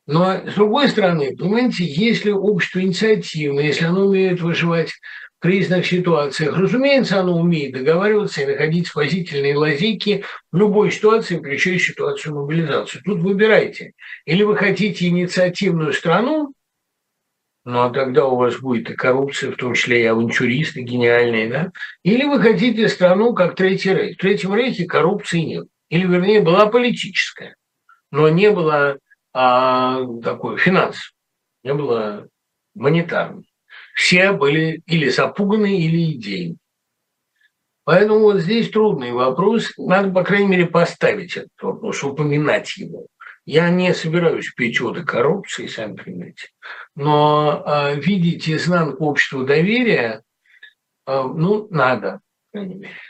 [0.06, 6.56] Но, с другой стороны, понимаете, если общество инициативное, если оно умеет выживать в кризисных ситуациях,
[6.56, 13.02] разумеется, оно умеет договариваться и находить спасительные лазейки в любой ситуации, включая ситуацию мобилизации.
[13.04, 13.92] Тут выбирайте.
[14.24, 16.54] Или вы хотите инициативную страну,
[17.70, 21.70] ну а тогда у вас будет и коррупция, в том числе и авантюристы гениальные, да?
[22.02, 24.16] Или вы хотите страну, как Третий Рейх.
[24.16, 25.66] В Третьем Рейхе коррупции нет.
[25.90, 27.56] Или, вернее, была политическая,
[28.10, 28.96] но не было
[29.34, 31.12] а, такой финансовой,
[31.62, 32.28] не было
[32.74, 33.46] монетарной.
[33.94, 36.56] Все были или запуганы, или идейны.
[37.84, 39.74] Поэтому вот здесь трудный вопрос.
[39.76, 43.08] Надо, по крайней мере, поставить этот вопрос, упоминать его.
[43.50, 46.48] Я не собираюсь петь оды коррупции, сами понимаете.
[46.94, 50.22] Но э, видеть изнанку общества доверия,
[51.06, 52.20] э, ну, надо.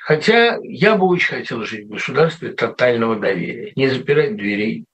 [0.03, 4.85] Хотя я бы очень хотел жить в государстве тотального доверия, не запирать дверей.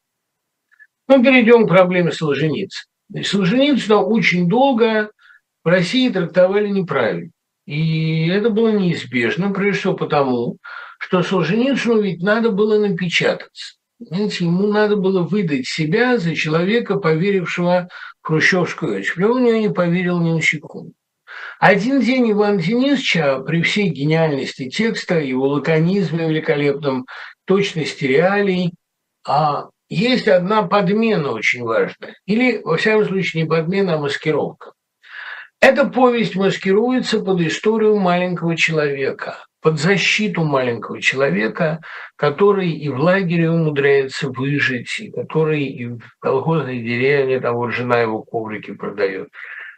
[1.08, 2.88] Мы перейдем к проблеме Солженицына.
[3.22, 5.10] Солженицына очень долго
[5.62, 7.32] в России трактовали неправильно.
[7.66, 10.56] И это было неизбежно, прежде всего потому,
[10.98, 13.74] что Солженицыну ведь надо было напечататься.
[13.98, 17.88] Знаете, ему надо было выдать себя за человека, поверившего
[18.22, 19.16] в хрущевскую речь.
[19.16, 20.92] Он в не поверил ни на секунду.
[21.60, 27.06] Один день Ивана Денисовича при всей гениальности текста, его лаконизме великолепном,
[27.44, 28.72] точности реалий,
[29.26, 32.14] а есть одна подмена очень важная.
[32.26, 34.72] Или, во всяком случае, не подмена, а маскировка.
[35.60, 41.80] Эта повесть маскируется под историю маленького человека, под защиту маленького человека,
[42.16, 47.98] который и в лагере умудряется выжить, и который и в колхозной деревне, там вот жена
[48.00, 49.30] его коврики продает,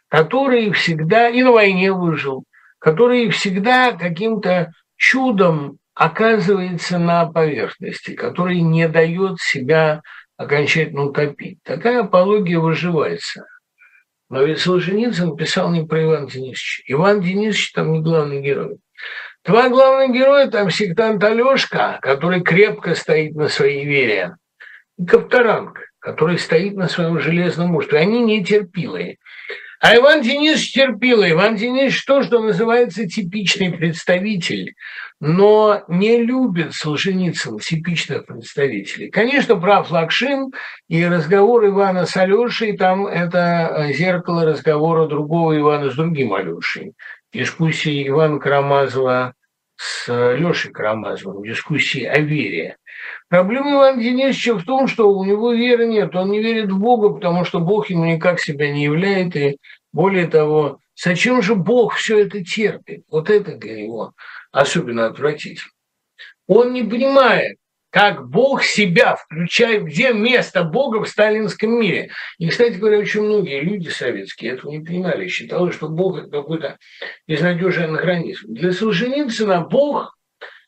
[0.09, 2.43] который всегда и на войне выжил,
[2.81, 10.03] который всегда каким-то чудом оказывается на поверхности, который не дает себя
[10.37, 11.59] окончательно утопить.
[11.63, 13.47] Такая апология выживается.
[14.31, 16.83] Но ведь Солженицын писал не про Ивана Денисовича.
[16.89, 18.79] Иван Денисович там не главный герой.
[19.47, 24.35] Два главных героя там сектант Алешка, который крепко стоит на своей вере,
[24.99, 28.01] и Ковторанг, который стоит на своем железном мужестве.
[28.01, 29.19] Они нетерпилые.
[29.81, 31.33] А Иван Денисович терпилый.
[31.33, 34.75] Иван Денисович то, что называется типичный представитель,
[35.21, 39.11] но не любит Солженицын типичных представителей.
[39.11, 40.51] Конечно, прав Лакшин,
[40.89, 46.95] и разговор Ивана с Алешей, там это зеркало разговора другого Ивана с другим Алешей.
[47.37, 49.35] Дискуссии Ивана Карамазова
[49.77, 52.79] с Лешей Карамазовым, дискуссии о вере.
[53.29, 56.17] Проблема Ивана Денисовича в том, что у него веры нет.
[56.17, 59.37] Он не верит в Бога, потому что Бог ему никак себя не являет.
[59.37, 59.59] И
[59.93, 63.05] более того, зачем же Бог все это терпит?
[63.11, 64.15] Вот это для него
[64.51, 65.71] особенно отвратительно.
[66.47, 67.59] Он не понимает,
[67.97, 72.11] как Бог себя включает, где место Бога в сталинском мире.
[72.37, 76.77] И, кстати говоря, очень многие люди советские этого не понимали, считали, что Бог– это какой-то
[77.27, 78.53] безнадежный анахронизм.
[78.53, 80.15] Для Солженицына Бог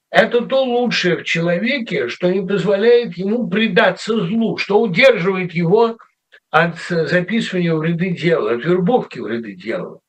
[0.09, 5.99] это то лучшее в человеке, что не позволяет ему предаться злу, что удерживает его
[6.49, 10.01] от записывания в ряды дела, от вербовки в ряды дела.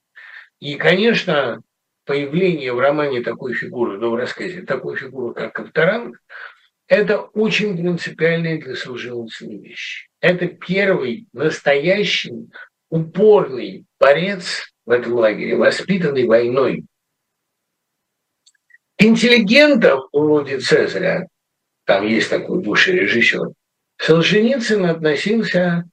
[0.61, 1.59] И, конечно,
[2.05, 6.17] появление в романе такой фигуры, но в рассказе такой фигуры, как Ковторанг,
[6.89, 10.09] это очень принципиальные для Солженицына вещи.
[10.19, 12.49] Это первый настоящий
[12.89, 16.83] упорный борец в этом лагере, воспитанный войной,
[18.97, 21.27] интеллигентов вроде Цезаря,
[21.85, 23.51] там есть такой бывший режиссер,
[23.97, 25.83] Солженицын относился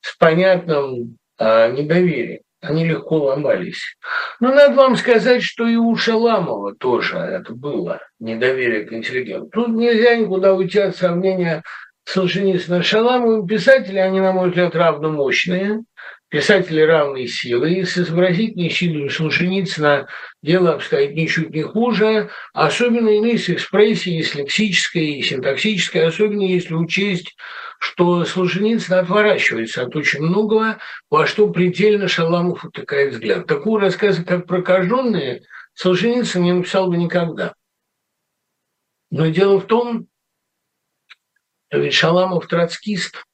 [0.00, 2.40] с понятным а, недоверием.
[2.66, 3.96] Они легко ломались.
[4.40, 9.48] Но надо вам сказать, что и у Шаламова тоже это было недоверие к интеллигенту.
[9.52, 11.62] Тут нельзя никуда уйти от сравнения
[12.04, 13.46] Солженицына с Шаламовым.
[13.46, 15.82] Писатели, они, на мой взгляд, равномощные
[16.28, 20.08] писатели равной силы, и с изобразительной силой Солженицына
[20.42, 26.74] дело обстоит ничуть не хуже, особенно и с экспрессией, с лексической, и синтаксической, особенно если
[26.74, 27.36] учесть,
[27.78, 30.78] что Солженицын отворачивается от очень многого,
[31.10, 33.46] во что предельно Шаламов утыкает взгляд.
[33.46, 35.42] Такого рассказа, как «Прокаженные»,
[35.74, 37.54] Солженицын не написал бы никогда.
[39.10, 40.08] Но дело в том,
[41.70, 43.24] ведь Шаламов троцкист,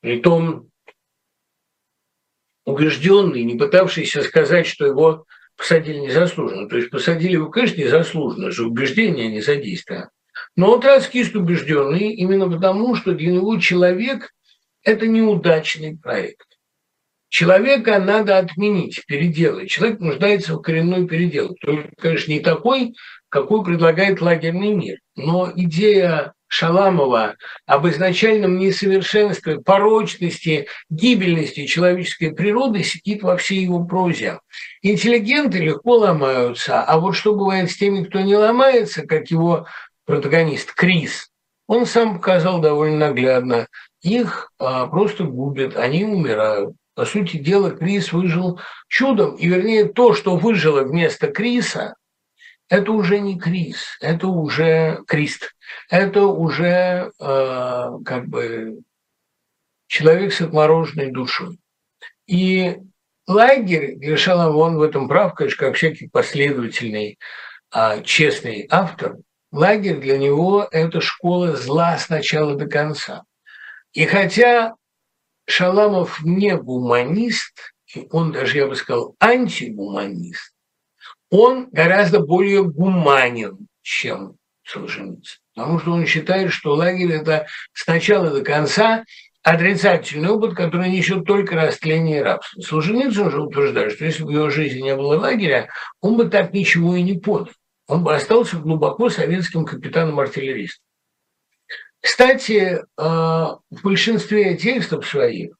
[0.00, 0.71] при том
[2.64, 5.26] убежденный, не пытавшийся сказать, что его
[5.56, 6.68] посадили незаслуженно.
[6.68, 10.08] То есть посадили его, конечно, незаслуженно, же убеждение, а не за действие.
[10.56, 14.32] Но он троцкист убежденный именно потому, что для него человек–
[14.82, 16.46] это неудачный проект.
[17.28, 19.70] Человека надо отменить, переделать.
[19.70, 21.56] Человек нуждается в коренной передел.
[21.60, 22.94] Только, конечно, не такой,
[23.30, 24.98] какой предлагает лагерный мир.
[25.16, 34.38] Но идея Шаламова об изначальном несовершенстве, порочности, гибельности человеческой природы сидит во всей его прозе.
[34.82, 39.66] Интеллигенты легко ломаются, а вот что бывает с теми, кто не ломается, как его
[40.04, 41.30] протагонист Крис,
[41.68, 43.66] он сам показал довольно наглядно.
[44.02, 46.74] Их а, просто губят, они умирают.
[46.94, 51.94] По сути дела, Крис выжил чудом, и вернее то, что выжило вместо Криса,
[52.72, 55.54] это уже не Крис, это уже Крист,
[55.90, 58.80] это уже э, как бы
[59.88, 61.58] человек с отмороженной душой.
[62.26, 62.78] И
[63.26, 67.18] лагерь для Шаламон в этом прав, конечно, как всякий последовательный,
[67.74, 69.18] э, честный автор,
[69.50, 73.24] лагерь для него– это школа зла с начала до конца.
[73.92, 74.76] И хотя
[75.44, 77.74] Шаламов не гуманист,
[78.12, 80.51] он даже, я бы сказал, антигуманист,
[81.32, 85.40] он гораздо более гуманен, чем Солженицын.
[85.54, 89.04] Потому что он считает, что лагерь– это с начала до конца
[89.42, 92.60] отрицательный опыт, который несет только растление и рабство.
[92.60, 95.70] Солженицын же утверждает, что если бы в его жизни не было лагеря,
[96.02, 97.48] он бы так ничего и не понял.
[97.86, 100.84] Он бы остался глубоко советским капитаном-артиллеристом.
[102.02, 105.54] Кстати, э, в большинстве текстов своих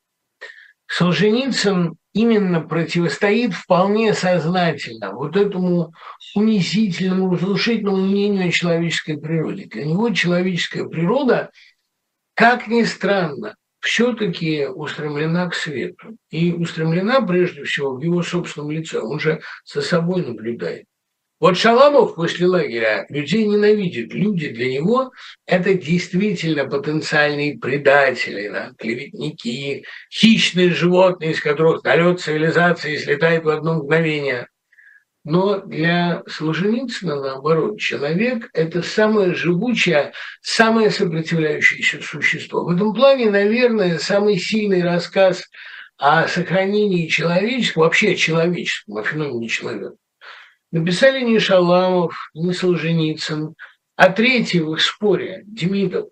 [0.86, 5.94] Солженицын именно противостоит вполне сознательно вот этому
[6.34, 9.66] унизительному, разрушительному мнению о человеческой природе.
[9.66, 11.51] Для него человеческая природа,
[12.34, 16.16] как ни странно, все-таки устремлена к свету.
[16.30, 19.01] И устремлена прежде всего в его собственном лице.
[19.01, 20.86] Он же за собой наблюдает.
[21.43, 24.14] Вот Шаламов после лагеря людей ненавидит.
[24.14, 25.10] Люди для него–
[25.47, 33.74] это действительно потенциальные предатели, да, клеветники, хищные животные, из которых налет цивилизации слетает в одно
[33.82, 34.47] мгновение.
[35.24, 40.12] Но для Солженицына, наоборот, человек– это самое живучее,
[40.43, 42.64] самое сопротивляющееся существо.
[42.64, 45.43] В этом плане, наверное, самый сильный рассказ
[45.98, 49.97] о сохранении человеческого, вообще человеческого, о феномене человека,
[50.72, 53.54] написали не Шаламов, не Солженицын,
[53.94, 56.08] а третий в их споре– Демидов.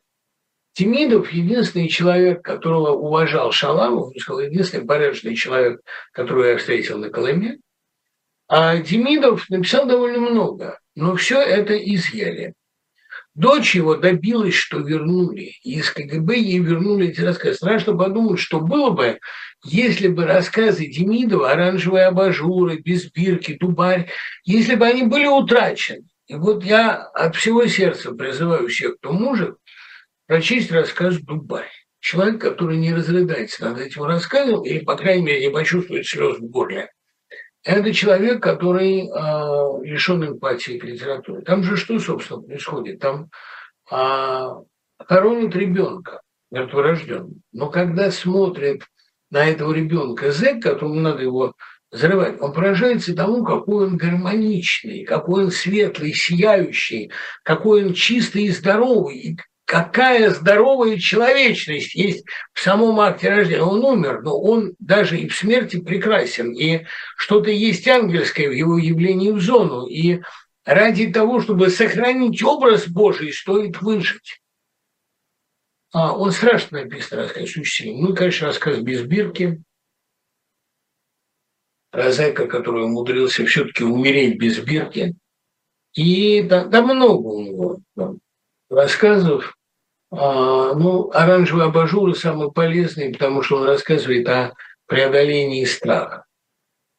[0.77, 5.81] Демидов– единственный человек, которого уважал Шаламов, он сказал, единственный порядочный человек,
[6.13, 7.59] которого я встретил на Колыме–
[8.53, 12.55] а Демидов написал довольно много, но все это изъяли.
[13.35, 15.53] Дочь его добилась, что вернули.
[15.63, 17.55] из КГБ ей вернули эти рассказы.
[17.55, 19.21] Страшно подумать, что было бы,
[19.65, 24.11] если бы рассказы Демидова, оранжевые абажуры, безбирки, дубарь,
[24.45, 26.07] если бы они были утрачены.
[26.27, 29.57] И вот я от всего сердца призываю всех, кто может,
[30.27, 31.71] прочесть рассказ «Дубарь».
[32.01, 36.49] Человек, который не разрыдается над этим рассказом, или, по крайней мере, не почувствует слез в
[36.49, 36.91] горле–
[37.63, 41.43] это человек, который э, лишен эмпатии к литературе.
[41.43, 43.01] Там же что, собственно, происходит?
[43.01, 43.31] Там
[43.91, 44.49] э,
[44.99, 47.35] хоронят ребенка мертворожденного.
[47.53, 48.83] Но когда смотрит
[49.31, 51.55] на этого ребенка зэк, которому надо его
[51.91, 57.11] взрывать, он поражается тому, какой он гармоничный, какой он светлый, сияющий,
[57.43, 59.39] какой он чистый и здоровый,
[59.71, 63.63] какая здоровая человечность есть в самом акте рождения.
[63.63, 66.51] Он умер, но он даже и в смерти прекрасен.
[66.51, 66.87] И
[67.17, 69.87] что-то есть ангельское в его явлении в зону.
[69.87, 70.23] И
[70.65, 74.41] ради того, чтобы сохранить образ Божий, стоит выжить.
[75.93, 79.63] А, он страшно написан, рассказ очень Ну, конечно, рассказ без бирки.
[81.93, 85.15] Розайка, который умудрился все-таки умереть без бирки.
[85.95, 88.15] И да, да много у него да,
[88.69, 89.57] рассказов.
[90.11, 94.55] А, ну, оранжевый абажур самый полезный, потому что он рассказывает о
[94.87, 96.25] преодолении страха,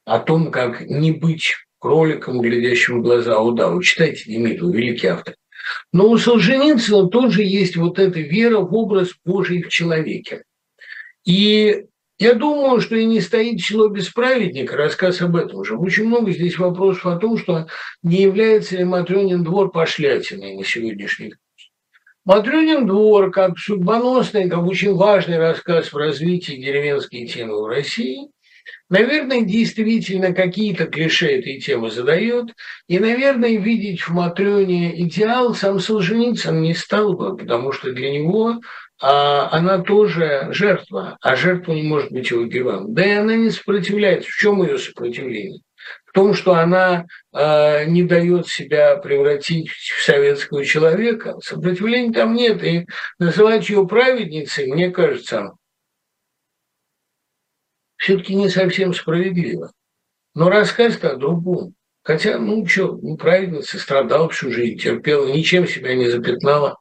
[0.05, 3.81] о том, как не быть кроликом, глядящим в глаза удаву.
[3.81, 5.35] Читайте Демидова, великий автор.
[5.91, 10.43] Но у Солженицына тоже есть вот эта вера в образ Божий в человеке.
[11.25, 11.85] И
[12.17, 15.75] я думаю, что и не стоит село без праведника, рассказ об этом же.
[15.75, 17.67] Очень много здесь вопросов о том, что
[18.03, 21.33] не является ли Матрёнин двор пошлятиной на сегодняшний.
[22.25, 28.27] Матрёнин двор, как судьбоносный, как очень важный рассказ в развитии деревенской темы в России,
[28.89, 32.53] наверное, действительно какие-то клише этой темы задает,
[32.87, 38.59] и, наверное, видеть в Матрёне идеал сам Солженицын не стал бы, потому что для него
[39.01, 42.93] а, она тоже жертва, а жертва не может быть его героем.
[42.93, 44.29] Да и она не сопротивляется.
[44.29, 45.61] В чем ее сопротивление?
[46.11, 51.39] В том, что она э, не дает себя превратить в советского человека.
[51.39, 52.61] Сопротивления там нет.
[52.63, 52.85] И
[53.17, 55.53] называть ее праведницей, мне кажется,
[57.95, 59.71] все-таки не совсем справедливо.
[60.35, 61.75] Но рассказ-то о другом.
[62.03, 66.75] Хотя, ну что, ну, праведница страдала всю жизнь, терпела, ничем себя не запятнала.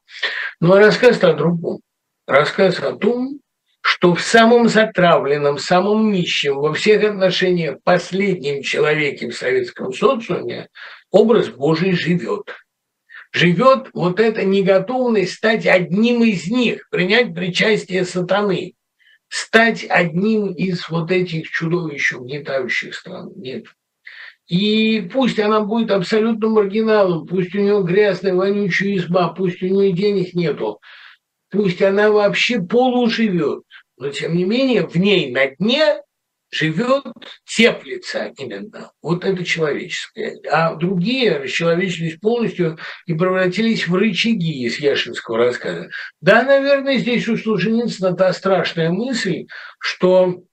[0.59, 1.79] Но рассказ-то о другом.
[2.27, 3.39] Рассказ о том,
[3.81, 10.69] что в самом затравленном, самом нищем, во всех отношениях последнем человеке в советском социуме
[11.09, 12.55] образ Божий живет.
[13.33, 18.73] Живет вот эта неготовность стать одним из них, принять причастие сатаны,
[19.29, 23.31] стать одним из вот этих чудовищ, угнетающих стран.
[23.37, 23.65] Нет.
[24.47, 29.93] И пусть она будет абсолютно маргиналом, пусть у нее грязная, вонючая изба, пусть у нее
[29.93, 30.81] денег нету,
[31.49, 33.63] пусть она вообще полуживет,
[34.01, 36.01] но тем не менее в ней на дне
[36.49, 37.05] живет,
[37.45, 38.91] теплится именно.
[38.99, 40.41] Вот это человеческое.
[40.51, 45.91] А другие расчеловечились полностью и превратились в рычаги из Яшинского рассказа.
[46.19, 49.45] Да, наверное, здесь у Солженицына та страшная мысль,
[49.79, 50.43] что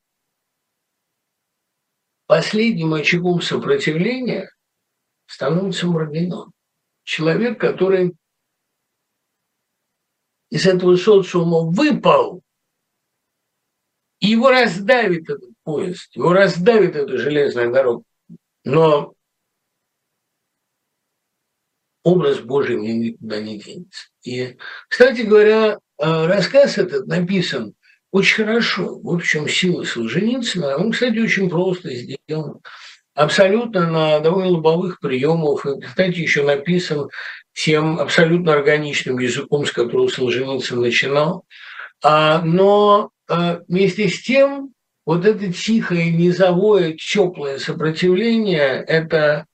[2.27, 4.51] последним очагом сопротивления
[5.27, 6.53] становится маргинал.
[7.03, 8.13] Человек, который
[10.51, 12.43] из этого социума выпал
[14.21, 18.05] и его раздавит этот поезд, его раздавит эта железная дорога.
[18.65, 19.15] Но
[22.03, 24.09] образ Божий мне никуда не денется.
[24.23, 24.57] И,
[24.89, 27.75] кстати говоря, э, рассказ этот написан
[28.11, 28.99] очень хорошо.
[29.03, 30.77] В чем сила Солженицына.
[30.77, 32.61] Он, кстати, очень просто сделан.
[33.15, 35.67] Абсолютно на довольно лобовых приемах.
[35.67, 37.09] И, кстати, еще написан
[37.53, 41.45] тем абсолютно органичным языком, с которого Солженицын начинал.
[42.03, 44.73] А, но вместе с тем,
[45.07, 49.47] вот это тихое, низовое, теплое сопротивление– это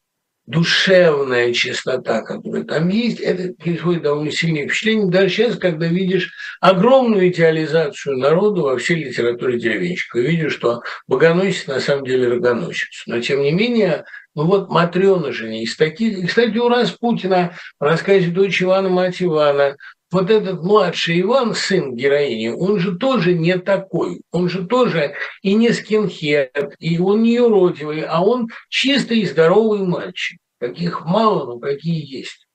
[0.47, 5.11] душевная чистота, которая там есть, это производит довольно сильное впечатление.
[5.11, 11.81] Даже сейчас, когда видишь огромную идеализацию народа во всей литературе деревенщика, видишь, что богоносец на
[11.81, 13.05] самом деле рогоносец.
[13.07, 16.19] Но, тем не менее, ну вот Матрёна же не из таких.
[16.19, 19.77] И, кстати, у Распутина в рассказе «Дочь Ивана, мать Ивана»
[20.15, 24.23] вот этот младший Иван, сын героини, он же тоже не такой.
[24.31, 29.81] Он же тоже и не скинхед, и он не юродивый, а он чистый и здоровый
[29.81, 30.39] мальчик.
[30.61, 32.47] Каких мало, но какие есть.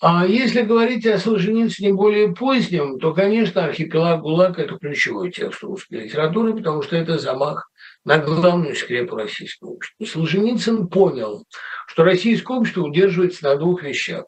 [0.00, 6.00] А если говорить о Солженицыне более позднем, то, конечно, «Архипелаг ГУЛАГ»– это ключевой текст русской
[6.00, 7.70] литературы, потому что это замах
[8.04, 10.04] на главную скрепу российского общества.
[10.04, 11.44] Солженицын понял,
[11.86, 14.24] что российское общество удерживается на двух вещах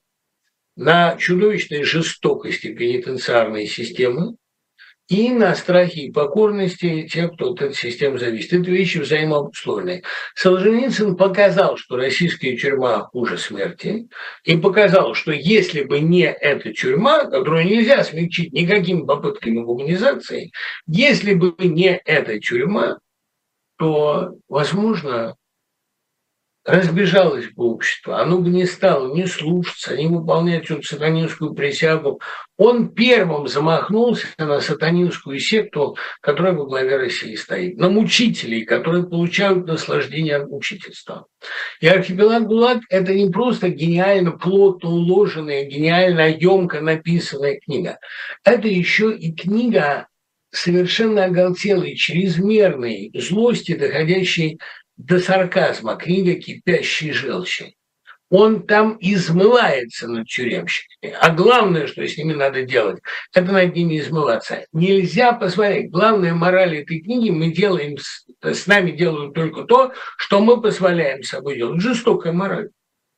[0.77, 4.37] на чудовищной жестокости пенитенциарной системы
[5.09, 8.53] и на страхе и покорности тех, кто от этой системы зависит.
[8.53, 10.03] Это вещи взаимообусловленные.
[10.35, 14.09] Солженицын показал, что российская тюрьма хуже смерти,
[14.45, 20.51] и показал, что если бы не эта тюрьма, которую нельзя смягчить никакими попытками гуманизации,
[20.87, 22.99] если бы не эта тюрьма,
[23.79, 25.37] то, возможно,
[26.67, 32.21] разбежалось бы общество, оно бы не стало не слушаться, не выполнять эту сатанинскую присягу.
[32.59, 39.67] Он первым замахнулся на сатанинскую секту, которая во главе России стоит, на мучителей, которые получают
[39.67, 41.27] наслаждение от мучительства.
[41.81, 47.99] И архипелаг ГУЛАГ– это не просто гениально плотно уложенная, гениально емко написанная книга.
[48.45, 50.09] Это еще и книга
[50.51, 54.59] совершенно оголтелой, чрезмерной злости, доходящей
[54.97, 57.77] до сарказма, книга «Кипящей желчи».
[58.29, 61.13] Он там измывается над тюремщиками.
[61.21, 62.99] А главное, что с ними надо делать,
[63.33, 64.67] это над ними измываться.
[64.73, 65.93] Нельзя посмотреть.
[65.93, 67.97] Главная мораль этой книги мы делаем,
[68.43, 71.81] с нами делают только то, что мы позволяем собой делать.
[71.81, 72.71] Жестокая мораль.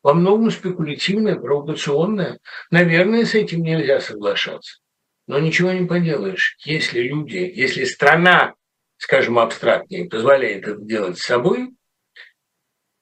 [0.03, 2.39] Во многом спекулятивная, провокационная.
[2.71, 4.79] Наверное, с этим нельзя соглашаться.
[5.27, 6.57] Но ничего не поделаешь.
[6.65, 8.55] Если люди, если страна
[8.99, 11.71] скажем, абстрактнее, позволяет это делать с собой,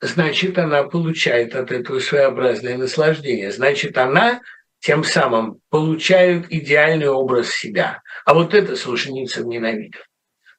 [0.01, 3.51] значит, она получает от этого своеобразное наслаждение.
[3.51, 4.41] Значит, она
[4.81, 8.03] тем самым получает идеальный образ себя.
[8.25, 10.01] А вот это Солженицын ненавидел.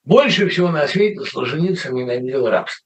[0.03, 2.85] Больше всего на свете Солженицын ненавидел рабство.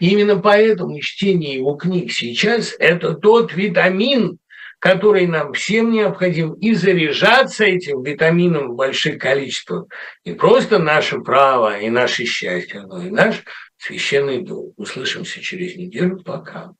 [0.00, 4.38] И именно поэтому чтение его книг сейчас– это тот витамин,
[4.80, 9.84] который нам всем необходим, и заряжаться этим витамином в больших количествах.
[10.24, 13.44] Не просто наше право и наше счастье, но и наш
[13.76, 14.72] священный долг.
[14.76, 16.18] Услышимся через неделю.
[16.24, 16.72] Пока.